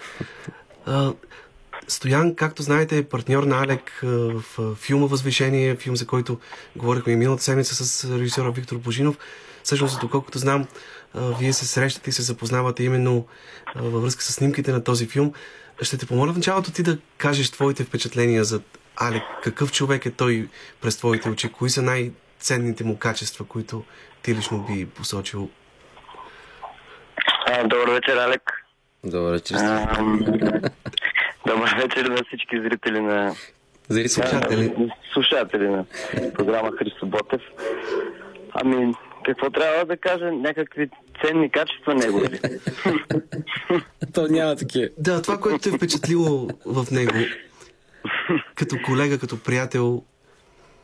Стоян, 1.89 2.35
както 2.35 2.63
знаете, 2.63 2.99
е 2.99 3.03
партньор 3.05 3.43
на 3.43 3.63
Алек 3.63 4.01
в 4.03 4.75
филма 4.75 5.07
Възвишение, 5.07 5.77
филм, 5.77 5.97
за 5.97 6.07
който 6.07 6.39
говорихме 6.77 7.13
и 7.13 7.17
миналата 7.17 7.43
седмица 7.43 7.75
с 7.75 8.19
режисьора 8.19 8.51
Виктор 8.51 8.77
Божинов. 8.77 9.19
Всъщност, 9.63 10.01
доколкото 10.01 10.39
знам, 10.39 10.67
вие 11.15 11.53
се 11.53 11.67
срещате 11.67 12.11
и 12.11 12.13
се 12.13 12.23
запознавате 12.23 12.85
именно 12.85 13.27
а, 13.75 13.83
във 13.83 14.03
връзка 14.03 14.23
с 14.23 14.33
снимките 14.33 14.73
на 14.73 14.85
този 14.85 15.07
филм. 15.07 15.33
Ще 15.83 15.99
те 15.99 16.07
помоля 16.07 16.33
в 16.33 16.37
началото 16.37 16.73
ти 16.73 16.83
да 16.83 16.99
кажеш 17.19 17.51
твоите 17.51 17.85
впечатления 17.85 18.45
за 18.45 18.61
Алек. 18.97 19.23
Какъв 19.43 19.73
човек 19.73 20.07
е 20.07 20.11
той 20.11 20.49
през 20.81 20.97
твоите 20.97 21.29
очи? 21.29 21.53
Кои 21.53 21.71
са 21.71 21.83
най-ценните 21.83 22.85
му 22.85 22.99
качества, 22.99 23.45
които 23.45 23.85
ти 24.23 24.35
лично 24.35 24.67
би 24.69 24.87
посочил? 24.87 25.51
А, 27.47 27.63
добър 27.69 27.91
вечер, 27.91 28.17
Алек. 28.17 28.43
Добър 29.05 29.33
вечер. 29.33 29.55
Ам, 29.55 30.19
Добър 31.47 31.75
вечер 31.83 32.07
на 32.07 32.25
всички 32.27 32.61
зрители 32.63 33.01
на 33.01 33.35
Зрители. 33.91 34.09
Слушатели. 34.09 34.93
слушатели 35.13 35.69
на 35.69 35.85
програма 36.35 36.71
Христо 36.79 37.07
Ботев. 37.07 37.41
Ами, 38.53 38.95
какво 39.25 39.51
трябва 39.51 39.85
да 39.85 39.97
кажа? 39.97 40.33
Някакви 40.33 40.91
ценни 41.25 41.51
качества 41.51 41.95
негови. 41.95 42.41
То 44.15 44.27
няма 44.31 44.57
такива. 44.57 44.89
Да, 44.99 45.23
това, 45.23 45.39
което 45.39 45.69
е 45.69 45.73
впечатлило 45.73 46.49
в 46.67 46.91
него, 46.91 47.13
като 48.55 48.77
колега, 48.87 49.19
като 49.19 49.43
приятел, 49.43 50.03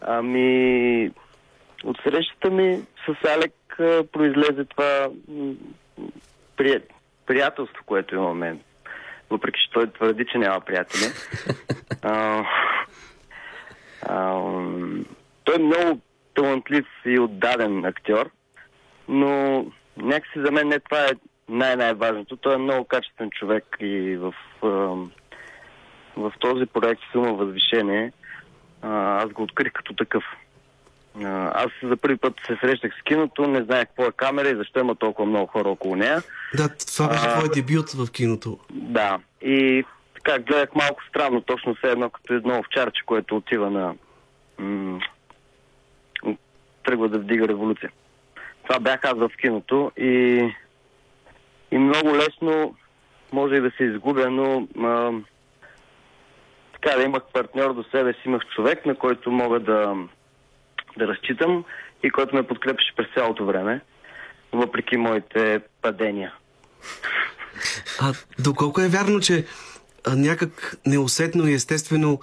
Ами, 0.00 1.10
от 1.84 1.96
срещата 2.04 2.50
ми 2.50 2.82
с 3.06 3.28
Алек 3.28 3.52
произлезе 4.12 4.64
това 4.64 5.08
при, 6.56 6.80
приятелство, 7.26 7.84
което 7.86 8.14
имаме. 8.14 8.56
Въпреки, 9.30 9.60
че 9.60 9.72
той 9.72 9.92
твърди, 9.92 10.26
че 10.32 10.38
няма 10.38 10.60
приятели. 10.60 11.02
а, 12.02 12.44
а, 14.02 14.42
той 15.44 15.54
е 15.54 15.58
много 15.58 16.00
талантлив 16.36 16.86
и 17.04 17.18
отдаден 17.18 17.84
актьор, 17.84 18.30
но 19.08 19.64
някакси 19.96 20.40
за 20.44 20.52
мен 20.52 20.68
не 20.68 20.80
това 20.80 21.04
е 21.04 21.10
най-най-важното. 21.48 22.36
Той 22.36 22.54
е 22.54 22.58
много 22.58 22.84
качествен 22.84 23.30
човек 23.30 23.64
и 23.80 24.16
в, 24.16 24.34
в 26.16 26.32
този 26.38 26.66
проект 26.66 27.02
филма 27.12 27.32
Възвишение 27.32 28.12
аз 28.82 29.28
го 29.28 29.42
открих 29.42 29.72
като 29.72 29.94
такъв. 29.94 30.24
Аз 31.52 31.66
за 31.82 31.96
първи 31.96 32.16
път 32.16 32.34
се 32.46 32.58
срещах 32.60 32.92
с 33.00 33.02
киното, 33.02 33.46
не 33.46 33.62
знаех 33.62 33.86
какво 33.86 34.04
е 34.04 34.12
камера 34.16 34.48
и 34.48 34.56
защо 34.56 34.80
има 34.80 34.94
толкова 34.94 35.28
много 35.28 35.46
хора 35.46 35.68
около 35.68 35.96
нея. 35.96 36.22
Да, 36.56 36.68
това 36.68 37.08
беше 37.08 37.28
твой 37.28 37.48
дебют 37.54 37.90
в 37.90 38.12
киното. 38.12 38.58
Да, 38.70 39.18
и 39.42 39.84
така 40.14 40.38
гледах 40.38 40.74
малко 40.74 41.02
странно, 41.08 41.40
точно 41.40 41.74
все 41.74 41.90
едно 41.90 42.10
като 42.10 42.34
едно 42.34 42.58
овчарче, 42.58 43.02
което 43.06 43.36
отива 43.36 43.70
на... 43.70 43.94
М- 44.58 45.00
тръгва 46.86 47.08
да 47.08 47.18
вдига 47.18 47.48
революция. 47.48 47.90
Това 48.68 48.80
бях 48.80 49.00
аз 49.04 49.14
в 49.18 49.30
киното 49.40 49.92
и, 49.96 50.42
и 51.70 51.78
много 51.78 52.16
лесно 52.16 52.74
може 53.32 53.54
и 53.54 53.60
да 53.60 53.70
се 53.76 53.84
изгубя, 53.84 54.30
но 54.30 54.68
а, 54.78 55.12
така 56.72 56.96
да 56.96 57.02
имах 57.02 57.22
партньор 57.32 57.74
до 57.74 57.84
себе 57.90 58.12
си, 58.12 58.18
имах 58.26 58.42
човек, 58.54 58.86
на 58.86 58.94
който 58.94 59.30
мога 59.30 59.60
да, 59.60 59.94
да 60.98 61.08
разчитам 61.08 61.64
и 62.02 62.10
който 62.10 62.34
ме 62.36 62.46
подкрепеше 62.46 62.94
през 62.96 63.06
цялото 63.14 63.46
време, 63.46 63.80
въпреки 64.52 64.96
моите 64.96 65.60
падения. 65.82 66.34
А 68.00 68.12
доколко 68.38 68.80
е 68.80 68.88
вярно, 68.88 69.20
че 69.20 69.46
а, 70.06 70.16
някак 70.16 70.76
неусетно 70.86 71.48
и 71.48 71.54
естествено 71.54 72.20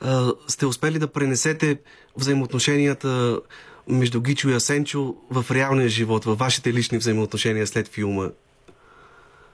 а, 0.00 0.32
сте 0.48 0.66
успели 0.66 0.98
да 0.98 1.12
пренесете 1.12 1.78
взаимоотношенията 2.16 3.40
между 3.88 4.20
Гичо 4.20 4.48
и 4.48 4.54
Асенчо 4.54 5.14
в 5.30 5.54
реалния 5.54 5.88
живот, 5.88 6.24
във 6.24 6.38
вашите 6.38 6.72
лични 6.72 6.98
взаимоотношения 6.98 7.66
след 7.66 7.88
филма? 7.88 8.24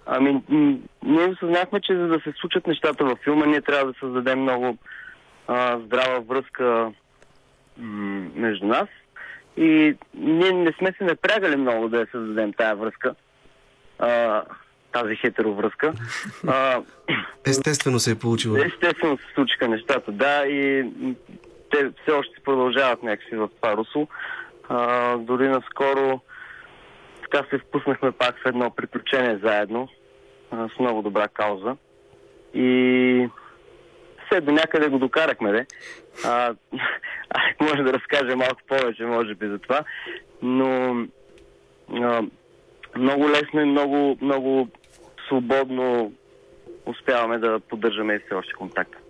Ами, 0.06 0.42
ние 1.02 1.26
осъзнахме, 1.26 1.80
че 1.80 1.96
за 1.96 2.06
да 2.06 2.20
се 2.20 2.32
случат 2.40 2.66
нещата 2.66 3.04
във 3.04 3.18
филма, 3.24 3.46
ние 3.46 3.60
трябва 3.60 3.92
да 3.92 3.98
създадем 4.00 4.40
много 4.42 4.78
а, 5.48 5.78
здрава 5.78 6.20
връзка 6.20 6.92
м- 7.78 8.26
между 8.34 8.66
нас. 8.66 8.88
И 9.56 9.96
ние 10.14 10.52
не 10.52 10.72
сме 10.72 10.92
се 10.98 11.04
напрягали 11.04 11.56
много 11.56 11.88
да 11.88 11.98
я 12.00 12.06
създадем 12.12 12.52
тая 12.52 12.76
връзка. 12.76 13.14
А, 13.98 14.42
тази 14.92 15.16
хетеровръзка. 15.16 15.92
А, 16.46 16.82
Естествено 17.46 17.98
се 17.98 18.10
е 18.10 18.14
получило. 18.14 18.56
естествено 18.56 19.16
се 19.18 19.34
случиха 19.34 19.68
нещата, 19.68 20.12
да, 20.12 20.46
и 20.46 20.84
те 21.72 21.90
все 22.02 22.12
още 22.12 22.42
продължават 22.44 23.02
някакси 23.02 23.36
в 23.36 23.48
това 23.56 23.76
русло. 23.76 24.08
А, 24.68 25.16
дори 25.16 25.48
наскоро 25.48 26.20
така 27.22 27.46
се 27.50 27.58
впуснахме 27.58 28.12
пак 28.12 28.34
в 28.38 28.48
едно 28.48 28.70
приключение 28.70 29.40
заедно, 29.42 29.88
а, 30.50 30.68
с 30.68 30.78
много 30.78 31.02
добра 31.02 31.28
кауза. 31.28 31.76
И 32.54 33.28
все 34.26 34.40
до 34.40 34.52
някъде 34.52 34.88
го 34.88 34.98
докарахме, 34.98 35.52
де. 35.52 35.66
А, 36.24 36.46
Алек 37.30 37.60
може 37.60 37.82
да 37.82 37.92
разкаже 37.92 38.36
малко 38.36 38.60
повече, 38.68 39.04
може 39.04 39.34
би, 39.34 39.48
за 39.48 39.58
това. 39.58 39.80
Но 40.42 40.96
а, 41.94 42.22
много 42.96 43.30
лесно 43.30 43.60
и 43.60 43.64
много, 43.64 44.18
много 44.20 44.68
свободно 45.26 46.12
успяваме 46.86 47.38
да 47.38 47.60
поддържаме 47.60 48.22
все 48.26 48.34
още 48.34 48.52
контакт. 48.52 49.01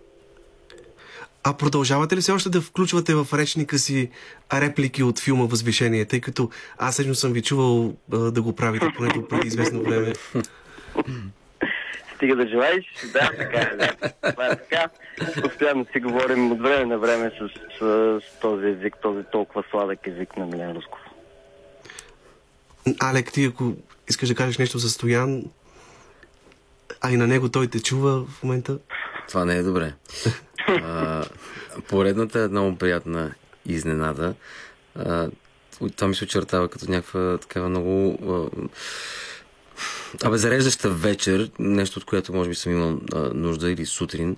А 1.45 1.55
продължавате 1.55 2.17
ли 2.17 2.21
все 2.21 2.33
още 2.33 2.49
да 2.49 2.61
включвате 2.61 3.15
в 3.15 3.27
речника 3.33 3.79
си 3.79 4.11
реплики 4.55 5.03
от 5.03 5.21
филма 5.21 5.45
Възвишение, 5.45 6.05
тъй 6.05 6.21
като 6.21 6.51
аз 6.79 7.01
лично 7.01 7.15
съм 7.15 7.33
ви 7.33 7.43
чувал 7.43 7.95
а, 8.13 8.19
да 8.19 8.43
го 8.43 8.57
правите 8.57 8.93
поне 8.97 9.09
до 9.09 9.29
преди 9.29 9.47
известно 9.49 9.83
време. 9.83 10.13
Стига 12.17 12.37
да 12.37 12.49
желаеш, 12.49 12.85
да, 13.13 13.31
така 13.39 13.61
е. 13.61 13.77
Да. 13.77 13.93
Това 14.33 14.47
е 14.47 14.57
така. 14.57 14.89
Постоянно 15.43 15.87
си 15.93 16.01
говорим 16.01 16.53
от 16.53 16.61
време 16.63 16.85
на 16.85 16.99
време 16.99 17.31
с, 17.31 17.49
с, 17.79 18.21
с 18.21 18.41
този 18.41 18.67
език, 18.67 18.97
този 19.03 19.25
толкова 19.33 19.65
сладък 19.71 20.07
език 20.07 20.37
на 20.37 20.47
Милен 20.47 20.77
Русков. 20.77 21.01
Алек, 23.01 23.33
ти 23.33 23.45
ако 23.45 23.73
искаш 24.09 24.29
да 24.29 24.35
кажеш 24.35 24.59
нещо 24.59 24.79
за 24.79 24.91
Стоян, 24.91 25.43
а 27.01 27.11
и 27.11 27.17
на 27.17 27.27
него 27.27 27.49
той 27.49 27.67
те 27.67 27.83
чува 27.83 28.25
в 28.25 28.43
момента. 28.43 28.79
Това 29.29 29.45
не 29.45 29.57
е 29.57 29.63
добре. 29.63 29.93
А, 30.69 31.25
поредната 31.89 32.41
е 32.41 32.49
много 32.49 32.77
приятна 32.77 33.35
изненада. 33.67 34.35
А, 34.95 35.29
това 35.97 36.09
ми 36.09 36.15
се 36.15 36.25
очертава 36.25 36.69
като 36.69 36.91
някаква 36.91 37.39
такава 37.39 37.69
много 37.69 38.19
а, 40.23 40.27
абе, 40.27 40.39
зареждаща 40.39 40.91
вечер, 40.91 41.51
нещо 41.59 41.99
от 41.99 42.05
което 42.05 42.35
може 42.35 42.49
би 42.49 42.55
съм 42.55 42.73
имал 42.73 43.01
а, 43.15 43.19
нужда 43.35 43.71
или 43.71 43.87
сутрин. 43.87 44.37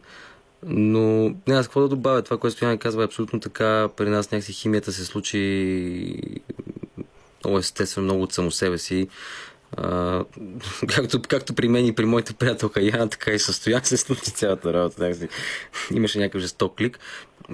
Но 0.67 1.35
няма 1.47 1.63
с 1.63 1.67
какво 1.67 1.81
да 1.81 1.89
добавя. 1.89 2.23
Това, 2.23 2.39
което 2.39 2.57
Стоян 2.57 2.79
казва 2.79 3.03
е 3.03 3.07
абсолютно 3.07 3.41
така. 3.41 3.89
При 3.97 4.09
нас 4.09 4.31
някакси 4.31 4.53
химията 4.53 4.93
се 4.93 5.05
случи 5.05 6.17
много 7.45 7.59
естествено, 7.59 8.05
много 8.05 8.23
от 8.23 8.33
само 8.33 8.51
себе 8.51 8.79
си. 8.79 9.09
А, 9.77 10.25
както, 10.89 11.23
както 11.23 11.55
при 11.55 11.69
мен 11.69 11.87
и 11.87 11.95
при 11.95 12.05
моята 12.05 12.35
приятелка 12.35 12.83
Яна, 12.83 13.09
така 13.09 13.31
и 13.31 13.39
състояние 13.39 13.85
се 13.85 13.97
случи 13.97 14.21
цялата 14.35 14.73
работа. 14.73 15.29
Имаше 15.95 16.19
някакъв 16.19 16.41
жесток 16.41 16.77
клик. 16.77 16.99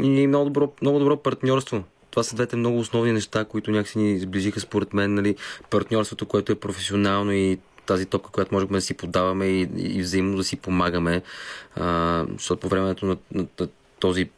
И 0.03 0.27
много 0.27 0.45
добро, 0.45 0.73
много 0.83 0.99
добро 0.99 1.17
партньорство. 1.17 1.85
Това 2.11 2.23
са 2.23 2.35
двете 2.35 2.57
много 2.57 2.79
основни 2.79 3.13
неща, 3.13 3.45
които 3.45 3.71
някакси 3.71 3.99
ни 3.99 4.19
сближиха 4.19 4.61
според 4.61 4.95
мен. 4.95 5.15
Нали? 5.15 5.37
Партньорството, 5.71 6.27
което 6.27 6.53
е 6.53 6.55
професионално 6.55 7.33
и 7.33 7.59
тази 7.87 8.07
топка, 8.07 8.31
която 8.31 8.55
можем 8.55 8.69
да 8.69 8.81
си 8.81 8.95
подаваме 8.95 9.47
и, 9.47 9.69
и 9.77 10.03
взаимно 10.03 10.37
да 10.37 10.45
си 10.45 10.57
помагаме. 10.57 11.23
А, 11.77 12.25
защото 12.33 12.61
по 12.61 12.69
времето 12.69 13.07
на, 13.07 13.17
на, 13.35 13.47
на 13.61 13.69
този 14.01 14.31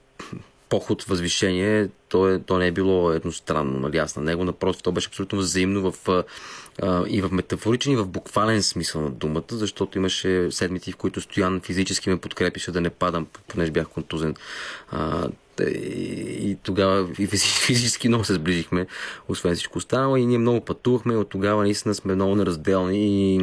поход, 0.69 1.03
възвишение, 1.03 1.89
то, 2.13 2.29
е, 2.29 2.39
то 2.39 2.59
не 2.59 2.67
е 2.67 2.73
било 2.73 3.13
едностранно, 3.13 3.81
нали, 3.81 3.99
аз 3.99 4.17
на 4.17 4.23
него. 4.23 4.45
Напротив, 4.45 4.83
то 4.83 4.93
беше 4.93 5.09
абсолютно 5.09 5.39
взаимно 5.39 5.93
в, 5.93 6.09
а, 6.83 7.05
и 7.09 7.23
в 7.23 7.33
метафоричен, 7.33 7.93
и 7.93 7.97
в 7.97 8.07
буквален 8.07 8.63
смисъл 8.63 9.03
на 9.03 9.11
думата, 9.11 9.45
защото 9.51 9.99
имаше 9.99 10.51
седмици, 10.51 10.93
в 10.93 10.97
които 10.97 11.21
Стоян 11.21 11.61
физически 11.61 12.11
ме 12.11 12.21
подкрепише 12.21 12.71
да 12.71 12.81
не 12.81 12.91
падам, 12.91 13.27
понеже 13.49 13.71
бях 13.71 13.89
контузен. 13.89 14.35
А, 14.91 15.29
и, 15.61 16.51
и 16.51 16.57
тогава 16.63 17.09
и 17.19 17.29
физи- 17.29 17.65
физически 17.67 18.09
много 18.09 18.25
се 18.25 18.35
сближихме, 18.35 18.87
освен 19.29 19.55
всичко 19.55 19.79
останало. 19.79 20.17
И 20.17 20.27
ние 20.27 20.39
много 20.39 20.61
пътувахме, 20.61 21.17
от 21.17 21.29
тогава 21.29 21.63
наистина 21.63 21.95
сме 21.95 22.15
много 22.15 22.37
неразделни 22.37 23.35
и 23.35 23.39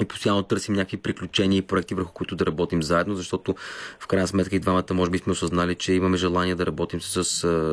и 0.00 0.04
постоянно 0.04 0.42
търсим 0.42 0.74
някакви 0.74 0.96
приключения 0.96 1.58
и 1.58 1.62
проекти, 1.62 1.94
върху 1.94 2.12
които 2.12 2.36
да 2.36 2.46
работим 2.46 2.82
заедно, 2.82 3.14
защото 3.14 3.54
в 4.00 4.06
крайна 4.06 4.28
сметка 4.28 4.56
и 4.56 4.58
двамата 4.58 4.94
може 4.94 5.10
би 5.10 5.18
сме 5.18 5.32
осъзнали, 5.32 5.74
че 5.74 5.92
имаме 5.92 6.16
желание 6.16 6.54
да 6.54 6.66
работим 6.66 7.00
с, 7.00 7.24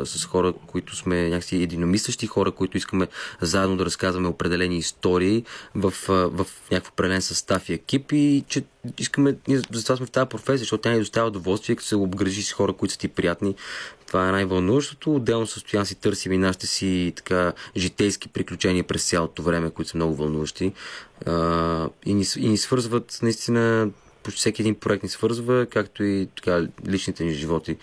с, 0.05 0.25
хора, 0.25 0.53
които 0.67 0.95
сме 0.95 1.29
някакси 1.29 1.55
единомислящи, 1.55 2.27
хора, 2.27 2.51
които 2.51 2.77
искаме 2.77 3.07
заедно 3.41 3.77
да 3.77 3.85
разказваме 3.85 4.27
определени 4.27 4.77
истории 4.77 5.43
в, 5.75 5.93
в 6.07 6.47
някакъв 6.71 6.91
определен 6.91 7.21
състав 7.21 7.69
и 7.69 7.73
екип 7.73 8.11
и 8.11 8.43
че 8.47 8.63
искаме, 8.99 9.35
ние 9.47 9.61
затова 9.71 9.95
сме 9.95 10.05
в 10.05 10.11
тази 10.11 10.29
професия, 10.29 10.57
защото 10.57 10.81
тя 10.81 10.91
ни 10.91 10.99
доставя 10.99 11.27
удоволствие, 11.27 11.75
като 11.75 11.87
се 11.87 11.95
обгрижи 11.95 12.43
с 12.43 12.53
хора, 12.53 12.73
които 12.73 12.93
са 12.93 12.99
ти 12.99 13.07
приятни. 13.07 13.55
Това 14.07 14.29
е 14.29 14.31
най-вълнуващото. 14.31 15.15
Отделно 15.15 15.47
състояние 15.47 15.85
си 15.85 15.95
търсим 15.95 16.33
и 16.33 16.37
нашите 16.37 16.67
си 16.67 17.13
така 17.15 17.53
житейски 17.77 18.29
приключения 18.29 18.83
през 18.83 19.09
цялото 19.09 19.43
време, 19.43 19.69
които 19.69 19.91
са 19.91 19.97
много 19.97 20.15
вълнуващи. 20.15 20.73
А, 21.25 21.89
и, 22.05 22.13
ни, 22.13 22.25
и 22.37 22.49
ни 22.49 22.57
свързват 22.57 23.19
наистина 23.21 23.89
почти 24.23 24.39
всеки 24.39 24.61
един 24.61 24.75
проект 24.75 25.03
ни 25.03 25.09
свързва, 25.09 25.65
както 25.65 26.03
и 26.03 26.27
така, 26.35 26.67
личните 26.87 27.23
ни 27.23 27.33
животи, 27.33 27.77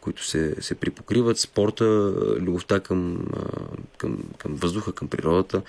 които 0.00 0.24
се, 0.24 0.54
се 0.60 0.74
припокриват, 0.74 1.38
спорта, 1.38 1.84
любовта 2.40 2.80
към, 2.80 3.26
към, 3.98 4.18
към 4.38 4.54
въздуха, 4.54 4.92
към 4.92 5.08
природата. 5.08 5.62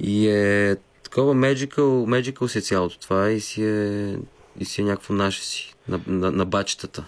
И 0.00 0.28
е 0.28 0.76
такова 1.02 1.34
magical, 1.34 1.80
magical 1.80 2.46
си 2.46 2.58
е 2.58 2.60
цялото 2.60 2.98
това 2.98 3.30
и 3.30 3.40
си 3.40 3.64
е, 3.64 4.16
и 4.58 4.64
си 4.64 4.80
е 4.80 4.84
някакво 4.84 5.14
наше 5.14 5.44
си, 5.44 5.74
на, 5.88 6.00
на, 6.06 6.30
на 6.30 6.44
бачетата. 6.44 7.04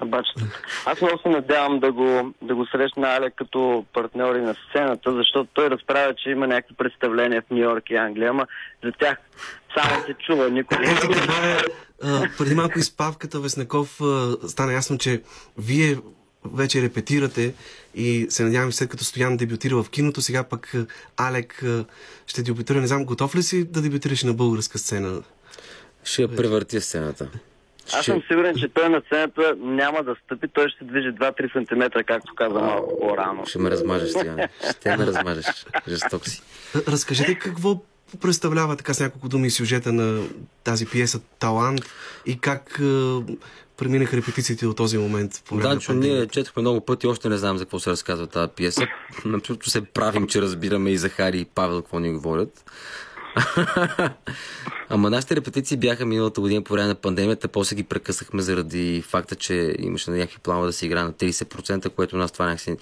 На 0.00 0.06
бачата. 0.06 0.44
Аз 0.86 1.00
много 1.00 1.18
се 1.22 1.28
надявам 1.28 1.80
да 1.80 1.92
го, 1.92 2.34
да 2.42 2.54
го 2.54 2.66
срещна 2.66 3.08
Аля 3.08 3.30
като 3.30 3.84
партньори 3.92 4.40
на 4.40 4.54
сцената, 4.54 5.12
защото 5.16 5.50
той 5.54 5.70
разправя, 5.70 6.14
че 6.14 6.30
има 6.30 6.46
някакви 6.46 6.74
представления 6.74 7.42
в 7.42 7.50
Нью 7.50 7.62
Йорк 7.62 7.90
и 7.90 7.94
Англия, 7.94 8.30
ама 8.30 8.46
за 8.84 8.92
тях 8.92 9.18
само 9.78 10.04
се 10.06 10.14
чува, 10.14 10.50
никой 10.50 10.78
не 10.78 10.92
Ето 10.92 11.08
това 11.08 11.50
е. 11.50 11.58
Преди 12.38 12.54
малко 12.54 12.78
изпавката 12.78 13.40
Веснаков 13.40 14.00
стана 14.46 14.72
ясно, 14.72 14.98
че 14.98 15.22
вие 15.58 15.96
вече 16.54 16.82
репетирате 16.82 17.54
и 17.94 18.26
се 18.28 18.44
надявам, 18.44 18.72
след 18.72 18.88
като 18.88 19.04
Стоян 19.04 19.36
дебютира 19.36 19.82
в 19.82 19.90
киното, 19.90 20.20
сега 20.20 20.44
пък 20.44 20.74
Алек 21.16 21.64
ще 22.26 22.42
дебютира. 22.42 22.80
Не 22.80 22.86
знам, 22.86 23.04
готов 23.04 23.34
ли 23.34 23.42
си 23.42 23.64
да 23.64 23.82
дебютираш 23.82 24.22
на 24.22 24.34
българска 24.34 24.78
сцена? 24.78 25.22
Ще 26.04 26.22
я 26.22 26.36
превъртя 26.36 26.80
сцената. 26.80 27.28
Аз 27.92 28.04
съм 28.04 28.22
сигурен, 28.30 28.56
че 28.56 28.68
той 28.68 28.88
на 28.88 29.02
сцената 29.06 29.54
няма 29.58 30.02
да 30.02 30.16
стъпи, 30.24 30.48
той 30.48 30.68
ще 30.68 30.78
се 30.78 30.84
движи 30.84 31.08
2-3 31.08 31.52
см, 31.52 31.98
както 32.06 32.34
каза 32.34 32.58
малко 32.58 32.98
по-рано. 33.00 33.46
Ще 33.46 33.58
ме 33.58 33.70
размажеш, 33.70 34.10
Стоян. 34.10 34.38
Ще 34.70 34.96
ме 34.96 35.06
размажеш. 35.06 35.66
Жесток 35.88 36.28
си. 36.28 36.42
Разкажете 36.88 37.38
какво 37.38 37.80
представлява 38.20 38.76
така 38.76 38.94
с 38.94 39.00
няколко 39.00 39.28
думи 39.28 39.50
сюжета 39.50 39.92
на 39.92 40.22
тази 40.64 40.86
пиеса 40.86 41.20
Талант 41.38 41.80
и 42.26 42.38
как 42.38 42.80
а, 42.80 43.20
преминаха 43.76 44.16
репетициите 44.16 44.66
до 44.66 44.74
този 44.74 44.98
момент 44.98 45.42
Данчо, 45.52 45.92
ние 45.92 46.26
четохме 46.26 46.60
много 46.60 46.80
пъти, 46.80 47.06
още 47.06 47.28
не 47.28 47.36
знам 47.36 47.58
за 47.58 47.64
какво 47.64 47.78
се 47.78 47.90
разказва 47.90 48.26
тази 48.26 48.52
пиеса. 48.56 48.86
Абсолютно 49.34 49.70
се 49.70 49.84
правим, 49.84 50.26
че 50.26 50.42
разбираме 50.42 50.90
и 50.90 50.96
Захари 50.96 51.40
и 51.40 51.44
Павел 51.44 51.82
какво 51.82 51.98
ни 51.98 52.12
говорят. 52.12 52.70
Ама 54.88 55.10
нашите 55.10 55.36
репетиции 55.36 55.76
бяха 55.76 56.06
миналата 56.06 56.40
година 56.40 56.62
по 56.62 56.72
време 56.72 56.88
на 56.88 56.94
пандемията, 56.94 57.48
после 57.48 57.76
ги 57.76 57.82
прекъсахме 57.82 58.42
заради 58.42 59.02
факта, 59.02 59.34
че 59.34 59.74
имаше 59.78 60.10
някакви 60.10 60.38
планове 60.38 60.66
да 60.66 60.72
се 60.72 60.86
играе 60.86 61.04
на 61.04 61.12
30%, 61.12 61.88
което 61.88 62.16
нас 62.16 62.32
това 62.32 62.46
някакси 62.46 62.76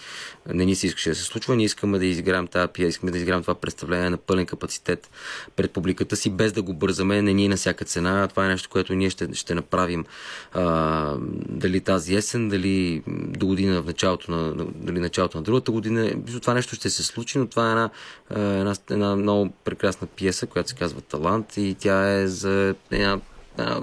не 0.48 0.64
ни 0.64 0.74
се 0.74 0.86
искаше 0.86 1.09
да 1.09 1.14
се 1.14 1.22
случва. 1.22 1.57
Ние 1.57 1.66
искаме 1.66 1.98
да 1.98 2.07
изиграем 2.07 2.46
тази 2.46 2.72
пиеса, 2.72 2.88
искаме 2.88 3.12
да 3.12 3.18
изиграем 3.18 3.42
това 3.42 3.55
представление 3.55 4.11
на 4.11 4.16
пълен 4.16 4.46
капацитет 4.46 5.11
пред 5.57 5.70
публиката 5.70 6.16
си, 6.16 6.30
без 6.30 6.53
да 6.53 6.62
го 6.62 6.74
бързаме, 6.74 7.22
не 7.22 7.32
ние 7.32 7.48
на 7.48 7.57
всяка 7.57 7.84
цена. 7.84 8.28
Това 8.28 8.44
е 8.46 8.48
нещо, 8.48 8.68
което 8.72 8.94
ние 8.94 9.11
ще, 9.11 9.34
ще 9.34 9.55
направим 9.55 10.05
а, 10.53 11.16
дали 11.48 11.80
тази 11.80 12.14
есен, 12.14 12.48
дали 12.48 13.03
до 13.09 13.46
година 13.46 13.82
в 13.82 13.86
началото 13.86 14.30
на, 14.30 14.55
дали 14.74 15.00
началото 15.00 15.38
на 15.38 15.42
другата 15.42 15.72
година. 15.72 16.11
Това 16.40 16.55
нещо 16.55 16.74
ще 16.74 16.90
се 16.90 17.03
случи, 17.03 17.38
но 17.38 17.46
това 17.46 17.68
е 17.68 17.70
една, 17.70 17.90
а, 18.30 18.40
една, 18.40 18.74
една 18.90 19.16
много 19.16 19.53
прекрасна 19.64 20.07
пиеса, 20.07 20.41
която 20.47 20.68
се 20.68 20.74
казва 20.74 21.01
Талант 21.01 21.57
и 21.57 21.76
тя 21.78 22.20
е 22.20 22.26
за 22.26 22.74
една 22.90 23.20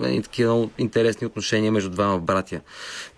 едни 0.03 0.23
такива 0.23 0.53
много 0.53 0.71
интересни 0.77 1.27
отношения 1.27 1.71
между 1.71 1.89
двама 1.89 2.19
братя. 2.19 2.61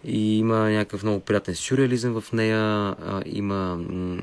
И 0.04 0.38
има 0.38 0.70
някакъв 0.70 1.04
много 1.04 1.20
приятен 1.20 1.56
сюрреализъм 1.56 2.22
в 2.22 2.32
нея. 2.32 2.60
А, 2.60 3.22
има 3.26 3.76
м- 3.76 4.18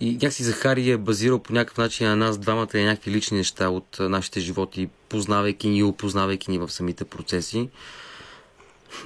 и 0.00 0.12
някакси 0.12 0.42
Захари 0.42 0.90
е 0.90 0.96
базирал 0.96 1.38
по 1.38 1.52
някакъв 1.52 1.78
начин 1.78 2.06
на 2.06 2.16
нас 2.16 2.38
двамата 2.38 2.68
и 2.74 2.84
някакви 2.84 3.10
лични 3.10 3.38
неща 3.38 3.68
от 3.68 3.96
нашите 4.00 4.40
животи, 4.40 4.88
познавайки 5.08 5.68
ни 5.68 5.78
и 5.78 5.82
опознавайки 5.82 6.50
ни 6.50 6.58
в 6.58 6.68
самите 6.68 7.04
процеси. 7.04 7.68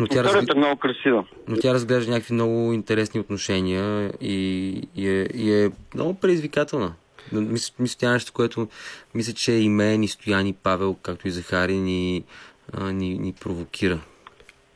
Но 0.01 0.07
тя, 0.07 0.24
разглежда, 0.24 0.53
е 0.53 0.59
много 0.59 0.76
красива. 0.76 1.24
но 1.49 1.57
тя 1.57 1.74
разглежда 1.74 2.11
някакви 2.11 2.34
много 2.34 2.72
интересни 2.72 3.20
отношения 3.20 4.12
и, 4.20 4.68
и, 4.97 5.09
е, 5.09 5.28
и 5.34 5.64
е 5.64 5.70
много 5.95 6.14
предизвикателна. 6.14 6.95
Мисля, 7.41 7.74
мисля, 7.78 7.97
тя 7.99 8.11
е 8.11 8.12
нещо, 8.12 8.33
което 8.33 8.68
мисля, 9.14 9.33
че 9.33 9.53
и 9.53 9.68
мен, 9.68 10.03
и 10.03 10.09
Стоян, 10.09 10.47
и 10.47 10.53
Павел, 10.53 10.95
както 11.03 11.28
и 11.28 11.30
Захари, 11.30 11.74
ни, 11.74 12.24
а, 12.72 12.93
ни, 12.93 13.18
ни 13.18 13.33
провокира. 13.33 13.99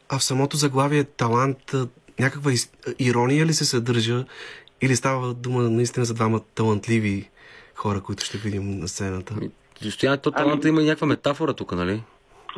А 0.08 0.18
в 0.18 0.24
самото 0.24 0.56
заглавие 0.56 1.04
талант, 1.04 1.74
някаква 2.20 2.50
ирония 2.98 3.46
ли 3.46 3.52
се 3.52 3.64
съдържа 3.64 4.24
или 4.80 4.96
става 4.96 5.34
дума 5.34 5.62
наистина 5.62 6.06
за 6.06 6.14
двама 6.14 6.40
талантливи 6.54 7.30
хора, 7.74 8.00
които 8.00 8.24
ще 8.24 8.38
видим 8.38 8.78
на 8.78 8.88
сцената? 8.88 9.34
И 9.82 9.90
Стоян, 9.90 10.18
то 10.18 10.30
таланта 10.30 10.68
има 10.68 10.82
и 10.82 10.84
някаква 10.84 11.06
метафора 11.06 11.52
тук, 11.52 11.72
нали? 11.72 12.02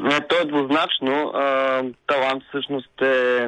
Не, 0.02 0.20
то 0.28 0.36
е 0.36 0.44
двузначно. 0.44 1.32
А, 1.34 1.82
талант 2.06 2.42
всъщност 2.48 3.02
е 3.02 3.46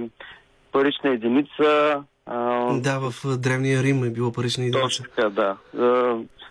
парична 0.72 1.10
единица. 1.10 1.94
А, 2.26 2.72
Да, 2.80 2.98
в 2.98 3.38
Древния 3.38 3.82
Рим 3.82 4.04
е 4.04 4.10
било 4.10 4.32
парична 4.32 4.64
единица. 4.64 4.82
Точно 4.82 5.04
така, 5.04 5.28
да. 5.28 5.56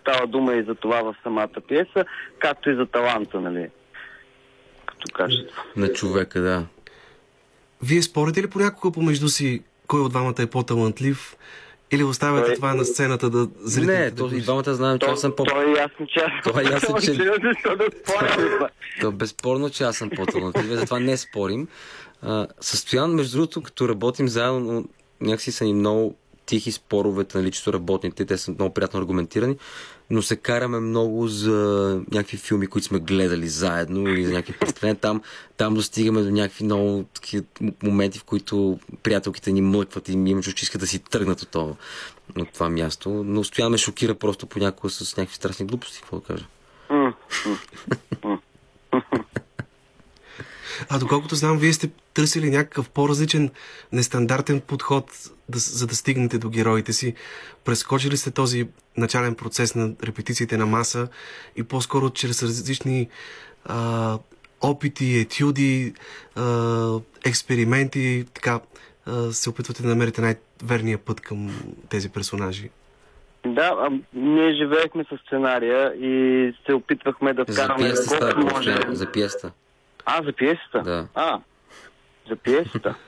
Става 0.00 0.26
дума 0.26 0.54
и 0.54 0.62
за 0.62 0.74
това 0.74 1.02
в 1.02 1.14
самата 1.22 1.60
пиеса, 1.68 2.04
както 2.38 2.70
и 2.70 2.76
за 2.76 2.86
таланта, 2.86 3.40
нали? 3.40 3.68
Като 4.86 5.12
качество. 5.14 5.62
На 5.76 5.92
човека, 5.92 6.40
да. 6.40 6.66
Вие 7.82 8.02
спорите 8.02 8.42
ли 8.42 8.50
понякога 8.50 8.92
помежду 8.92 9.28
си 9.28 9.62
кой 9.86 10.00
от 10.00 10.10
двамата 10.10 10.34
е 10.38 10.46
по-талантлив? 10.46 11.36
Или 11.92 12.04
оставяте 12.04 12.46
Той- 12.46 12.54
това 12.54 12.74
на 12.74 12.84
сцената 12.84 13.30
да 13.30 13.48
зрителите 13.60 13.98
Не, 13.98 14.10
да 14.10 14.28
то, 14.28 14.34
и 14.34 14.40
двамата 14.40 14.74
знаем, 14.74 14.98
че 14.98 15.06
То, 15.06 15.12
аз 15.12 15.20
съм 15.20 15.36
по... 15.36 15.44
то 15.44 15.62
е 15.62 15.70
ясно, 15.70 16.06
че 16.06 16.20
аз 16.20 16.32
Това 16.44 16.60
е 16.60 16.64
ясно, 16.64 17.00
че- 17.00 17.12
Защо 17.12 17.76
да 17.76 17.88
спорим 18.04 18.40
за 18.40 18.56
това? 18.56 18.68
То 19.00 19.12
безспорно, 19.12 19.70
че 19.70 19.84
аз 19.84 19.96
съм 19.96 20.10
по-талантлив, 20.10 20.64
затова 20.66 20.98
не 21.00 21.16
спорим. 21.16 21.68
А, 22.22 22.46
състоян, 22.60 23.14
между 23.14 23.36
другото, 23.36 23.62
като 23.62 23.88
работим 23.88 24.28
заедно, 24.28 24.84
някакси 25.20 25.52
са 25.52 25.64
ни 25.64 25.74
много 25.74 26.16
тихи 26.50 26.72
споровете, 26.72 27.38
нали, 27.38 27.50
чето 27.50 27.72
работните, 27.72 28.24
те 28.24 28.38
са 28.38 28.50
много 28.50 28.74
приятно 28.74 29.00
аргументирани, 29.00 29.56
но 30.10 30.22
се 30.22 30.36
караме 30.36 30.80
много 30.80 31.28
за 31.28 32.00
някакви 32.12 32.36
филми, 32.36 32.66
които 32.66 32.86
сме 32.86 32.98
гледали 32.98 33.48
заедно 33.48 34.08
или 34.08 34.26
за 34.26 34.32
някакви 34.32 34.52
представления. 34.52 35.00
Там, 35.00 35.22
там 35.56 35.74
достигаме 35.74 36.22
до 36.22 36.30
някакви 36.30 36.64
много 36.64 37.04
такива 37.14 37.44
моменти, 37.82 38.18
в 38.18 38.24
които 38.24 38.78
приятелките 39.02 39.52
ни 39.52 39.62
млъкват 39.62 40.08
и 40.08 40.12
имам 40.12 40.42
чувство, 40.42 40.58
че 40.58 40.62
искат 40.62 40.80
да 40.80 40.86
си 40.86 40.98
тръгнат 40.98 41.42
от 41.42 41.48
това, 41.48 41.72
от 42.38 42.52
това 42.52 42.68
място. 42.68 43.10
Но 43.26 43.44
Стоян 43.44 43.72
ме 43.72 43.78
шокира 43.78 44.14
просто 44.14 44.46
понякога 44.46 44.90
с 44.90 45.16
някакви 45.16 45.36
страшни 45.36 45.66
глупости, 45.66 46.00
какво 46.00 46.20
да 46.20 46.24
кажа. 46.24 46.46
А 50.88 50.98
доколкото 50.98 51.34
знам, 51.34 51.58
вие 51.58 51.72
сте 51.72 51.90
търсили 52.14 52.50
някакъв 52.50 52.90
по-различен, 52.90 53.50
нестандартен 53.92 54.60
подход, 54.60 55.04
да, 55.48 55.58
за 55.58 55.86
да 55.86 55.94
стигнете 55.94 56.38
до 56.38 56.48
героите 56.48 56.92
си. 56.92 57.14
Прескочили 57.64 58.16
сте 58.16 58.30
този 58.30 58.68
начален 58.96 59.34
процес 59.34 59.74
на 59.74 59.92
репетициите 60.04 60.56
на 60.56 60.66
маса 60.66 61.08
и 61.56 61.62
по-скоро 61.62 62.10
чрез 62.10 62.42
различни 62.42 63.08
а, 63.64 64.18
опити, 64.60 65.18
етюди, 65.18 65.94
а, 66.36 66.98
експерименти, 67.24 68.24
така 68.34 68.60
а, 69.06 69.32
се 69.32 69.50
опитвате 69.50 69.82
да 69.82 69.88
намерите 69.88 70.20
най-верния 70.20 70.98
път 70.98 71.20
към 71.20 71.50
тези 71.88 72.08
персонажи. 72.08 72.70
Да, 73.46 73.74
а, 73.78 73.90
ние 74.14 74.54
живеехме 74.54 75.04
с 75.04 75.26
сценария 75.26 75.94
и 75.94 76.54
се 76.66 76.74
опитвахме 76.74 77.34
да 77.34 77.44
За 77.48 77.64
вкараме 77.64 77.92
колкото 78.08 78.54
може. 78.54 78.76
за 78.88 79.12
пиеста. 79.12 79.52
А, 80.04 80.22
за 80.22 80.32
пиесата? 80.32 80.82
Да. 80.82 81.06
А, 81.14 81.40
за 82.28 82.36
пиесата. 82.36 82.94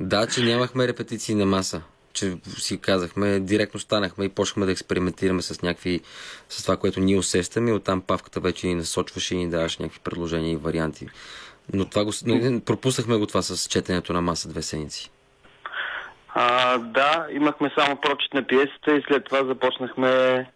Да, 0.00 0.26
че 0.26 0.42
нямахме 0.42 0.88
репетиции 0.88 1.34
на 1.34 1.46
маса. 1.46 1.82
Че 2.12 2.36
си 2.44 2.80
казахме, 2.80 3.40
директно 3.40 3.80
станахме 3.80 4.24
и 4.24 4.28
почнахме 4.28 4.66
да 4.66 4.72
експериментираме 4.72 5.42
с 5.42 5.62
някакви, 5.62 6.00
с 6.48 6.62
това, 6.62 6.76
което 6.76 7.00
ние 7.00 7.18
усещаме 7.18 7.70
и 7.70 7.72
оттам 7.72 8.00
павката 8.00 8.40
вече 8.40 8.66
ни 8.66 8.74
насочваше 8.74 9.34
и 9.34 9.38
ни 9.38 9.50
даваше 9.50 9.82
някакви 9.82 10.00
предложения 10.04 10.52
и 10.52 10.56
варианти. 10.56 11.08
Но 11.72 11.84
това 11.84 12.04
го, 12.04 12.10
пропуснахме 12.60 13.16
го 13.16 13.26
това 13.26 13.42
с 13.42 13.68
четенето 13.68 14.12
на 14.12 14.20
маса 14.20 14.48
две 14.48 14.62
седмици. 14.62 15.10
А, 16.34 16.78
да, 16.78 17.26
имахме 17.32 17.72
само 17.78 17.96
прочит 17.96 18.34
на 18.34 18.46
пиесата 18.46 18.96
и 18.96 19.02
след 19.08 19.24
това 19.24 19.44
започнахме 19.44 20.46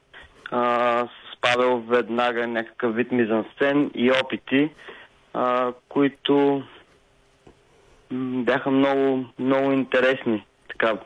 а, 0.50 1.08
Павел 1.44 1.78
веднага 1.78 2.46
някакъв 2.46 2.94
вид 2.94 3.12
мизансцен 3.12 3.90
и 3.94 4.10
опити, 4.10 4.70
а, 5.34 5.72
които 5.88 6.62
бяха 8.12 8.70
много, 8.70 9.24
много 9.38 9.72
интересни. 9.72 10.46
Така, 10.68 10.98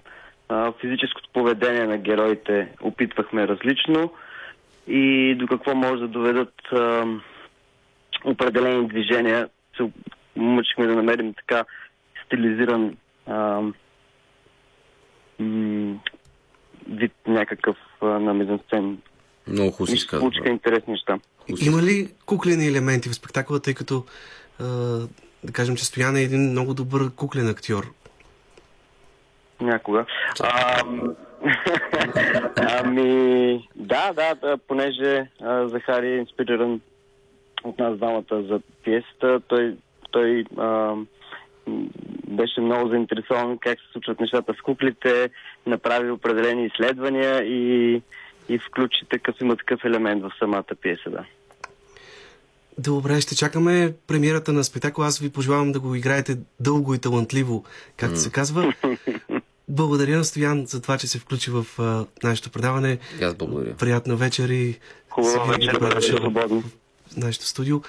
а, 0.48 0.72
физическото 0.72 1.28
поведение 1.32 1.86
на 1.86 1.98
героите 1.98 2.68
опитвахме 2.80 3.48
различно 3.48 4.12
и 4.86 5.34
до 5.34 5.46
какво 5.46 5.74
може 5.74 6.00
да 6.00 6.08
доведат 6.08 6.54
а, 6.72 7.04
определени 8.24 8.88
движения. 8.88 9.48
Се 9.76 9.90
мъчихме 10.36 10.86
да 10.86 10.96
намерим 10.96 11.34
така 11.34 11.64
стилизиран 12.24 12.96
а, 13.26 13.62
вид 16.88 17.12
някакъв 17.26 17.76
а, 18.00 18.06
на 18.06 18.34
мизансцен. 18.34 18.98
Много 19.48 19.70
хубаво 19.70 19.96
се 19.96 20.06
получиха 20.18 20.48
интересни 20.48 20.92
неща. 20.92 21.18
Има 21.66 21.82
ли 21.82 22.08
куклени 22.26 22.66
елементи 22.66 23.08
в 23.08 23.14
спектакъла, 23.14 23.60
тъй 23.60 23.74
като 23.74 24.04
а, 24.60 24.64
да 25.44 25.52
кажем, 25.52 25.76
че 25.76 25.84
Стоян 25.84 26.16
е 26.16 26.22
един 26.22 26.50
много 26.50 26.74
добър 26.74 27.14
куклен 27.16 27.48
актьор? 27.48 27.92
Някога. 29.60 30.06
А, 30.40 30.82
ами, 32.80 33.68
да, 33.76 34.12
да, 34.12 34.34
да, 34.34 34.58
понеже 34.58 35.26
а, 35.40 35.68
Захари 35.68 36.08
е 36.08 36.16
инспириран 36.16 36.80
от 37.64 37.78
нас 37.78 37.96
двамата 37.96 38.42
за 38.42 38.60
пиесата, 38.84 39.40
той, 39.48 39.76
той 40.10 40.44
а, 40.56 40.94
беше 42.28 42.60
много 42.60 42.88
заинтересован 42.88 43.58
как 43.58 43.78
се 43.78 43.92
случват 43.92 44.20
нещата 44.20 44.54
с 44.58 44.62
куклите, 44.62 45.30
направи 45.66 46.10
определени 46.10 46.66
изследвания 46.66 47.44
и, 47.44 48.02
и 48.48 48.58
включи 48.58 49.06
такъв, 49.10 49.36
има 49.40 49.56
такъв 49.56 49.84
елемент 49.84 50.22
в 50.22 50.32
самата 50.38 50.64
пиеса, 50.82 51.10
да. 51.10 51.24
Добре, 52.78 53.20
ще 53.20 53.36
чакаме 53.36 53.94
премиерата 54.06 54.52
на 54.52 54.64
спектакъл. 54.64 55.04
Аз 55.04 55.18
ви 55.18 55.30
пожелавам 55.30 55.72
да 55.72 55.80
го 55.80 55.94
играете 55.94 56.38
дълго 56.60 56.94
и 56.94 56.98
талантливо, 56.98 57.64
както 57.96 58.20
се 58.20 58.30
казва. 58.30 58.74
Благодаря 59.68 60.16
на 60.16 60.24
Стоян 60.24 60.66
за 60.66 60.82
това, 60.82 60.98
че 60.98 61.06
се 61.06 61.18
включи 61.18 61.50
в 61.50 61.66
а, 61.78 62.06
нашето 62.22 62.50
предаване. 62.50 62.98
И 63.20 63.24
аз 63.24 63.34
благодаря. 63.34 63.76
Приятна 63.76 64.16
вечер 64.16 64.48
и 64.48 64.78
Хубава 65.10 65.44
вечер, 65.44 66.20
добре 66.20 66.46
в 66.46 66.62
нашето 67.16 67.46
студио. 67.46 67.80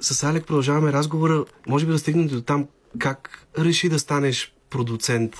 С 0.00 0.22
Алек 0.22 0.46
продължаваме 0.46 0.92
разговора. 0.92 1.44
Може 1.66 1.86
би 1.86 1.92
да 1.92 1.98
стигнем 1.98 2.26
до 2.26 2.40
там 2.40 2.68
как 2.98 3.46
реши 3.58 3.88
да 3.88 3.98
станеш 3.98 4.54
продуцент. 4.70 5.36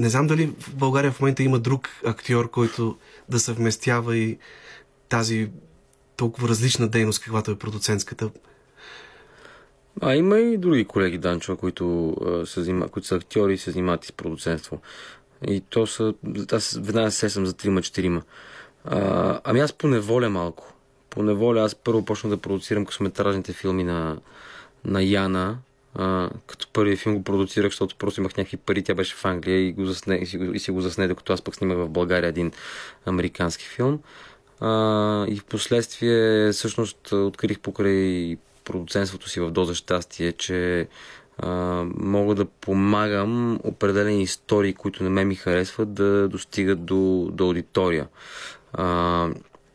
Не 0.00 0.08
знам 0.08 0.26
дали 0.26 0.46
в 0.58 0.74
България 0.74 1.12
в 1.12 1.20
момента 1.20 1.42
има 1.42 1.58
друг 1.58 1.88
актьор, 2.06 2.50
който 2.50 2.96
да 3.28 3.40
съвместява 3.40 4.16
и 4.16 4.38
тази 5.08 5.50
толкова 6.16 6.48
различна 6.48 6.88
дейност, 6.88 7.22
каквато 7.22 7.50
е 7.50 7.58
продуцентската. 7.58 8.30
А 10.00 10.14
има 10.14 10.38
и 10.38 10.58
други 10.58 10.84
колеги, 10.84 11.18
Данчо, 11.18 11.56
които, 11.56 12.16
а, 12.26 12.46
се 12.46 12.62
занима, 12.62 12.88
които 12.88 13.08
са 13.08 13.14
актьори 13.14 13.54
и 13.54 13.58
се 13.58 13.70
занимават 13.70 14.04
с 14.04 14.12
продуцентство. 14.12 14.80
И 15.48 15.60
то 15.60 15.86
са... 15.86 16.14
Аз 16.52 16.78
веднага 16.82 17.10
се 17.10 17.18
сесам 17.18 17.46
за 17.46 17.52
трима-четирима. 17.52 18.22
Ами 19.44 19.60
аз 19.60 19.72
по 19.72 19.88
неволя 19.88 20.30
малко. 20.30 20.74
По 21.10 21.22
неволя 21.22 21.60
аз 21.60 21.74
първо 21.74 22.04
почнах 22.04 22.30
да 22.30 22.36
продуцирам 22.36 22.86
късометражните 22.86 23.52
филми 23.52 23.84
на, 23.84 24.18
на 24.84 25.02
Яна. 25.02 25.58
А, 25.94 26.30
като 26.46 26.68
първи 26.72 26.96
филм 26.96 27.16
го 27.16 27.22
продуцирах, 27.22 27.70
защото 27.70 27.96
просто 27.96 28.20
имах 28.20 28.36
някакви 28.36 28.56
пари. 28.56 28.82
Тя 28.82 28.94
беше 28.94 29.16
в 29.16 29.24
Англия 29.24 29.68
и, 29.68 29.72
го 29.72 29.86
засне, 29.86 30.14
и, 30.16 30.26
си, 30.26 30.38
го, 30.38 30.44
и 30.44 30.58
си 30.58 30.70
го 30.70 30.80
засне, 30.80 31.08
докато 31.08 31.32
аз 31.32 31.42
пък 31.42 31.54
снимах 31.54 31.76
в 31.76 31.88
България 31.88 32.28
един 32.28 32.52
американски 33.06 33.64
филм. 33.64 34.00
А, 34.60 35.26
и 35.28 35.36
в 35.36 35.44
последствие 35.44 36.52
всъщност 36.52 37.12
открих 37.12 37.60
покрай 37.60 38.36
продуцентството 38.64 39.28
си 39.28 39.40
в 39.40 39.50
Доза 39.50 39.74
щастие, 39.74 40.32
че 40.32 40.88
а, 41.38 41.48
мога 41.94 42.34
да 42.34 42.44
помагам 42.44 43.60
определени 43.64 44.22
истории, 44.22 44.74
които 44.74 45.04
на 45.04 45.10
мен 45.10 45.28
ми 45.28 45.34
харесват, 45.34 45.94
да 45.94 46.28
достигат 46.28 46.84
до, 46.84 47.28
до 47.32 47.44
аудитория. 47.44 48.08
А, 48.72 49.28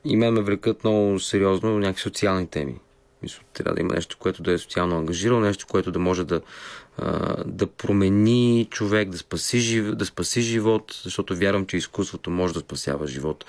и 0.05 0.17
мен 0.17 0.33
ме 0.33 0.41
влекат 0.41 0.83
много 0.83 1.19
сериозно 1.19 1.79
някакви 1.79 2.01
социални 2.01 2.47
теми. 2.47 2.75
Мисля, 3.23 3.39
трябва 3.53 3.75
да 3.75 3.81
има 3.81 3.93
нещо, 3.93 4.17
което 4.19 4.43
да 4.43 4.51
е 4.51 4.57
социално 4.57 4.97
ангажирано, 4.97 5.39
нещо, 5.39 5.67
което 5.67 5.91
да 5.91 5.99
може 5.99 6.23
да, 6.23 6.41
да 7.45 7.67
промени 7.67 8.67
човек, 8.71 9.09
да 9.09 9.17
спаси, 9.17 9.81
да 9.81 10.05
спаси 10.05 10.41
живот, 10.41 11.01
защото 11.03 11.35
вярвам, 11.35 11.65
че 11.65 11.77
изкуството 11.77 12.29
може 12.29 12.53
да 12.53 12.59
спасява 12.59 13.07
живот. 13.07 13.45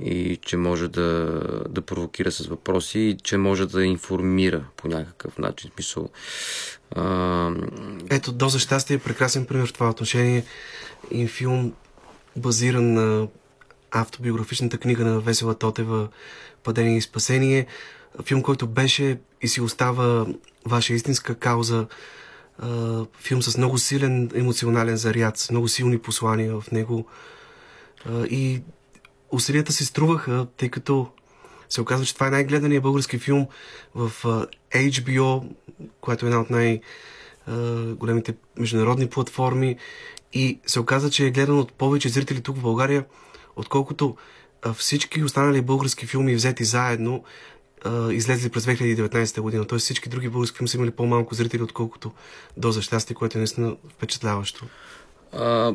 и 0.00 0.36
че 0.36 0.56
може 0.56 0.88
да, 0.88 1.40
да 1.68 1.82
провокира 1.82 2.30
с 2.30 2.46
въпроси 2.46 2.98
и 2.98 3.16
че 3.22 3.36
може 3.36 3.66
да 3.66 3.84
информира 3.84 4.64
по 4.76 4.88
някакъв 4.88 5.38
начин. 5.38 5.70
Смисъл, 5.74 6.08
а, 6.96 7.50
Ето, 8.10 8.32
Доза 8.32 8.58
щастие 8.58 8.96
е 8.96 8.98
прекрасен 8.98 9.46
пример 9.46 9.66
в 9.66 9.72
това 9.72 9.90
отношение. 9.90 10.44
И 11.10 11.26
филм 11.26 11.72
базиран 12.36 12.92
на 12.92 13.28
автобиографичната 13.90 14.78
книга 14.78 15.04
на 15.04 15.20
Весела 15.20 15.54
Тотева 15.54 16.08
Падение 16.64 16.96
и 16.96 17.00
спасение. 17.00 17.66
Филм, 18.24 18.42
който 18.42 18.66
беше 18.66 19.20
и 19.42 19.48
си 19.48 19.60
остава 19.60 20.26
ваша 20.66 20.94
истинска 20.94 21.34
кауза. 21.34 21.86
Филм 23.18 23.42
с 23.42 23.56
много 23.56 23.78
силен 23.78 24.30
емоционален 24.34 24.96
заряд, 24.96 25.38
с 25.38 25.50
много 25.50 25.68
силни 25.68 25.98
послания 25.98 26.60
в 26.60 26.70
него. 26.70 27.06
И 28.30 28.62
усилията 29.30 29.72
се 29.72 29.84
струваха, 29.84 30.46
тъй 30.56 30.68
като 30.68 31.08
се 31.68 31.80
оказва, 31.80 32.06
че 32.06 32.14
това 32.14 32.26
е 32.26 32.30
най-гледаният 32.30 32.82
български 32.82 33.18
филм 33.18 33.46
в 33.94 34.12
HBO, 34.74 35.48
която 36.00 36.26
е 36.26 36.28
една 36.28 36.40
от 36.40 36.50
най- 36.50 36.80
а, 37.46 37.54
големите 37.94 38.34
международни 38.58 39.08
платформи 39.08 39.76
и 40.32 40.60
се 40.66 40.80
оказа, 40.80 41.10
че 41.10 41.26
е 41.26 41.30
гледан 41.30 41.58
от 41.58 41.72
повече 41.72 42.08
зрители 42.08 42.40
тук 42.40 42.56
в 42.56 42.62
България, 42.62 43.04
отколкото 43.56 44.16
всички 44.74 45.22
останали 45.22 45.62
български 45.62 46.06
филми 46.06 46.34
взети 46.34 46.64
заедно 46.64 47.24
излезли 48.12 48.48
през 48.48 48.66
2019 48.66 49.40
година. 49.40 49.64
Тоест 49.64 49.84
всички 49.84 50.08
други 50.08 50.28
български 50.28 50.58
филми 50.58 50.68
са 50.68 50.76
имали 50.76 50.90
по-малко 50.90 51.34
зрители, 51.34 51.62
отколкото 51.62 52.12
Доза 52.56 52.82
щастие, 52.82 53.16
което 53.16 53.38
е 53.38 53.40
наистина 53.40 53.76
впечатляващо. 53.88 54.66
А, 55.32 55.74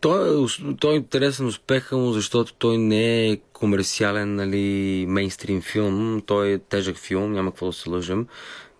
той, 0.00 0.44
е 0.44 0.46
той 0.80 0.92
е 0.92 0.96
интересен 0.96 1.46
успеха 1.46 1.96
му, 1.96 2.12
защото 2.12 2.54
той 2.54 2.78
не 2.78 3.28
е 3.28 3.36
комерциален, 3.52 4.34
нали, 4.34 5.06
мейнстрим 5.08 5.62
филм. 5.62 6.22
Той 6.26 6.52
е 6.52 6.58
тежък 6.58 6.96
филм, 6.96 7.32
няма 7.32 7.50
какво 7.50 7.66
да 7.66 7.72
се 7.72 7.90
лъжем. 7.90 8.26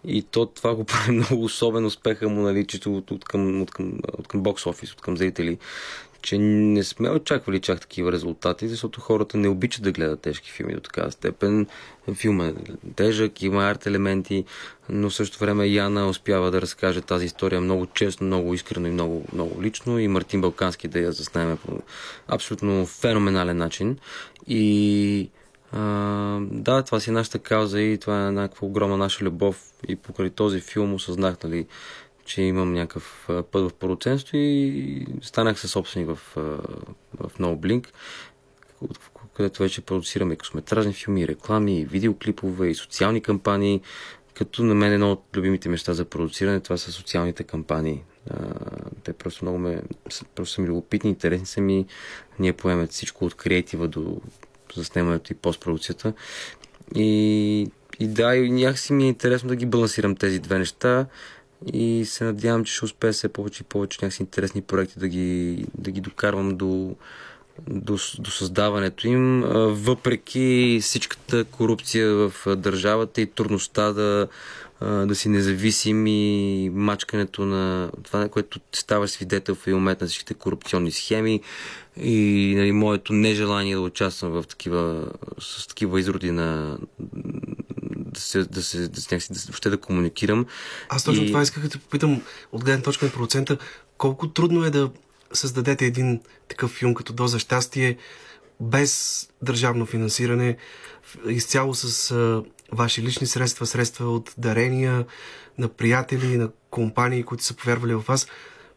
И 0.04 0.22
то, 0.22 0.46
това 0.46 0.74
го 0.74 0.84
прави 0.84 1.12
много 1.12 1.44
особен 1.44 1.86
успеха 1.86 2.28
му, 2.28 2.42
нали, 2.42 2.66
чисто 2.66 2.96
от, 2.96 3.10
от, 3.10 3.24
към, 3.24 3.62
от, 3.62 3.70
към, 3.70 3.92
от 4.18 4.28
към 4.28 4.42
бокс 4.42 4.66
офис, 4.66 4.92
от 4.92 5.00
към 5.00 5.16
зрители. 5.16 5.58
Че 6.26 6.38
не 6.38 6.84
сме 6.84 7.10
очаквали 7.10 7.60
чак 7.60 7.80
такива 7.80 8.12
резултати, 8.12 8.68
защото 8.68 9.00
хората 9.00 9.38
не 9.38 9.48
обичат 9.48 9.82
да 9.82 9.92
гледат 9.92 10.20
тежки 10.20 10.50
филми 10.50 10.74
до 10.74 10.80
такава 10.80 11.12
степен. 11.12 11.66
Филмът 12.14 12.56
е 12.56 12.72
тежък, 12.96 13.42
има 13.42 13.64
арт 13.64 13.86
елементи, 13.86 14.44
но 14.88 15.10
в 15.10 15.14
същото 15.14 15.40
време 15.40 15.66
Яна 15.66 16.08
успява 16.08 16.50
да 16.50 16.60
разкаже 16.60 17.00
тази 17.00 17.26
история 17.26 17.60
много 17.60 17.86
честно, 17.86 18.26
много 18.26 18.54
искрено 18.54 18.88
и 18.88 18.90
много, 18.90 19.24
много 19.32 19.62
лично 19.62 19.98
и 19.98 20.08
Мартин 20.08 20.40
Балкански 20.40 20.88
да 20.88 20.98
я 20.98 21.12
заснеме 21.12 21.56
по 21.56 21.80
абсолютно 22.28 22.86
феноменален 22.86 23.56
начин. 23.56 23.98
И 24.46 25.30
а, 25.72 25.80
да, 26.40 26.82
това 26.82 27.00
си 27.00 27.10
е 27.10 27.12
нашата 27.12 27.38
кауза 27.38 27.80
и 27.80 27.98
това 27.98 28.26
е 28.26 28.32
някаква 28.32 28.66
огромна 28.66 28.96
наша 28.96 29.24
любов 29.24 29.62
и 29.88 29.96
покрай 29.96 30.30
този 30.30 30.60
филм 30.60 30.94
осъзнах, 30.94 31.36
нали, 31.44 31.66
че 32.26 32.42
имам 32.42 32.72
някакъв 32.72 33.28
път 33.50 33.70
в 33.70 33.74
продуцентство 33.74 34.36
и 34.36 35.06
станах 35.22 35.60
със 35.60 35.70
собственик 35.70 36.08
в, 36.08 36.18
в 37.14 37.38
No 37.38 37.56
Blink, 37.56 37.86
от- 38.80 38.98
където 39.36 39.62
вече 39.62 39.80
продуцираме 39.80 40.36
късометражни 40.36 40.92
филми, 40.92 41.28
реклами, 41.28 41.84
видеоклипове, 41.84 42.68
и 42.68 42.74
социални 42.74 43.20
кампании. 43.20 43.80
Като 44.34 44.62
на 44.62 44.74
мен 44.74 44.92
едно 44.92 45.12
от 45.12 45.24
любимите 45.34 45.68
неща 45.68 45.94
за 45.94 46.04
продуциране, 46.04 46.60
това 46.60 46.76
са 46.76 46.92
социалните 46.92 47.44
кампании. 47.44 48.02
Те 49.04 49.12
просто 49.12 49.44
много 49.44 49.58
ме, 49.58 49.82
просто 50.34 50.54
са 50.54 50.60
ми 50.60 50.68
любопитни, 50.68 51.10
интересни 51.10 51.46
са 51.46 51.60
ми. 51.60 51.86
Ние 52.38 52.52
поемат 52.52 52.92
всичко 52.92 53.24
от 53.24 53.34
креатива 53.34 53.88
до 53.88 54.20
заснемането 54.74 55.32
и 55.32 55.36
постпродукцията. 55.36 56.12
И, 56.94 57.70
и 58.00 58.06
да, 58.06 58.36
и 58.36 58.50
някакси 58.50 58.92
ми 58.92 59.04
е 59.04 59.08
интересно 59.08 59.48
да 59.48 59.56
ги 59.56 59.66
балансирам 59.66 60.16
тези 60.16 60.38
две 60.38 60.58
неща 60.58 61.06
и 61.72 62.04
се 62.04 62.24
надявам, 62.24 62.64
че 62.64 62.74
ще 62.74 62.84
успея 62.84 63.12
все 63.12 63.28
повече 63.28 63.62
и 63.62 63.66
повече 63.66 63.98
някакси 64.02 64.22
интересни 64.22 64.62
проекти 64.62 64.98
да 64.98 65.08
ги, 65.08 65.64
да 65.78 65.90
ги 65.90 66.00
докарвам 66.00 66.56
до, 66.56 66.96
до, 67.68 67.98
до 68.18 68.30
създаването 68.30 69.08
им, 69.08 69.42
въпреки 69.66 70.78
всичката 70.82 71.44
корупция 71.44 72.14
в 72.14 72.56
държавата 72.56 73.20
и 73.20 73.26
трудността 73.26 73.92
да, 73.92 74.28
да 74.80 75.14
си 75.14 75.28
независим 75.28 76.06
и 76.06 76.70
мачкането 76.74 77.44
на 77.44 77.90
това, 78.02 78.18
на 78.18 78.28
което 78.28 78.60
ставаш 78.72 79.10
свидетел 79.10 79.54
в 79.54 79.66
един 79.66 79.78
момент 79.78 80.00
на 80.00 80.06
всичките 80.06 80.34
корупционни 80.34 80.90
схеми 80.90 81.40
и 81.96 82.54
нали, 82.56 82.72
моето 82.72 83.12
нежелание 83.12 83.74
да 83.74 83.80
участвам 83.80 84.30
в 84.32 84.44
такива, 84.46 85.08
с 85.40 85.66
такива 85.66 86.00
изроди 86.00 86.30
на 86.30 86.78
да 88.16 88.22
се, 88.22 88.44
да 88.44 88.62
се, 88.62 88.88
да, 88.88 89.00
се, 89.00 89.14
някакси 89.14 89.32
да, 89.32 89.40
въобще 89.46 89.70
да 89.70 89.76
комуникирам. 89.76 90.46
Аз 90.88 91.04
точно 91.04 91.24
И- 91.24 91.26
това 91.26 91.42
исках 91.42 91.62
да 91.62 91.68
те 91.68 91.78
попитам 91.78 92.22
от 92.52 92.64
гледна 92.64 92.82
точка 92.82 93.04
на 93.04 93.12
продуцента. 93.12 93.58
Колко 93.98 94.28
трудно 94.28 94.64
е 94.64 94.70
да 94.70 94.90
създадете 95.32 95.86
един 95.86 96.20
такъв 96.48 96.70
филм 96.70 96.94
като 96.94 97.12
Доза 97.12 97.38
щастие 97.38 97.96
без 98.60 99.28
държавно 99.42 99.86
финансиране, 99.86 100.56
изцяло 101.28 101.74
с 101.74 102.10
а, 102.10 102.42
ваши 102.72 103.02
лични 103.02 103.26
средства, 103.26 103.66
средства 103.66 104.10
от 104.10 104.34
дарения 104.38 105.04
на 105.58 105.68
приятели, 105.68 106.36
на 106.36 106.50
компании, 106.70 107.22
които 107.22 107.44
са 107.44 107.54
повярвали 107.54 107.94
в 107.94 108.04
вас, 108.08 108.26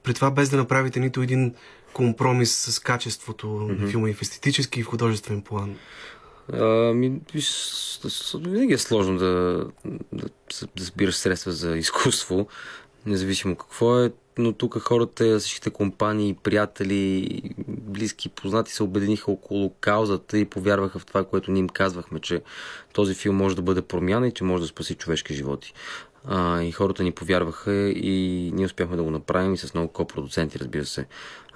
при 0.03 0.13
това 0.13 0.31
без 0.31 0.49
да 0.49 0.57
направите 0.57 0.99
нито 0.99 1.21
един 1.21 1.53
компромис 1.93 2.55
с 2.55 2.79
качеството 2.79 3.47
на 3.47 3.87
филма 3.87 4.09
и 4.09 4.13
в 4.13 4.21
естетически 4.21 4.79
и 4.79 4.83
в 4.83 4.87
художествен 4.87 5.41
план. 5.41 5.75
Ами, 6.53 7.21
винаги 8.35 8.73
е 8.73 8.77
сложно 8.77 9.17
да, 9.17 9.65
да, 10.13 10.27
да 10.75 10.83
събираш 10.83 11.15
средства 11.15 11.51
за 11.51 11.77
изкуство, 11.77 12.47
независимо 13.05 13.55
какво 13.55 13.99
е, 13.99 14.11
но 14.37 14.53
тук 14.53 14.79
хората, 14.79 15.39
всичките 15.39 15.69
компании, 15.69 16.37
приятели, 16.43 17.41
близки, 17.67 18.29
познати 18.29 18.71
се 18.71 18.83
обединиха 18.83 19.31
около 19.31 19.73
каузата 19.81 20.37
и 20.37 20.45
повярваха 20.45 20.99
в 20.99 21.05
това, 21.05 21.23
което 21.23 21.51
ние 21.51 21.59
им 21.59 21.69
казвахме, 21.69 22.19
че 22.19 22.41
този 22.93 23.15
филм 23.15 23.35
може 23.35 23.55
да 23.55 23.61
бъде 23.61 23.81
промяна 23.81 24.27
и 24.27 24.31
че 24.31 24.43
може 24.43 24.61
да 24.61 24.67
спаси 24.67 24.95
човешки 24.95 25.33
животи. 25.33 25.73
А, 26.25 26.61
и 26.61 26.71
хората 26.71 27.03
ни 27.03 27.11
повярваха 27.11 27.73
и 27.89 28.51
ние 28.53 28.65
успяхме 28.65 28.97
да 28.97 29.03
го 29.03 29.11
направим 29.11 29.53
и 29.53 29.57
с 29.57 29.73
много 29.73 29.93
копродуценти, 29.93 30.59
разбира 30.59 30.85
се. 30.85 31.05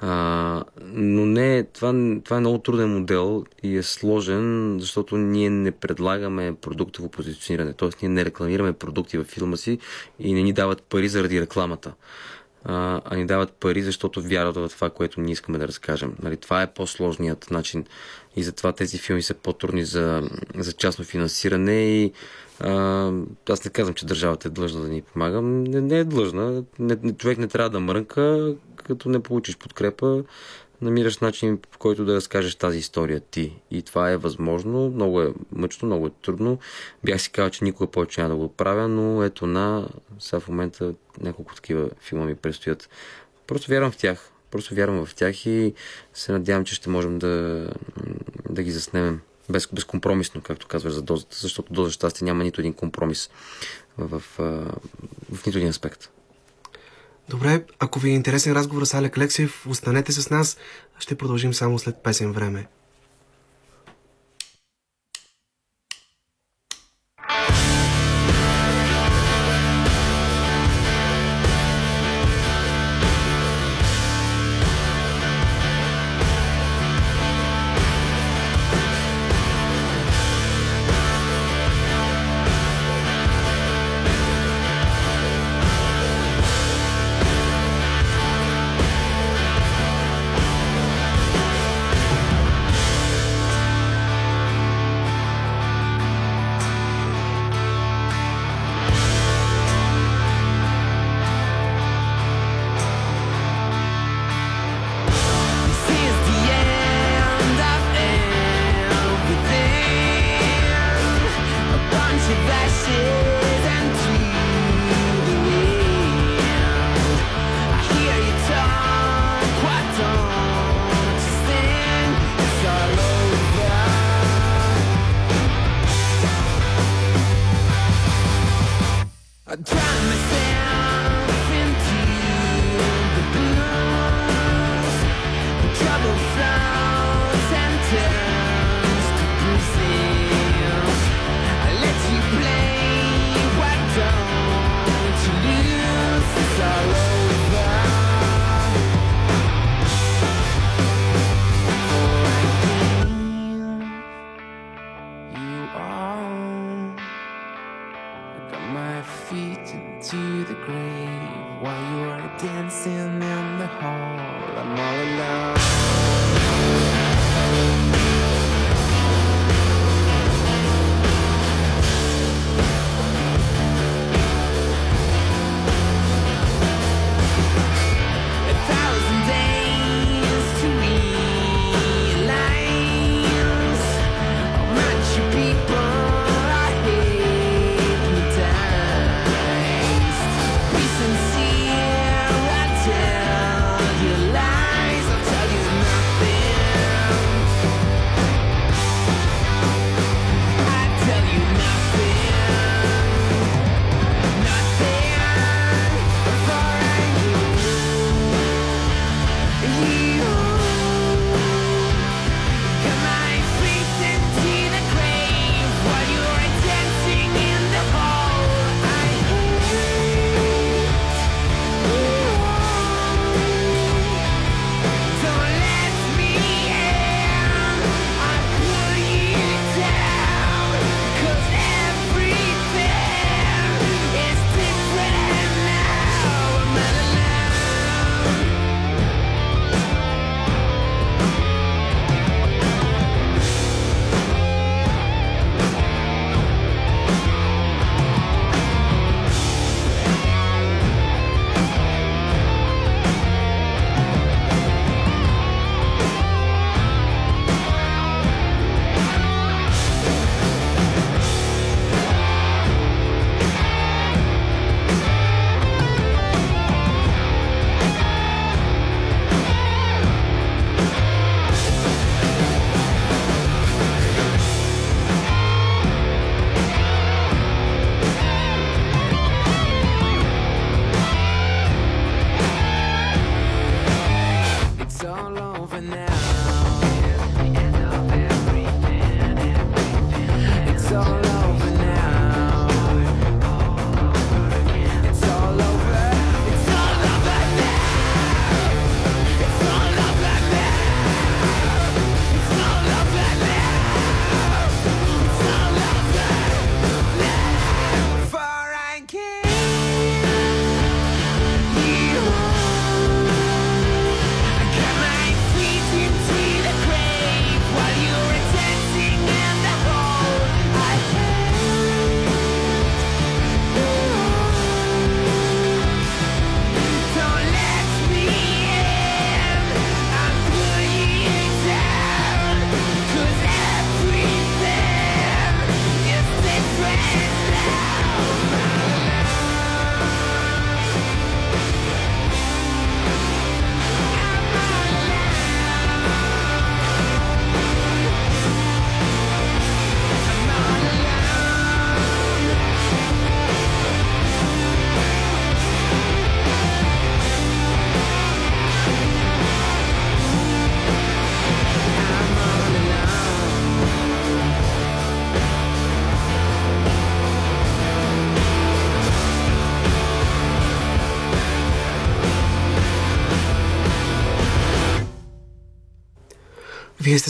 А, 0.02 0.64
но 0.82 1.26
не, 1.26 1.64
това, 1.64 2.20
това 2.24 2.38
е 2.38 2.40
много 2.40 2.58
труден 2.58 2.90
модел 2.90 3.46
и 3.64 3.78
е 3.78 3.84
сложен, 3.84 4.78
защото 4.80 5.18
ние 5.18 5.50
не 5.50 5.72
предлагаме 5.72 6.56
продуктово 6.62 7.10
позициониране. 7.10 7.74
Т.е. 7.74 7.90
ние 8.02 8.10
не 8.10 8.26
рекламираме 8.26 8.74
продукти 8.74 9.18
във 9.18 9.28
филма 9.28 9.58
си 9.58 9.80
и 10.20 10.34
не 10.34 10.42
ни 10.42 10.54
дават 10.54 10.84
пари 10.84 11.10
заради 11.10 11.42
рекламата. 11.42 11.94
А, 12.66 13.02
а 13.06 13.16
ни 13.16 13.26
дават 13.26 13.54
пари, 13.54 13.82
защото 13.82 14.22
вярват 14.22 14.56
в 14.56 14.72
това, 14.76 14.90
което 14.90 15.22
ние 15.22 15.34
искаме 15.34 15.58
да 15.58 15.68
разкажем. 15.68 16.16
Нали, 16.24 16.38
това 16.38 16.62
е 16.62 16.74
по-сложният 16.74 17.52
начин 17.52 17.86
и 18.36 18.44
затова 18.44 18.72
тези 18.72 18.98
филми 18.98 19.22
са 19.22 19.34
по-трудни 19.34 19.86
за, 19.86 20.30
за 20.56 20.74
частно 20.74 21.06
финансиране 21.06 21.74
и 21.74 22.12
а, 22.60 23.12
аз 23.50 23.66
не 23.66 23.72
казвам, 23.72 23.96
че 23.96 24.06
държавата 24.06 24.48
е 24.48 24.52
длъжна 24.52 24.82
да 24.82 24.88
ни 24.88 25.02
помага. 25.02 25.42
Не, 25.42 25.82
не 25.82 26.00
е 26.00 26.04
длъжна. 26.04 26.64
Не, 26.80 26.98
не, 27.04 27.14
човек 27.14 27.38
не 27.38 27.48
трябва 27.48 27.70
да 27.70 27.80
мрънка, 27.80 28.56
като 28.76 29.10
не 29.10 29.20
получиш 29.20 29.58
подкрепа. 29.58 30.24
Намираш 30.82 31.18
начин, 31.18 31.58
по 31.72 31.78
който 31.78 32.06
да 32.06 32.16
разкажеш 32.16 32.56
тази 32.56 32.78
история 32.78 33.20
ти. 33.20 33.62
И 33.72 33.82
това 33.82 34.12
е 34.12 34.18
възможно. 34.18 34.90
Много 34.90 35.22
е 35.22 35.34
мъчно, 35.52 35.86
много 35.86 36.08
е 36.08 36.12
трудно. 36.22 36.60
Бях 37.04 37.22
си 37.22 37.32
казал, 37.32 37.50
че 37.50 37.64
никога 37.64 37.92
повече 37.92 38.22
няма 38.22 38.34
да 38.34 38.40
го 38.40 38.54
правя, 38.54 38.88
но 38.88 39.24
ето 39.24 39.48
на 39.48 39.88
сега 40.20 40.40
в 40.40 40.48
момента 40.48 40.94
няколко 41.22 41.56
такива 41.56 41.90
филма 42.00 42.26
ми 42.26 42.36
предстоят. 42.36 42.90
Просто 43.48 43.72
вярвам 43.72 43.92
в 43.92 43.98
тях. 43.98 44.33
Просто 44.54 44.76
вярвам 44.76 45.06
в 45.06 45.16
тях 45.16 45.46
и 45.46 45.74
се 46.14 46.32
надявам, 46.32 46.66
че 46.66 46.76
ще 46.76 46.90
можем 46.90 47.20
да, 47.20 47.68
да 48.50 48.64
ги 48.64 48.72
заснемем 48.72 49.22
без, 49.50 49.68
безкомпромисно, 49.74 50.42
както 50.42 50.68
казваш 50.68 50.94
за 50.94 51.02
дозата, 51.02 51.38
защото 51.40 51.74
доза 51.74 51.92
щастие 51.92 52.26
няма 52.26 52.44
нито 52.44 52.62
един 52.62 52.74
компромис 52.74 53.30
в, 53.98 54.20
в, 54.20 54.40
в 55.34 55.46
нито 55.46 55.58
един 55.58 55.70
аспект. 55.70 56.10
Добре, 57.30 57.64
ако 57.80 58.00
ви 58.00 58.10
е 58.10 58.14
интересен 58.14 58.54
разговор 58.54 58.86
с 58.86 58.94
Алек 58.94 59.18
Лексиев, 59.18 59.68
останете 59.68 60.12
с 60.12 60.30
нас. 60.30 60.58
Ще 61.00 61.16
продължим 61.16 61.54
само 61.54 61.80
след 61.80 62.04
песен 62.04 62.32
време. 62.32 62.68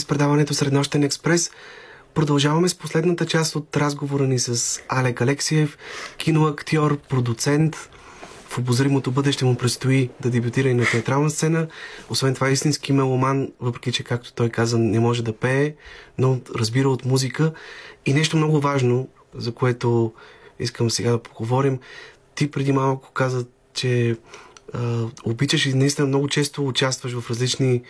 С 0.03 0.05
предаването 0.05 0.53
Среднощен 0.53 1.03
експрес. 1.03 1.51
Продължаваме 2.13 2.69
с 2.69 2.75
последната 2.75 3.25
част 3.25 3.55
от 3.55 3.77
разговора 3.77 4.27
ни 4.27 4.39
с 4.39 4.79
Алек 4.89 5.21
Алексиев, 5.21 5.77
киноактьор, 6.17 6.97
продуцент. 6.97 7.89
В 8.47 8.57
обозримото 8.57 9.11
бъдеще 9.11 9.45
му 9.45 9.55
предстои 9.55 10.09
да 10.21 10.29
дебютира 10.29 10.69
и 10.69 10.73
на 10.73 10.85
театрална 10.85 11.29
сцена. 11.29 11.67
Освен 12.09 12.35
това, 12.35 12.49
истински 12.49 12.93
меломан, 12.93 13.51
въпреки 13.59 13.91
че, 13.91 14.03
както 14.03 14.33
той 14.33 14.49
каза, 14.49 14.77
не 14.77 14.99
може 14.99 15.23
да 15.23 15.33
пее, 15.33 15.73
но 16.17 16.39
разбира 16.55 16.89
от 16.89 17.05
музика. 17.05 17.53
И 18.05 18.13
нещо 18.13 18.37
много 18.37 18.59
важно, 18.59 19.07
за 19.35 19.53
което 19.53 20.13
искам 20.59 20.89
сега 20.89 21.11
да 21.11 21.19
поговорим. 21.19 21.79
Ти 22.35 22.51
преди 22.51 22.71
малко 22.71 23.11
каза, 23.11 23.45
че 23.73 24.17
а, 24.73 25.05
обичаш 25.25 25.65
и 25.65 25.73
наистина 25.73 26.07
много 26.07 26.27
често 26.27 26.67
участваш 26.67 27.13
в 27.13 27.29
различни 27.29 27.81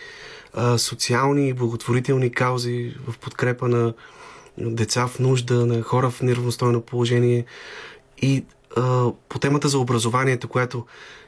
социални 0.78 1.50
и 1.50 1.54
благотворителни 1.54 2.32
каузи 2.32 2.96
в 3.08 3.18
подкрепа 3.18 3.68
на 3.68 3.94
деца 4.58 5.08
в 5.08 5.20
нужда, 5.20 5.66
на 5.66 5.82
хора 5.82 6.10
в 6.10 6.22
неравностойно 6.22 6.82
положение. 6.82 7.46
И 8.22 8.46
а, 8.78 9.12
по 9.30 9.40
темата 9.40 9.70
за 9.70 9.80
образованието, 9.80 10.48
която 10.48 10.86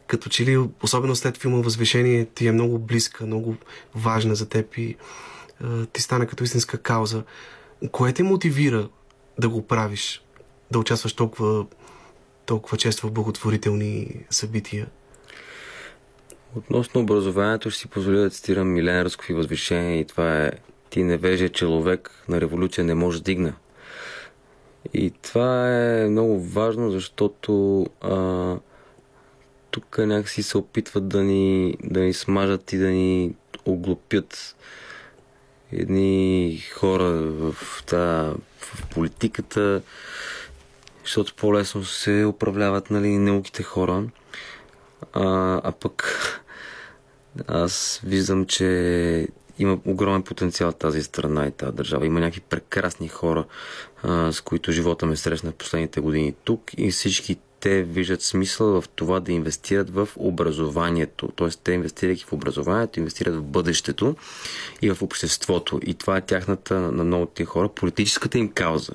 като 0.08 0.30
че 0.30 0.46
ли, 0.46 0.70
особено 0.84 1.16
след 1.16 1.38
филма 1.38 1.62
Възвишение, 1.62 2.26
ти 2.26 2.48
е 2.48 2.52
много 2.52 2.80
близка, 2.80 3.26
много 3.26 3.56
важна 3.96 4.36
за 4.36 4.50
теб 4.50 4.78
и 4.78 4.96
а, 5.64 5.86
ти 5.86 6.02
стана 6.02 6.28
като 6.28 6.44
истинска 6.44 6.78
кауза. 6.78 7.24
Кое 7.92 8.14
те 8.14 8.24
мотивира 8.24 8.90
да 9.40 9.50
го 9.50 9.68
правиш, 9.68 10.24
да 10.72 10.80
участваш 10.80 11.14
толкова, 11.14 11.66
толкова 12.46 12.78
често 12.78 13.08
в 13.08 13.12
благотворителни 13.12 14.08
събития? 14.30 14.88
Относно 16.56 17.02
образованието 17.02 17.70
ще 17.70 17.80
си 17.80 17.88
позволя 17.88 18.18
да 18.18 18.30
цитирам 18.30 18.74
Милен 18.74 19.02
Ръсков 19.02 19.30
и 19.30 19.34
възвишение 19.34 20.00
и 20.00 20.06
това 20.06 20.44
е 20.46 20.52
ти 20.90 21.04
невежия 21.04 21.50
човек 21.50 22.24
на 22.30 22.42
революция 22.42 22.84
не 22.84 22.96
може 22.96 23.18
да 23.18 23.24
дигна. 23.24 23.54
И 24.94 25.12
това 25.12 25.72
е 25.72 26.10
много 26.10 26.42
важно, 26.42 26.92
защото 26.92 27.86
а, 28.02 28.56
тук 29.72 29.98
някакси 29.98 30.44
се 30.44 30.58
опитват 30.58 31.08
да 31.08 31.24
ни, 31.24 31.78
да 31.84 32.00
ни 32.00 32.14
смажат 32.14 32.74
и 32.74 32.78
да 32.78 32.88
ни 32.88 33.36
оглупят 33.66 34.56
едни 35.72 36.60
хора 36.74 37.12
в, 37.14 37.56
та, 37.86 38.34
в 38.60 38.88
политиката, 38.94 39.82
защото 41.04 41.36
по-лесно 41.36 41.84
се 41.84 42.26
управляват 42.26 42.92
нали, 42.92 43.18
науките 43.18 43.64
хора. 43.64 44.04
А, 45.14 45.62
а 45.64 45.72
пък 45.72 46.04
аз 47.48 48.02
виждам, 48.04 48.46
че 48.46 49.28
има 49.60 49.80
огромен 49.86 50.24
потенциал 50.24 50.72
тази 50.72 51.04
страна 51.04 51.48
и 51.48 51.52
тази 51.52 51.76
държава. 51.76 52.06
Има 52.06 52.20
някакви 52.20 52.42
прекрасни 52.42 53.08
хора, 53.08 53.46
а, 54.04 54.32
с 54.32 54.42
които 54.42 54.72
живота 54.72 55.06
ме 55.06 55.16
срещна 55.16 55.52
в 55.52 55.56
последните 55.56 56.00
години 56.00 56.34
тук 56.44 56.62
и 56.78 56.92
всички 56.92 57.38
те 57.60 57.84
виждат 57.84 58.22
смисъл 58.22 58.82
в 58.82 58.90
това 58.90 59.20
да 59.20 59.32
инвестират 59.32 59.90
в 59.90 60.10
образованието. 60.16 61.28
Тоест, 61.36 61.62
те 61.64 61.72
инвестирайки 61.72 62.24
в 62.24 62.34
образованието, 62.34 63.00
инвестират 63.00 63.36
в 63.36 63.44
бъдещето 63.44 64.16
и 64.82 64.92
в 64.92 65.02
обществото. 65.02 65.80
И 65.86 65.94
това 65.94 66.18
е 66.18 66.22
тяхната, 66.22 66.80
на 66.80 67.04
много 67.04 67.26
тия 67.26 67.46
хора, 67.46 67.70
политическата 67.70 68.38
им 68.38 68.52
кауза. 68.52 68.94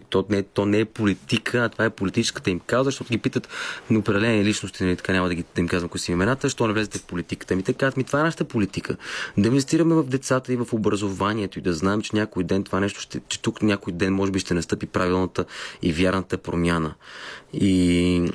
То 0.00 0.24
не, 0.30 0.42
то 0.42 0.66
не 0.66 0.78
е 0.78 0.84
политика, 0.84 1.58
а 1.58 1.68
това 1.68 1.84
е 1.84 1.90
политическата 1.90 2.50
им 2.50 2.60
кауза, 2.60 2.84
защото 2.84 3.10
ги 3.10 3.18
питат 3.18 3.48
на 3.90 3.98
определени 3.98 4.44
личности, 4.44 4.84
нали, 4.84 4.96
така 4.96 5.12
няма 5.12 5.28
да, 5.28 5.34
ги, 5.34 5.44
да 5.54 5.60
им 5.60 5.68
казвам 5.68 5.88
кои 5.88 6.00
са 6.00 6.12
имената, 6.12 6.48
що 6.48 6.66
не 6.66 6.72
влезете 6.72 6.98
в 6.98 7.04
политиката. 7.04 7.56
Ми 7.56 7.62
те 7.62 7.72
казват, 7.72 7.96
ми 7.96 8.04
това 8.04 8.20
е 8.20 8.22
нашата 8.22 8.44
политика. 8.44 8.96
Да 9.38 9.48
инвестираме 9.48 9.94
в 9.94 10.02
децата 10.02 10.52
и 10.52 10.56
в 10.56 10.66
образованието 10.72 11.58
и 11.58 11.62
да 11.62 11.72
знаем, 11.72 12.02
че 12.02 12.16
някой 12.16 12.44
ден 12.44 12.64
това 12.64 12.80
нещо 12.80 13.00
ще, 13.00 13.20
че 13.28 13.42
тук 13.42 13.62
някой 13.62 13.92
ден 13.92 14.14
може 14.14 14.32
би 14.32 14.38
ще 14.38 14.54
настъпи 14.54 14.86
правилната 14.86 15.44
и 15.82 15.92
вярната 15.92 16.38
промяна. 16.38 16.94
И 17.52 18.32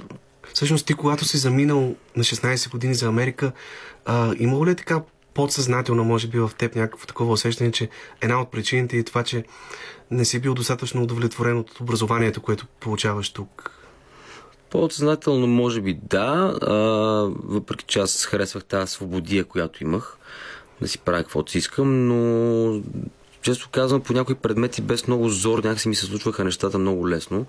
Всъщност 0.53 0.85
ти, 0.85 0.93
когато 0.93 1.25
си 1.25 1.37
заминал 1.37 1.95
на 2.15 2.23
16 2.23 2.71
години 2.71 2.93
за 2.93 3.07
Америка, 3.07 3.51
а, 4.05 4.35
имало 4.39 4.65
ли 4.65 4.71
е 4.71 4.75
така 4.75 5.01
подсъзнателно, 5.37 6.03
може 6.03 6.27
би 6.27 6.39
в 6.39 6.51
теб 6.57 6.75
някакво 6.75 7.07
такова 7.07 7.33
усещане, 7.33 7.71
че 7.71 7.89
една 8.21 8.41
от 8.41 8.51
причините 8.51 8.97
е 8.97 9.03
това, 9.03 9.23
че 9.23 9.43
не 10.11 10.25
си 10.25 10.39
бил 10.39 10.53
достатъчно 10.53 11.03
удовлетворен 11.03 11.57
от 11.57 11.79
образованието, 11.79 12.41
което 12.41 12.65
получаваш 12.79 13.29
тук? 13.29 13.71
По-съзнателно, 14.69 15.47
може 15.47 15.81
би 15.81 15.99
да, 16.03 16.57
а, 16.61 16.73
въпреки 17.43 17.85
че 17.87 17.99
аз 17.99 18.25
харесвах 18.25 18.65
тази 18.65 18.91
свободия, 18.91 19.45
която 19.45 19.83
имах, 19.83 20.17
да 20.81 20.87
си 20.87 20.99
правя 20.99 21.23
каквото 21.23 21.51
си 21.51 21.57
искам, 21.57 22.07
но 22.07 22.81
често 23.41 23.69
казвам, 23.71 24.01
по 24.01 24.13
някои 24.13 24.35
предмети 24.35 24.81
без 24.81 25.07
много 25.07 25.29
зор 25.29 25.63
някакси 25.63 25.89
ми 25.89 25.95
се 25.95 26.05
случваха 26.05 26.43
нещата 26.43 26.77
много 26.77 27.09
лесно. 27.09 27.45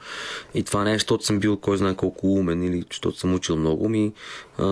И 0.55 0.63
това 0.63 0.85
не 0.85 0.91
е, 0.91 0.95
защото 0.95 1.25
съм 1.25 1.39
бил 1.39 1.57
кой 1.57 1.77
знае 1.77 1.95
колко 1.95 2.33
умен 2.33 2.63
или 2.63 2.85
защото 2.91 3.19
съм 3.19 3.35
учил 3.35 3.57
много. 3.57 3.89
Ми, 3.89 4.13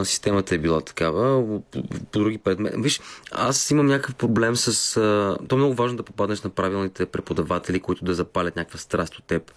системата 0.04 0.54
е 0.54 0.58
била 0.58 0.80
такава. 0.80 1.46
По, 1.70 1.82
по 1.82 2.18
други 2.18 2.38
предмети. 2.38 2.76
Виж, 2.78 3.00
аз 3.32 3.70
имам 3.70 3.86
някакъв 3.86 4.14
проблем 4.14 4.56
с... 4.56 4.96
А, 4.96 5.36
то 5.48 5.54
е 5.54 5.58
много 5.58 5.74
важно 5.74 5.96
да 5.96 6.02
попаднеш 6.02 6.42
на 6.42 6.50
правилните 6.50 7.06
преподаватели, 7.06 7.80
които 7.80 8.04
да 8.04 8.14
запалят 8.14 8.56
някаква 8.56 8.78
страст 8.78 9.14
от 9.14 9.24
теб. 9.24 9.52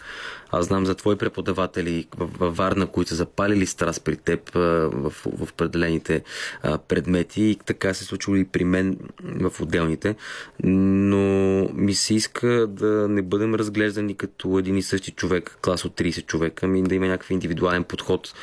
Аз 0.51 0.65
знам 0.65 0.85
за 0.85 0.95
твои 0.95 1.15
преподаватели 1.15 2.07
във 2.17 2.57
Варна, 2.57 2.87
които 2.87 3.09
са 3.09 3.15
запалили 3.15 3.65
страст 3.65 4.03
при 4.03 4.15
теб 4.15 4.55
а, 4.55 4.59
в, 4.93 5.09
в 5.09 5.41
определените 5.41 6.23
а, 6.63 6.77
предмети. 6.77 7.41
И 7.41 7.55
така 7.65 7.93
се 7.93 8.03
е 8.03 8.07
случило 8.07 8.35
и 8.35 8.45
при 8.45 8.63
мен 8.63 8.97
в 9.23 9.61
отделните. 9.61 10.15
Но 10.63 11.19
ми 11.73 11.93
се 11.93 12.13
иска 12.13 12.67
да 12.67 13.07
не 13.09 13.21
бъдем 13.21 13.55
разглеждани 13.55 14.15
като 14.15 14.59
един 14.59 14.77
и 14.77 14.81
същи 14.81 15.11
човек, 15.11 15.57
клас 15.61 15.85
от 15.85 15.97
30 15.99 16.25
човека, 16.25 16.67
ми 16.67 16.83
да 16.83 16.95
има 16.95 17.07
някакъв 17.07 17.31
индивидуален 17.31 17.83
подход. 17.83 18.33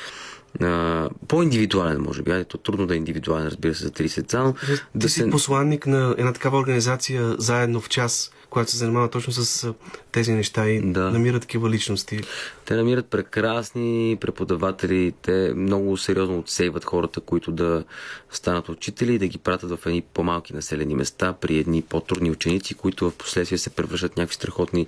А, 0.62 1.08
по-индивидуален, 1.28 2.00
може 2.00 2.22
би. 2.22 2.44
То 2.44 2.58
трудно 2.58 2.86
да 2.86 2.94
е 2.94 2.96
индивидуален, 2.96 3.46
разбира 3.46 3.74
се, 3.74 3.84
за 3.84 3.90
30 3.90 4.16
деца, 4.16 4.42
но 4.42 4.52
Ти 4.52 4.58
да 4.94 5.08
си 5.08 5.20
се... 5.20 5.30
посланник 5.30 5.86
на 5.86 6.14
една 6.18 6.32
такава 6.32 6.58
организация 6.58 7.34
заедно 7.38 7.80
в 7.80 7.88
час, 7.88 8.30
която 8.56 8.70
се 8.70 8.76
занимава 8.76 9.10
точно 9.10 9.32
с 9.32 9.74
тези 10.12 10.32
неща 10.32 10.68
и 10.68 10.80
Да. 10.80 11.10
намира 11.10 11.40
такива 11.40 11.70
личности. 11.70 12.20
Те 12.64 12.74
намират 12.74 13.06
прекрасни 13.06 14.18
преподаватели, 14.20 15.12
те 15.22 15.52
много 15.56 15.96
сериозно 15.96 16.38
отсейват 16.38 16.84
хората, 16.84 17.20
които 17.20 17.52
да 17.52 17.84
станат 18.30 18.68
учители 18.68 19.14
и 19.14 19.18
да 19.18 19.26
ги 19.26 19.38
пратят 19.38 19.70
в 19.70 19.86
едни 19.86 20.02
по-малки 20.02 20.54
населени 20.54 20.94
места 20.94 21.32
при 21.32 21.58
едни 21.58 21.82
по-трудни 21.82 22.30
ученици, 22.30 22.74
които 22.74 23.10
в 23.10 23.14
последствие 23.14 23.58
се 23.58 23.70
превръщат 23.70 24.16
някакви 24.16 24.34
страхотни 24.34 24.86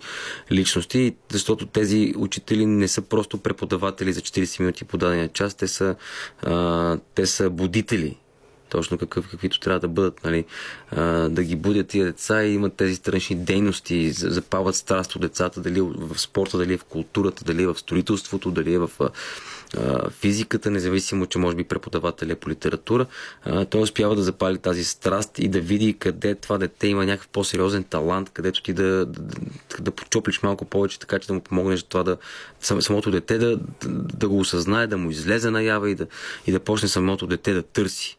личности, 0.53 1.15
защото 1.32 1.66
тези 1.66 2.15
учители 2.16 2.66
не 2.66 2.89
са 2.89 3.03
просто 3.03 3.39
преподаватели 3.39 4.12
за 4.12 4.20
40 4.20 4.61
минути 4.61 4.85
по 4.85 4.97
дадения 4.97 5.28
час, 5.28 5.55
те 5.55 5.69
са, 5.69 5.97
а, 6.43 6.99
те 7.15 7.27
са 7.27 7.51
будители 7.51 8.16
точно 8.69 8.99
какъв, 8.99 9.28
каквито 9.31 9.61
трябва 9.61 9.81
да 9.81 9.89
бъдат, 9.89 10.24
нали? 10.24 10.45
да 11.28 11.43
ги 11.43 11.57
будят 11.57 11.89
тия 11.89 12.05
деца 12.05 12.45
и 12.45 12.55
имат 12.55 12.74
тези 12.74 12.95
странични 12.95 13.36
дейности, 13.36 14.11
за- 14.11 14.31
запалват 14.31 14.77
страст 14.77 15.16
от 15.16 15.23
децата, 15.23 15.61
дали 15.61 15.81
в 15.81 16.19
спорта, 16.19 16.59
дали 16.59 16.78
в 16.78 16.85
културата, 16.85 17.45
дали 17.45 17.66
в 17.66 17.78
строителството, 17.78 18.51
дали 18.51 18.78
в 18.78 18.90
физиката, 20.11 20.70
независимо, 20.70 21.27
че 21.27 21.39
може 21.39 21.57
би 21.57 21.65
преподавател 21.65 22.27
е 22.27 22.35
по 22.35 22.51
литература. 22.51 23.07
Той 23.70 23.81
успява 23.81 24.16
да 24.16 24.23
запали 24.23 24.59
тази 24.59 24.85
страст 24.85 25.39
и 25.39 25.49
да 25.49 25.61
види 25.61 25.97
къде 25.99 26.35
това 26.35 26.59
дете 26.59 26.89
има 26.89 27.07
някакъв 27.07 27.28
по-сериозен 27.28 27.85
талант, 27.85 28.31
където 28.31 28.62
ти 28.62 28.73
да, 28.73 28.82
да, 28.82 29.07
да, 29.07 29.36
да 29.81 29.90
почоплиш 29.90 30.43
малко 30.43 30.65
повече, 30.65 30.99
така 30.99 31.19
че 31.19 31.27
да 31.27 31.35
му 31.35 31.40
помогнеш 31.40 31.82
това 31.82 32.03
да 32.03 32.16
сам- 32.61 32.82
самото 32.82 33.11
дете 33.11 33.39
да, 33.39 33.57
да, 33.57 33.62
да 33.89 34.28
го 34.28 34.39
осъзнае, 34.39 34.86
да 34.86 34.99
му 34.99 35.11
излезе 35.11 35.51
наява 35.51 35.90
и 35.90 35.95
да, 35.95 36.07
и 36.47 36.53
да 36.53 36.61
почне 36.61 36.89
самото 36.89 37.27
дете 37.27 37.53
да 37.53 37.62
търси. 37.62 38.18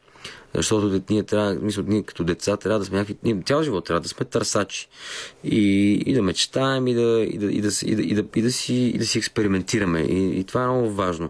Защото 0.54 1.02
ние 1.10 1.24
трябва, 1.24 1.54
мисля, 1.54 1.84
ние 1.88 2.04
като 2.04 2.24
деца 2.24 2.58
трябва 2.58 2.80
да 2.80 2.86
сме 2.86 2.98
някакви, 2.98 3.18
ние 3.24 3.44
цял 3.46 3.64
живот 3.64 3.86
трябва 3.86 4.02
да 4.02 4.10
сме 4.10 4.26
търсачи. 4.26 4.88
И, 5.44 5.92
и 6.06 6.14
да 6.14 6.22
мечтаем, 6.22 6.88
и 6.88 6.94
да, 6.94 7.26
и 7.30 7.38
да, 7.38 7.46
и 7.46 7.62
да, 7.62 7.68
и 7.86 7.96
да, 7.96 8.02
и 8.02 8.14
да, 8.14 8.24
и 8.36 8.42
да, 8.42 8.52
си, 8.52 8.74
и 8.74 8.98
да 8.98 9.06
си 9.06 9.18
експериментираме. 9.18 10.02
И, 10.02 10.40
и 10.40 10.44
това 10.44 10.64
е 10.64 10.68
много 10.68 10.92
важно. 10.92 11.30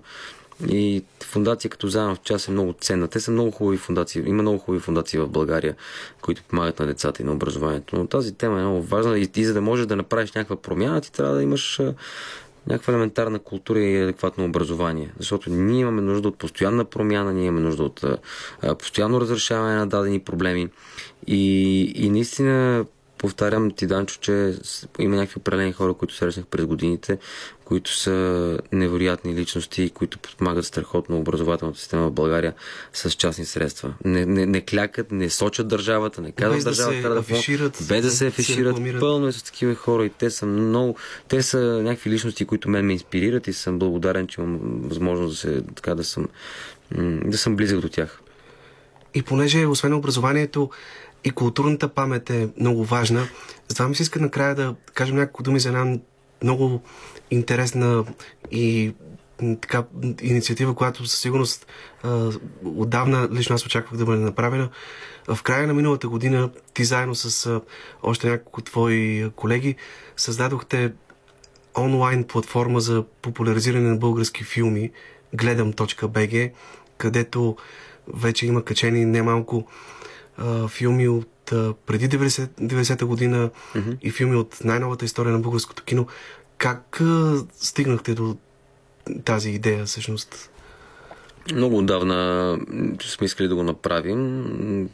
И 0.68 1.04
фундация 1.24 1.72
като 1.72 1.88
заедно 1.88 2.16
в 2.16 2.22
час 2.22 2.48
е 2.48 2.52
много 2.52 2.74
ценна. 2.82 3.08
Те 3.08 3.20
са 3.20 3.32
много 3.32 3.52
хубави 3.52 3.78
фундации. 3.78 4.24
Има 4.26 4.42
много 4.42 4.58
хубави 4.58 4.82
фундации 4.82 5.20
в 5.20 5.28
България, 5.28 5.76
които 6.22 6.44
помагат 6.44 6.80
на 6.80 6.86
децата 6.86 7.22
и 7.22 7.26
на 7.26 7.32
образованието. 7.32 7.96
Но 7.96 8.08
тази 8.08 8.34
тема 8.34 8.60
е 8.60 8.64
много 8.64 8.82
важна 8.82 9.20
и 9.20 9.28
ти 9.28 9.46
за 9.46 9.54
да 9.54 9.62
можеш 9.62 9.86
да 9.86 9.96
направиш 9.96 10.32
някаква 10.32 10.56
промяна, 10.56 11.02
ти 11.02 11.12
трябва 11.12 11.36
да 11.36 11.44
имаш 11.44 11.82
някаква 12.68 12.94
елементарна 12.94 13.40
култура 13.40 13.80
и 13.80 14.02
адекватно 14.02 14.46
образование. 14.46 15.12
Защото 15.20 15.50
ние 15.50 15.82
имаме 15.82 16.02
нужда 16.02 16.28
от 16.28 16.38
постоянна 16.38 16.86
промяна, 16.86 17.34
ние 17.34 17.46
имаме 17.46 17.66
нужда 17.66 17.84
от 17.84 18.06
постоянно 18.80 19.22
разрешаване 19.22 19.76
на 19.76 19.88
дадени 19.88 20.20
проблеми. 20.20 20.70
И, 21.28 21.82
и 21.96 22.10
наистина 22.10 22.86
повтарям 23.20 23.72
ти, 23.72 23.88
Данчо, 23.88 24.20
че 24.22 24.54
има 25.00 25.16
някакви 25.16 25.40
определени 25.40 25.74
хора, 25.74 25.94
които 25.94 26.16
срещнах 26.16 26.46
през 26.46 26.66
годините, 26.66 27.18
които 27.66 27.98
са 27.98 28.58
невероятни 28.72 29.36
личности, 29.36 29.90
които 29.90 30.20
подпомагат 30.20 30.66
страхотно 30.66 31.20
образователната 31.20 31.80
система 31.80 32.08
в 32.08 32.12
България 32.12 32.54
с 32.94 33.12
частни 33.12 33.46
средства. 33.46 33.94
Не, 34.06 34.26
не, 34.26 34.46
не 34.46 34.62
клякат, 34.62 35.12
не 35.12 35.30
сочат 35.30 35.68
държавата, 35.68 36.22
не 36.22 36.32
казват 36.32 36.64
държавата 36.64 37.02
се 37.02 37.10
да 37.10 37.20
афишират, 37.20 37.78
без 37.88 38.02
да 38.02 38.12
се 38.12 38.18
се 38.18 38.28
афишират. 38.28 38.68
рекламират. 38.68 39.00
Пълно 39.00 39.28
е 39.28 39.32
с 39.32 39.44
такива 39.44 39.76
хора 39.76 40.06
и 40.06 40.10
те 40.10 40.30
са 40.30 40.46
много. 40.46 40.96
Те 41.28 41.44
са 41.44 41.60
някакви 41.60 42.10
личности, 42.10 42.46
които 42.46 42.70
мен 42.70 42.86
ме 42.86 42.94
инспирират 42.94 43.48
и 43.48 43.54
съм 43.54 43.80
благодарен, 43.80 44.28
че 44.28 44.42
имам 44.42 44.60
възможност 44.64 45.34
да 45.34 45.38
се 45.38 45.62
така 45.76 45.96
да 45.96 46.04
съм 46.04 46.28
да 47.26 47.38
съм 47.38 47.56
близък 47.56 47.80
до 47.80 47.90
тях. 47.90 48.22
И 49.14 49.24
понеже 49.24 49.66
освен 49.66 49.94
образованието 49.94 50.70
и 51.24 51.32
културната 51.32 51.88
памет 51.88 52.30
е 52.30 52.50
много 52.60 52.86
важна, 52.86 53.28
затова 53.68 53.88
ми 53.88 53.96
се 53.96 54.04
иска 54.04 54.20
накрая 54.20 54.56
да 54.56 54.76
кажем 54.94 55.16
няколко 55.16 55.44
думи 55.44 55.60
за 55.60 55.70
една 55.70 55.98
много 56.44 56.82
интересна 57.32 58.06
и 58.52 58.94
така 59.62 59.84
инициатива, 60.22 60.76
която 60.76 61.06
със 61.06 61.20
сигурност 61.20 61.68
а, 62.04 62.32
отдавна 62.66 63.30
лично 63.32 63.56
аз 63.56 63.66
очаквах 63.66 63.98
да 63.98 64.06
бъде 64.06 64.22
направена. 64.22 64.70
В 65.28 65.44
края 65.44 65.68
на 65.68 65.74
миналата 65.74 66.10
година 66.10 66.50
ти 66.74 66.84
заедно 66.84 67.16
с 67.16 67.46
а, 67.46 67.62
още 68.04 68.30
няколко 68.30 68.62
твои 68.62 69.30
колеги 69.36 69.76
създадохте 70.18 70.92
онлайн 71.78 72.24
платформа 72.24 72.80
за 72.80 73.04
популяризиране 73.22 73.90
на 73.90 73.96
български 73.96 74.44
филми 74.44 74.92
гледам.bg, 75.34 76.52
където 76.98 77.56
вече 78.14 78.46
има 78.46 78.64
качени 78.64 79.06
немалко 79.06 79.68
а, 80.40 80.68
филми 80.68 81.08
от 81.08 81.52
а, 81.52 81.74
преди 81.86 82.10
90, 82.10 82.48
90-та 82.62 83.06
година 83.06 83.50
mm-hmm. 83.76 83.98
и 84.02 84.12
филми 84.12 84.36
от 84.36 84.58
най-новата 84.64 85.06
история 85.06 85.34
на 85.34 85.40
българското 85.40 85.84
кино. 85.84 86.08
Как 86.58 87.02
а, 87.02 87.44
стигнахте 87.52 88.14
до 88.14 88.38
тази 89.26 89.50
идея 89.50 89.86
всъщност? 89.86 90.52
Много 91.54 91.78
отдавна 91.78 92.58
сме 93.02 93.26
искали 93.26 93.48
да 93.48 93.56
го 93.56 93.64
направим, 93.64 94.90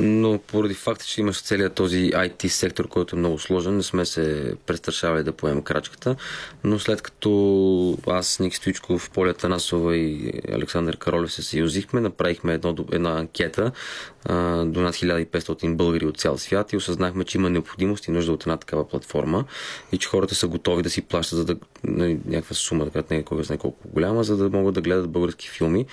но 0.00 0.38
поради 0.38 0.74
факта, 0.74 1.04
че 1.04 1.20
имаш 1.20 1.42
целият 1.42 1.74
този 1.74 2.10
IT 2.10 2.48
сектор, 2.48 2.88
който 2.88 3.16
е 3.16 3.18
много 3.18 3.38
сложен, 3.38 3.76
не 3.76 3.82
сме 3.82 4.04
се 4.04 4.54
престрашавали 4.66 5.22
да 5.22 5.32
поемем 5.32 5.62
крачката. 5.62 6.16
Но 6.64 6.78
след 6.78 7.02
като 7.02 7.98
аз, 8.06 8.40
Ник 8.40 8.54
Стоичков, 8.54 9.10
Поля 9.10 9.34
Танасова 9.34 9.96
и 9.96 10.32
Александър 10.52 10.96
Каролев 10.96 11.32
се 11.32 11.42
съюзихме, 11.42 12.00
направихме 12.00 12.54
едно, 12.54 12.76
една 12.92 13.18
анкета 13.18 13.72
до 14.28 14.80
над 14.80 14.94
1500 14.94 15.74
българи 15.74 16.06
от 16.06 16.18
цял 16.18 16.38
свят 16.38 16.72
и 16.72 16.76
осъзнахме, 16.76 17.24
че 17.24 17.38
има 17.38 17.50
необходимост 17.50 18.06
и 18.06 18.10
нужда 18.10 18.32
от 18.32 18.42
една 18.42 18.56
такава 18.56 18.88
платформа 18.88 19.44
и 19.92 19.98
че 19.98 20.08
хората 20.08 20.34
са 20.34 20.48
готови 20.48 20.82
да 20.82 20.90
си 20.90 21.02
плащат 21.02 21.38
за 21.38 21.44
да, 21.44 21.56
нали, 21.84 22.18
някаква 22.26 22.54
сума, 22.54 22.90
така 22.90 23.14
не 23.14 23.16
е 23.16 23.22
кой 23.22 23.44
знае 23.44 23.58
колко 23.58 23.88
голяма, 23.88 24.24
за 24.24 24.36
да 24.36 24.50
могат 24.50 24.74
да 24.74 24.80
гледат 24.80 25.10
български 25.10 25.48
филми. 25.48 25.86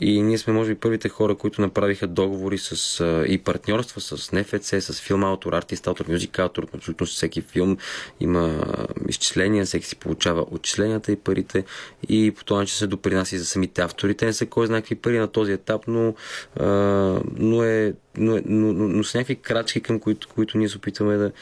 И 0.00 0.22
ние 0.22 0.38
сме, 0.38 0.52
може 0.52 0.74
би, 0.74 0.80
първите 0.80 1.08
хора, 1.08 1.34
които 1.34 1.60
направиха 1.60 2.06
договори 2.06 2.58
с, 2.58 3.00
а, 3.00 3.24
и 3.28 3.38
партньорства 3.38 4.00
с 4.00 4.32
НФЦ, 4.32 4.68
с 4.68 5.00
филм 5.00 5.24
автор, 5.24 5.52
артист, 5.52 5.86
автор, 5.86 6.04
мюзик 6.08 6.38
автор, 6.38 6.66
абсолютно 6.74 7.06
всеки 7.06 7.42
филм 7.42 7.76
има 8.20 8.64
изчисления, 9.08 9.64
всеки 9.64 9.86
си 9.86 9.96
получава 9.96 10.46
отчисленията 10.50 11.12
и 11.12 11.16
парите 11.16 11.64
и 12.08 12.30
по 12.30 12.44
този 12.44 12.58
начин 12.58 12.76
се 12.76 12.86
допринася 12.86 13.36
и 13.36 13.38
за 13.38 13.46
самите 13.46 13.82
автори. 13.82 14.14
Те 14.14 14.26
не 14.26 14.32
са 14.32 14.46
кой 14.46 14.66
знае 14.66 14.80
какви 14.80 14.94
пари 14.94 15.18
на 15.18 15.28
този 15.28 15.52
етап, 15.52 15.82
но, 15.86 16.14
а, 16.56 16.66
но 17.36 17.64
е 17.64 17.69
е- 17.70 17.92
но, 18.16 18.40
но, 18.44 18.72
но 18.72 19.04
с 19.04 19.14
някакви 19.14 19.36
крачки, 19.36 19.80
към 19.80 20.00
които, 20.00 20.28
които 20.28 20.58
ние 20.58 20.68
се 20.68 20.76
опитваме 20.76 21.16
да 21.16 21.32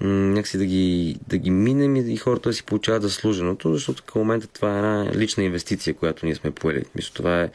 някакси 0.00 0.58
да 0.58 0.66
ги, 0.66 1.16
да 1.28 1.36
ги 1.36 1.50
минем 1.50 1.96
и, 1.96 2.12
и 2.12 2.16
хората 2.16 2.48
да 2.48 2.52
си 2.52 2.64
получават 2.64 3.02
заслуженото, 3.02 3.72
защото 3.72 4.02
към 4.02 4.22
момента 4.22 4.46
това 4.46 4.74
е 4.74 4.76
една 4.76 5.10
лична 5.14 5.44
инвестиция, 5.44 5.94
която 5.94 6.26
ние 6.26 6.34
сме 6.34 6.50
поели. 6.50 6.84
Мисля, 6.94 7.10
това 7.14 7.42
е 7.42 7.50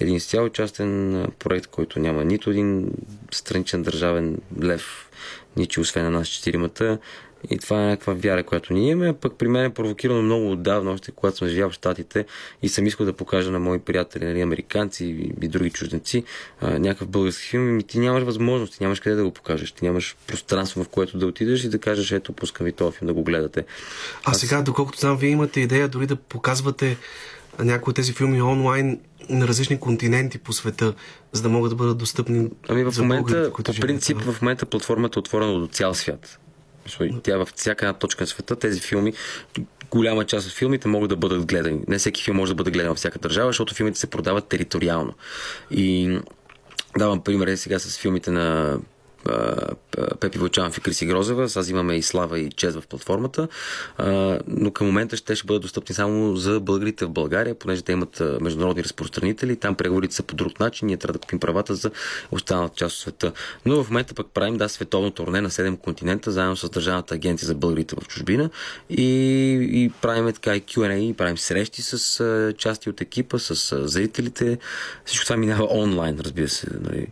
един 0.00 0.14
изцяло 0.14 0.48
частен 0.48 1.26
проект, 1.38 1.66
който 1.66 1.98
няма 1.98 2.24
нито 2.24 2.50
един 2.50 2.90
страничен 3.30 3.82
държавен 3.82 4.38
лев, 4.62 5.10
ничи 5.56 5.80
освен 5.80 6.04
на 6.04 6.10
нас 6.10 6.28
четиримата 6.28 6.98
И 7.50 7.58
това 7.58 7.82
е 7.82 7.86
някаква 7.86 8.12
вяра, 8.12 8.44
която 8.44 8.72
ние 8.72 8.90
имаме. 8.90 9.08
А 9.08 9.12
Пък 9.12 9.34
при 9.38 9.48
мен 9.48 9.64
е 9.64 9.74
провокирано 9.74 10.22
много 10.22 10.52
отдавна, 10.52 10.90
още 10.90 11.12
когато 11.12 11.36
съм 11.36 11.48
живял 11.48 11.70
в 11.70 11.72
Штатите 11.72 12.26
и 12.62 12.68
съм 12.68 12.86
искал 12.86 13.06
да 13.06 13.12
покажа 13.12 13.50
на 13.50 13.58
мои 13.58 13.78
приятели, 13.78 14.24
нали, 14.24 14.40
американци 14.40 15.04
и, 15.04 15.32
и 15.42 15.48
други 15.48 15.70
чужденци, 15.70 16.24
а, 16.60 16.78
някакъв 16.78 17.08
български 17.08 17.48
филм. 17.48 17.78
И 17.78 17.82
ти 17.82 17.98
нямаш 17.98 18.22
възможност, 18.22 18.72
ти 18.72 18.82
нямаш 18.82 19.00
къде 19.00 19.16
да 19.16 19.24
го 19.24 19.30
покажеш. 19.30 19.72
Ти 19.72 19.84
нямаш 19.84 20.16
пространство, 20.26 20.84
в 20.84 20.88
което 20.88 21.18
да 21.18 21.26
отидеш 21.26 21.64
и 21.64 21.68
да 21.68 21.78
кажеш, 21.78 22.12
ето, 22.12 22.32
пускам 22.32 22.64
ви 22.64 22.72
този 22.72 22.96
филм 22.96 23.06
да 23.06 23.14
го 23.14 23.22
гледате. 23.22 23.64
А 24.24 24.34
сега, 24.34 24.62
доколкото 24.62 24.98
знам, 24.98 25.16
вие 25.16 25.30
имате 25.30 25.60
идея 25.60 25.88
дори 25.88 26.06
да 26.06 26.16
показвате 26.16 26.96
някои 27.58 27.90
от 27.90 27.96
тези 27.96 28.12
филми 28.12 28.42
онлайн 28.42 29.00
на 29.28 29.48
различни 29.48 29.80
континенти 29.80 30.38
по 30.38 30.52
света, 30.52 30.94
за 31.32 31.42
да 31.42 31.48
могат 31.48 31.70
да 31.70 31.76
бъдат 31.76 31.98
достъпни 31.98 32.48
Ами 32.68 32.84
в 32.84 32.90
за 32.90 33.02
момента, 33.02 33.22
българите, 33.22 33.52
които 33.52 33.68
по 33.68 33.72
живеят 33.72 33.88
принцип, 33.88 34.18
там. 34.18 34.32
в 34.32 34.42
момента 34.42 34.66
платформата 34.66 35.18
е 35.18 35.20
отворена 35.20 35.60
до 35.60 35.66
цял 35.66 35.94
свят. 35.94 36.38
Тя 37.22 37.36
във 37.36 37.52
всяка 37.56 37.86
една 37.86 37.98
точка 37.98 38.22
на 38.22 38.26
света, 38.26 38.56
тези 38.56 38.80
филми, 38.80 39.12
голяма 39.90 40.24
част 40.24 40.46
от 40.46 40.52
филмите 40.52 40.88
могат 40.88 41.08
да 41.08 41.16
бъдат 41.16 41.46
гледани. 41.46 41.80
Не 41.88 41.98
всеки 41.98 42.22
филм 42.22 42.36
може 42.36 42.50
да 42.50 42.56
бъде 42.56 42.70
гледан 42.70 42.88
във 42.88 42.98
всяка 42.98 43.18
държава, 43.18 43.48
защото 43.48 43.74
филмите 43.74 43.98
се 43.98 44.06
продават 44.06 44.48
териториално. 44.48 45.14
И 45.70 46.18
давам 46.98 47.24
пример 47.24 47.46
е 47.46 47.56
сега 47.56 47.78
с 47.78 47.98
филмите 47.98 48.30
на 48.30 48.78
Пепи 50.20 50.38
Вълчанов 50.38 50.78
и 50.78 50.80
Криси 50.80 51.06
Грозева. 51.06 51.48
Сега 51.48 51.70
имаме 51.70 51.96
и 51.96 52.02
Слава 52.02 52.38
и 52.38 52.50
Чест 52.50 52.80
в 52.80 52.86
платформата, 52.86 53.48
но 54.48 54.70
към 54.70 54.86
момента 54.86 55.16
ще, 55.16 55.34
ще 55.34 55.46
бъдат 55.46 55.62
достъпни 55.62 55.94
само 55.94 56.36
за 56.36 56.60
българите 56.60 57.04
в 57.04 57.10
България, 57.10 57.54
понеже 57.54 57.82
те 57.82 57.92
имат 57.92 58.22
международни 58.40 58.84
разпространители. 58.84 59.56
Там 59.56 59.74
преговорите 59.74 60.14
са 60.14 60.22
по 60.22 60.34
друг 60.34 60.60
начин. 60.60 60.86
Ние 60.86 60.96
трябва 60.96 61.12
да 61.12 61.18
купим 61.18 61.38
правата 61.38 61.74
за 61.74 61.90
останалата 62.30 62.74
част 62.76 62.96
от 62.96 63.00
света. 63.00 63.32
Но 63.66 63.84
в 63.84 63.90
момента 63.90 64.14
пък 64.14 64.26
правим 64.34 64.56
да, 64.56 64.68
световно 64.68 65.10
турне 65.10 65.40
на 65.40 65.50
7 65.50 65.78
континента, 65.78 66.30
заедно 66.30 66.56
с 66.56 66.70
Държавната 66.70 67.14
агенция 67.14 67.46
за 67.46 67.54
българите 67.54 67.96
в 68.00 68.08
чужбина. 68.08 68.50
И, 68.90 69.04
и 69.72 69.92
правим 70.02 70.32
така 70.32 70.56
и 70.56 70.62
Q&A, 70.62 70.98
и 70.98 71.14
правим 71.14 71.38
срещи 71.38 71.82
с 71.82 72.54
части 72.58 72.90
от 72.90 73.00
екипа, 73.00 73.38
с 73.38 73.88
зрителите. 73.88 74.58
Всичко 75.04 75.24
това 75.24 75.36
минава 75.36 75.68
онлайн, 75.70 76.18
разбира 76.20 76.48
се. 76.48 76.66
Нали. 76.80 77.06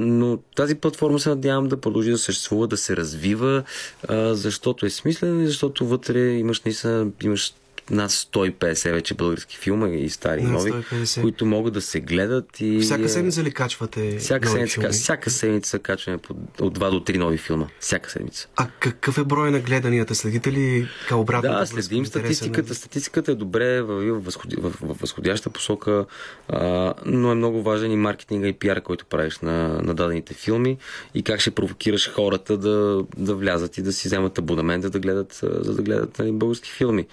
Но 0.00 0.38
тази 0.56 0.74
платформа 0.74 1.18
се 1.22 1.28
надявам 1.28 1.68
да 1.68 1.80
продължи 1.80 2.10
да 2.10 2.18
съществува, 2.18 2.66
да 2.66 2.76
се 2.76 2.96
развива, 2.96 3.62
а, 4.08 4.34
защото 4.34 4.86
е 4.86 4.90
смислена 4.90 5.42
и 5.42 5.46
защото 5.46 5.86
вътре 5.86 6.18
имаш 6.18 6.62
наистина 6.62 7.10
имаш 7.22 7.54
над 7.92 8.10
150 8.10 8.92
вече 8.92 9.14
български 9.14 9.56
филма 9.56 9.88
и 9.88 10.10
стари 10.10 10.40
и 10.40 10.44
нови, 10.44 10.72
150. 10.72 11.20
които 11.20 11.46
могат 11.46 11.74
да 11.74 11.80
се 11.80 12.00
гледат 12.00 12.60
и... 12.60 12.78
Всяка 12.78 13.02
а, 13.02 13.08
седмица 13.08 13.42
ли 13.42 13.52
качвате 13.52 14.18
всяка 14.18 14.48
нови 14.48 14.58
седмица, 14.58 14.80
филми? 14.80 14.92
всяка 14.92 15.30
седмица 15.30 15.78
качваме 15.78 16.18
от 16.60 16.78
2 16.78 16.90
до 16.90 17.00
3 17.00 17.16
нови 17.16 17.38
филма. 17.38 17.66
Всяка 17.80 18.10
седмица. 18.10 18.48
А 18.56 18.68
какъв 18.80 19.18
е 19.18 19.24
брой 19.24 19.50
на 19.50 19.60
гледанията? 19.60 20.14
Следите 20.14 20.52
ли 20.52 20.88
така 21.00 21.16
обратно? 21.16 21.50
Да, 21.50 21.66
следим 21.66 22.06
статистиката. 22.06 22.74
Статистиката 22.74 23.32
е 23.32 23.34
добре 23.34 23.82
в, 23.82 24.20
възходи, 24.20 24.56
в, 24.56 24.70
в 24.80 25.00
възходяща 25.00 25.50
посока, 25.50 26.06
а, 26.48 26.94
но 27.06 27.32
е 27.32 27.34
много 27.34 27.62
важен 27.62 27.92
и 27.92 27.96
маркетинга 27.96 28.48
и 28.48 28.52
пиар, 28.52 28.80
който 28.80 29.06
правиш 29.06 29.38
на, 29.38 29.68
на 29.68 29.94
дадените 29.94 30.34
филми 30.34 30.78
и 31.14 31.22
как 31.22 31.40
ще 31.40 31.50
провокираш 31.50 32.10
хората 32.10 32.56
да, 32.56 33.04
да 33.16 33.34
влязат 33.34 33.78
и 33.78 33.82
да 33.82 33.92
си 33.92 34.08
вземат 34.08 34.38
абонамента 34.38 34.90
да 34.90 34.98
гледат, 34.98 35.38
за 35.42 35.74
да 35.74 35.82
гледат 35.82 36.18
нали, 36.18 36.32
български 36.32 36.70
филми. 36.70 37.06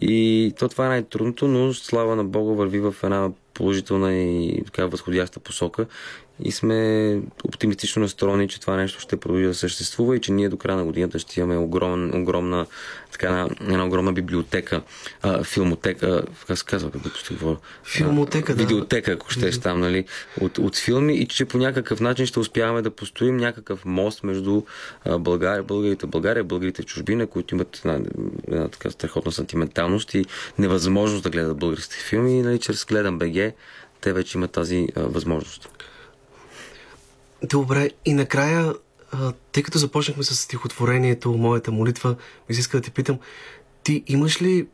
И 0.00 0.52
то 0.58 0.68
това 0.68 0.86
е 0.86 0.88
най-трудното, 0.88 1.48
но 1.48 1.74
слава 1.74 2.16
на 2.16 2.24
Бога 2.24 2.52
върви 2.54 2.80
в 2.80 2.94
една 3.02 3.30
положителна 3.54 4.14
и 4.14 4.62
така 4.64 4.86
възходяща 4.86 5.40
посока 5.40 5.86
и 6.44 6.52
сме 6.52 7.20
оптимистично 7.44 8.02
настроени, 8.02 8.48
че 8.48 8.60
това 8.60 8.76
нещо 8.76 9.00
ще 9.00 9.16
продължи 9.16 9.46
да 9.46 9.54
съществува 9.54 10.16
и 10.16 10.20
че 10.20 10.32
ние 10.32 10.48
до 10.48 10.56
края 10.56 10.78
на 10.78 10.84
годината 10.84 11.18
ще 11.18 11.40
имаме 11.40 11.56
огромен, 11.56 12.22
огромна, 12.22 12.66
така, 13.12 13.26
една, 13.26 13.48
една 13.60 13.86
огромна 13.86 14.12
библиотека, 14.12 14.82
а, 15.22 15.44
филмотека, 15.44 16.22
как 16.46 16.58
се 16.58 16.64
казва, 16.64 16.90
какво 16.90 17.10
ще 17.10 17.34
говоря? 17.34 17.56
Филмотека, 17.84 18.52
а, 18.52 18.54
да. 18.54 18.62
Видеотека, 18.62 19.12
ако 19.12 19.30
щеш 19.30 19.58
там, 19.58 19.80
нали, 19.80 20.04
от, 20.40 20.58
от 20.58 20.76
филми 20.76 21.16
и 21.16 21.26
че 21.26 21.44
по 21.44 21.58
някакъв 21.58 22.00
начин 22.00 22.26
ще 22.26 22.40
успяваме 22.40 22.82
да 22.82 22.90
построим 22.90 23.36
някакъв 23.36 23.84
мост 23.84 24.24
между 24.24 24.62
България, 25.18 25.62
българите 25.62 26.06
България, 26.06 26.44
българите 26.44 26.82
в 26.82 26.86
чужбина, 26.86 27.26
които 27.26 27.54
имат 27.54 27.76
една, 27.76 28.00
една 28.48 28.68
така 28.68 28.90
страхотна 28.90 29.32
сантименталност 29.32 30.14
и 30.14 30.24
невъзможност 30.58 31.22
да 31.22 31.30
гледат 31.30 31.58
българските 31.58 31.96
филми 31.96 32.42
нали, 32.42 32.58
чрез 32.58 32.84
Гледам 32.84 33.18
БГ 33.18 33.54
те 34.00 34.12
вече 34.12 34.38
имат 34.38 34.50
тази 34.50 34.88
а, 34.96 35.02
възможност. 35.02 35.68
Добре, 37.42 37.90
и 38.04 38.14
накрая, 38.14 38.74
тъй 39.52 39.62
като 39.62 39.78
започнахме 39.78 40.22
с 40.22 40.36
стихотворението 40.36 41.32
Моята 41.32 41.72
молитва, 41.72 42.16
ми 42.48 42.54
се 42.54 42.60
иска 42.60 42.76
да 42.76 42.82
те 42.82 42.90
питам, 42.90 43.18
ти 43.82 44.04
имаш 44.06 44.42
ли 44.42 44.68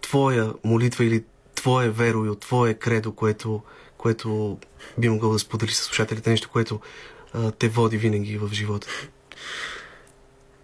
твоя 0.00 0.54
молитва 0.64 1.04
или 1.04 1.24
твое 1.54 1.90
веро 1.90 2.24
и 2.24 2.28
от 2.28 2.40
твое 2.40 2.74
кредо, 2.74 3.12
което, 3.12 3.62
което 3.96 4.58
би 4.98 5.08
могъл 5.08 5.32
да 5.32 5.38
споделиш 5.38 5.74
с 5.74 5.82
слушателите, 5.82 6.30
нещо, 6.30 6.48
което 6.52 6.80
а, 7.32 7.50
те 7.50 7.68
води 7.68 7.96
винаги 7.96 8.38
в 8.38 8.48
живота? 8.52 8.88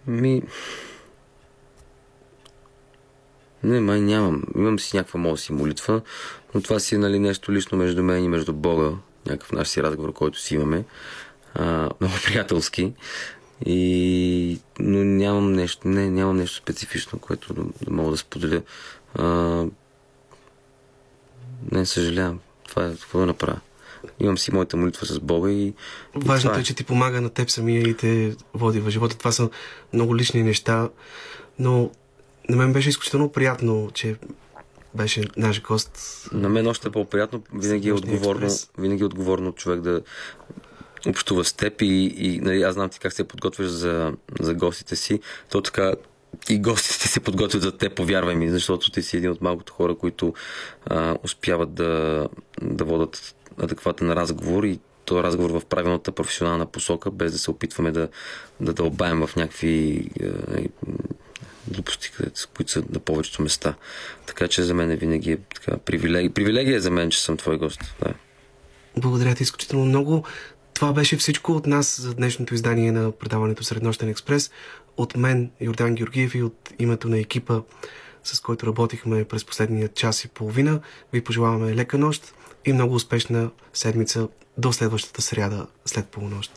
Ми... 0.07 0.43
Не, 3.63 3.81
май 3.81 4.01
нямам. 4.01 4.43
Имам 4.57 4.79
си 4.79 4.97
някаква 4.97 5.21
моя 5.21 5.37
си 5.37 5.53
молитва, 5.53 6.01
но 6.55 6.63
това 6.63 6.79
си 6.79 6.95
е 6.95 6.99
нали, 6.99 7.19
нещо 7.19 7.53
лично 7.53 7.79
между 7.79 8.03
мен 8.03 8.25
и 8.25 8.29
между 8.29 8.53
Бога. 8.53 8.91
Някакъв 9.27 9.53
наш 9.53 9.69
си 9.69 9.83
разговор, 9.83 10.13
който 10.13 10.41
си 10.41 10.55
имаме. 10.55 10.85
А, 11.55 11.91
много 12.01 12.15
приятелски. 12.25 12.93
И... 13.67 14.61
Но 14.79 15.05
нямам 15.05 15.53
нещо, 15.53 15.89
не, 15.89 16.11
нямам 16.11 16.37
нещо 16.37 16.57
специфично, 16.57 17.19
което 17.19 17.55
да, 17.55 17.63
да 17.63 17.91
мога 17.91 18.11
да 18.11 18.17
споделя. 18.17 18.63
А... 19.15 19.25
Не, 21.73 21.87
съжалявам. 21.87 22.41
Това 22.69 22.87
е 22.87 22.91
какво 22.91 23.19
да 23.19 23.27
направя. 23.27 23.61
Имам 24.21 24.39
си 24.39 24.55
моята 24.55 24.77
молитва 24.77 25.07
с 25.07 25.21
Бога 25.21 25.51
и. 25.51 25.67
и 25.67 25.75
Важното 26.15 26.53
това 26.53 26.61
е, 26.61 26.65
че 26.65 26.75
ти 26.75 26.85
помага 26.85 27.21
на 27.21 27.31
теб 27.31 27.51
самия 27.51 27.83
и 27.89 27.97
те 27.97 28.37
води 28.55 28.81
в 28.81 28.91
живота. 28.91 29.19
Това 29.19 29.33
са 29.33 29.51
много 29.93 30.17
лични 30.17 30.43
неща, 30.43 30.89
но 31.59 31.91
на 32.49 32.57
мен 32.57 32.73
беше 32.73 32.89
изключително 32.89 33.33
приятно, 33.33 33.91
че 33.95 34.17
беше 34.95 35.25
наш 35.37 35.63
гост. 35.63 36.29
На 36.33 36.49
мен 36.49 36.67
още 36.67 36.89
е 36.89 36.91
по-приятно. 36.91 37.43
Винаги 37.55 37.89
е 37.89 37.93
отговорно, 37.93 38.47
експрес. 38.47 38.71
винаги 38.79 39.03
е 39.03 39.07
отговорно 39.07 39.53
човек 39.53 39.81
да 39.81 40.03
общува 41.09 41.45
с 41.45 41.53
теб 41.53 41.83
и, 41.83 42.15
и 42.17 42.41
нали, 42.41 42.63
аз 42.63 42.75
знам 42.75 42.89
ти 42.89 42.99
как 42.99 43.13
се 43.13 43.29
подготвяш 43.29 43.67
за, 43.67 44.13
за 44.41 44.55
гостите 44.55 44.97
си. 44.97 45.21
То 45.51 45.61
така 45.61 45.93
и 46.49 46.59
гостите 46.59 47.09
се 47.09 47.21
подготвят 47.21 47.63
за 47.63 47.77
теб, 47.79 47.97
повярвай 47.97 48.35
ми, 48.35 48.51
защото 48.51 48.91
ти 48.91 49.03
си 49.03 49.17
един 49.17 49.31
от 49.31 49.41
малкото 49.41 49.73
хора, 49.73 49.95
които 49.95 50.35
а, 50.87 51.17
успяват 51.25 51.75
да, 51.75 52.27
да 52.63 52.85
водат 52.85 53.35
адекватен 53.59 54.13
разговор 54.13 54.65
и 54.65 54.79
този 55.05 55.23
разговор 55.23 55.51
в 55.51 55.65
правилната 55.65 56.13
професионална 56.13 56.67
посока, 56.67 57.11
без 57.11 57.33
да 57.33 57.39
се 57.39 57.51
опитваме 57.51 57.93
да, 57.93 58.09
да 58.61 58.73
дълбаем 58.73 59.27
в 59.27 59.37
някакви 59.37 60.05
е, 60.57 60.69
глупости, 61.69 62.11
които 62.57 62.73
са 62.73 62.83
на 62.91 62.99
повечето 62.99 63.43
места. 63.43 63.75
Така 64.27 64.49
че 64.49 64.63
за 64.63 64.75
мен 64.75 64.91
е 64.91 64.97
винаги 64.97 65.33
е 65.33 65.39
така, 65.55 65.77
привилегия. 65.77 66.31
Привилегия 66.31 66.77
е 66.77 66.81
за 66.81 66.91
мен, 66.91 67.11
че 67.11 67.23
съм 67.23 67.37
твой 67.37 67.59
гост. 67.59 67.81
Да. 68.05 68.15
Благодаря 68.97 69.35
ти 69.35 69.43
изключително 69.43 69.85
много. 69.85 70.25
Това 70.75 70.93
беше 70.93 71.17
всичко 71.17 71.53
от 71.53 71.67
нас 71.67 72.01
за 72.01 72.15
днешното 72.15 72.55
издание 72.55 72.93
на 72.93 73.13
предаването 73.13 73.65
Среднощен 73.65 74.09
експрес. 74.09 74.51
От 74.97 75.17
мен, 75.17 75.51
Йордан 75.61 75.95
Георгиев 75.95 76.35
и 76.35 76.43
от 76.43 76.71
името 76.79 77.09
на 77.09 77.19
екипа, 77.19 77.61
с 78.25 78.41
който 78.41 78.67
работихме 78.67 79.25
през 79.25 79.45
последния 79.45 79.89
час 79.89 80.25
и 80.25 80.29
половина, 80.29 80.81
ви 81.13 81.25
пожелаваме 81.25 81.75
лека 81.75 81.99
нощ 81.99 82.35
и 82.65 82.73
много 82.73 82.95
успешна 82.95 83.51
седмица 83.73 84.29
до 84.59 84.73
следващата 84.73 85.23
сряда 85.23 85.67
след 85.87 86.09
полунощ. 86.09 86.53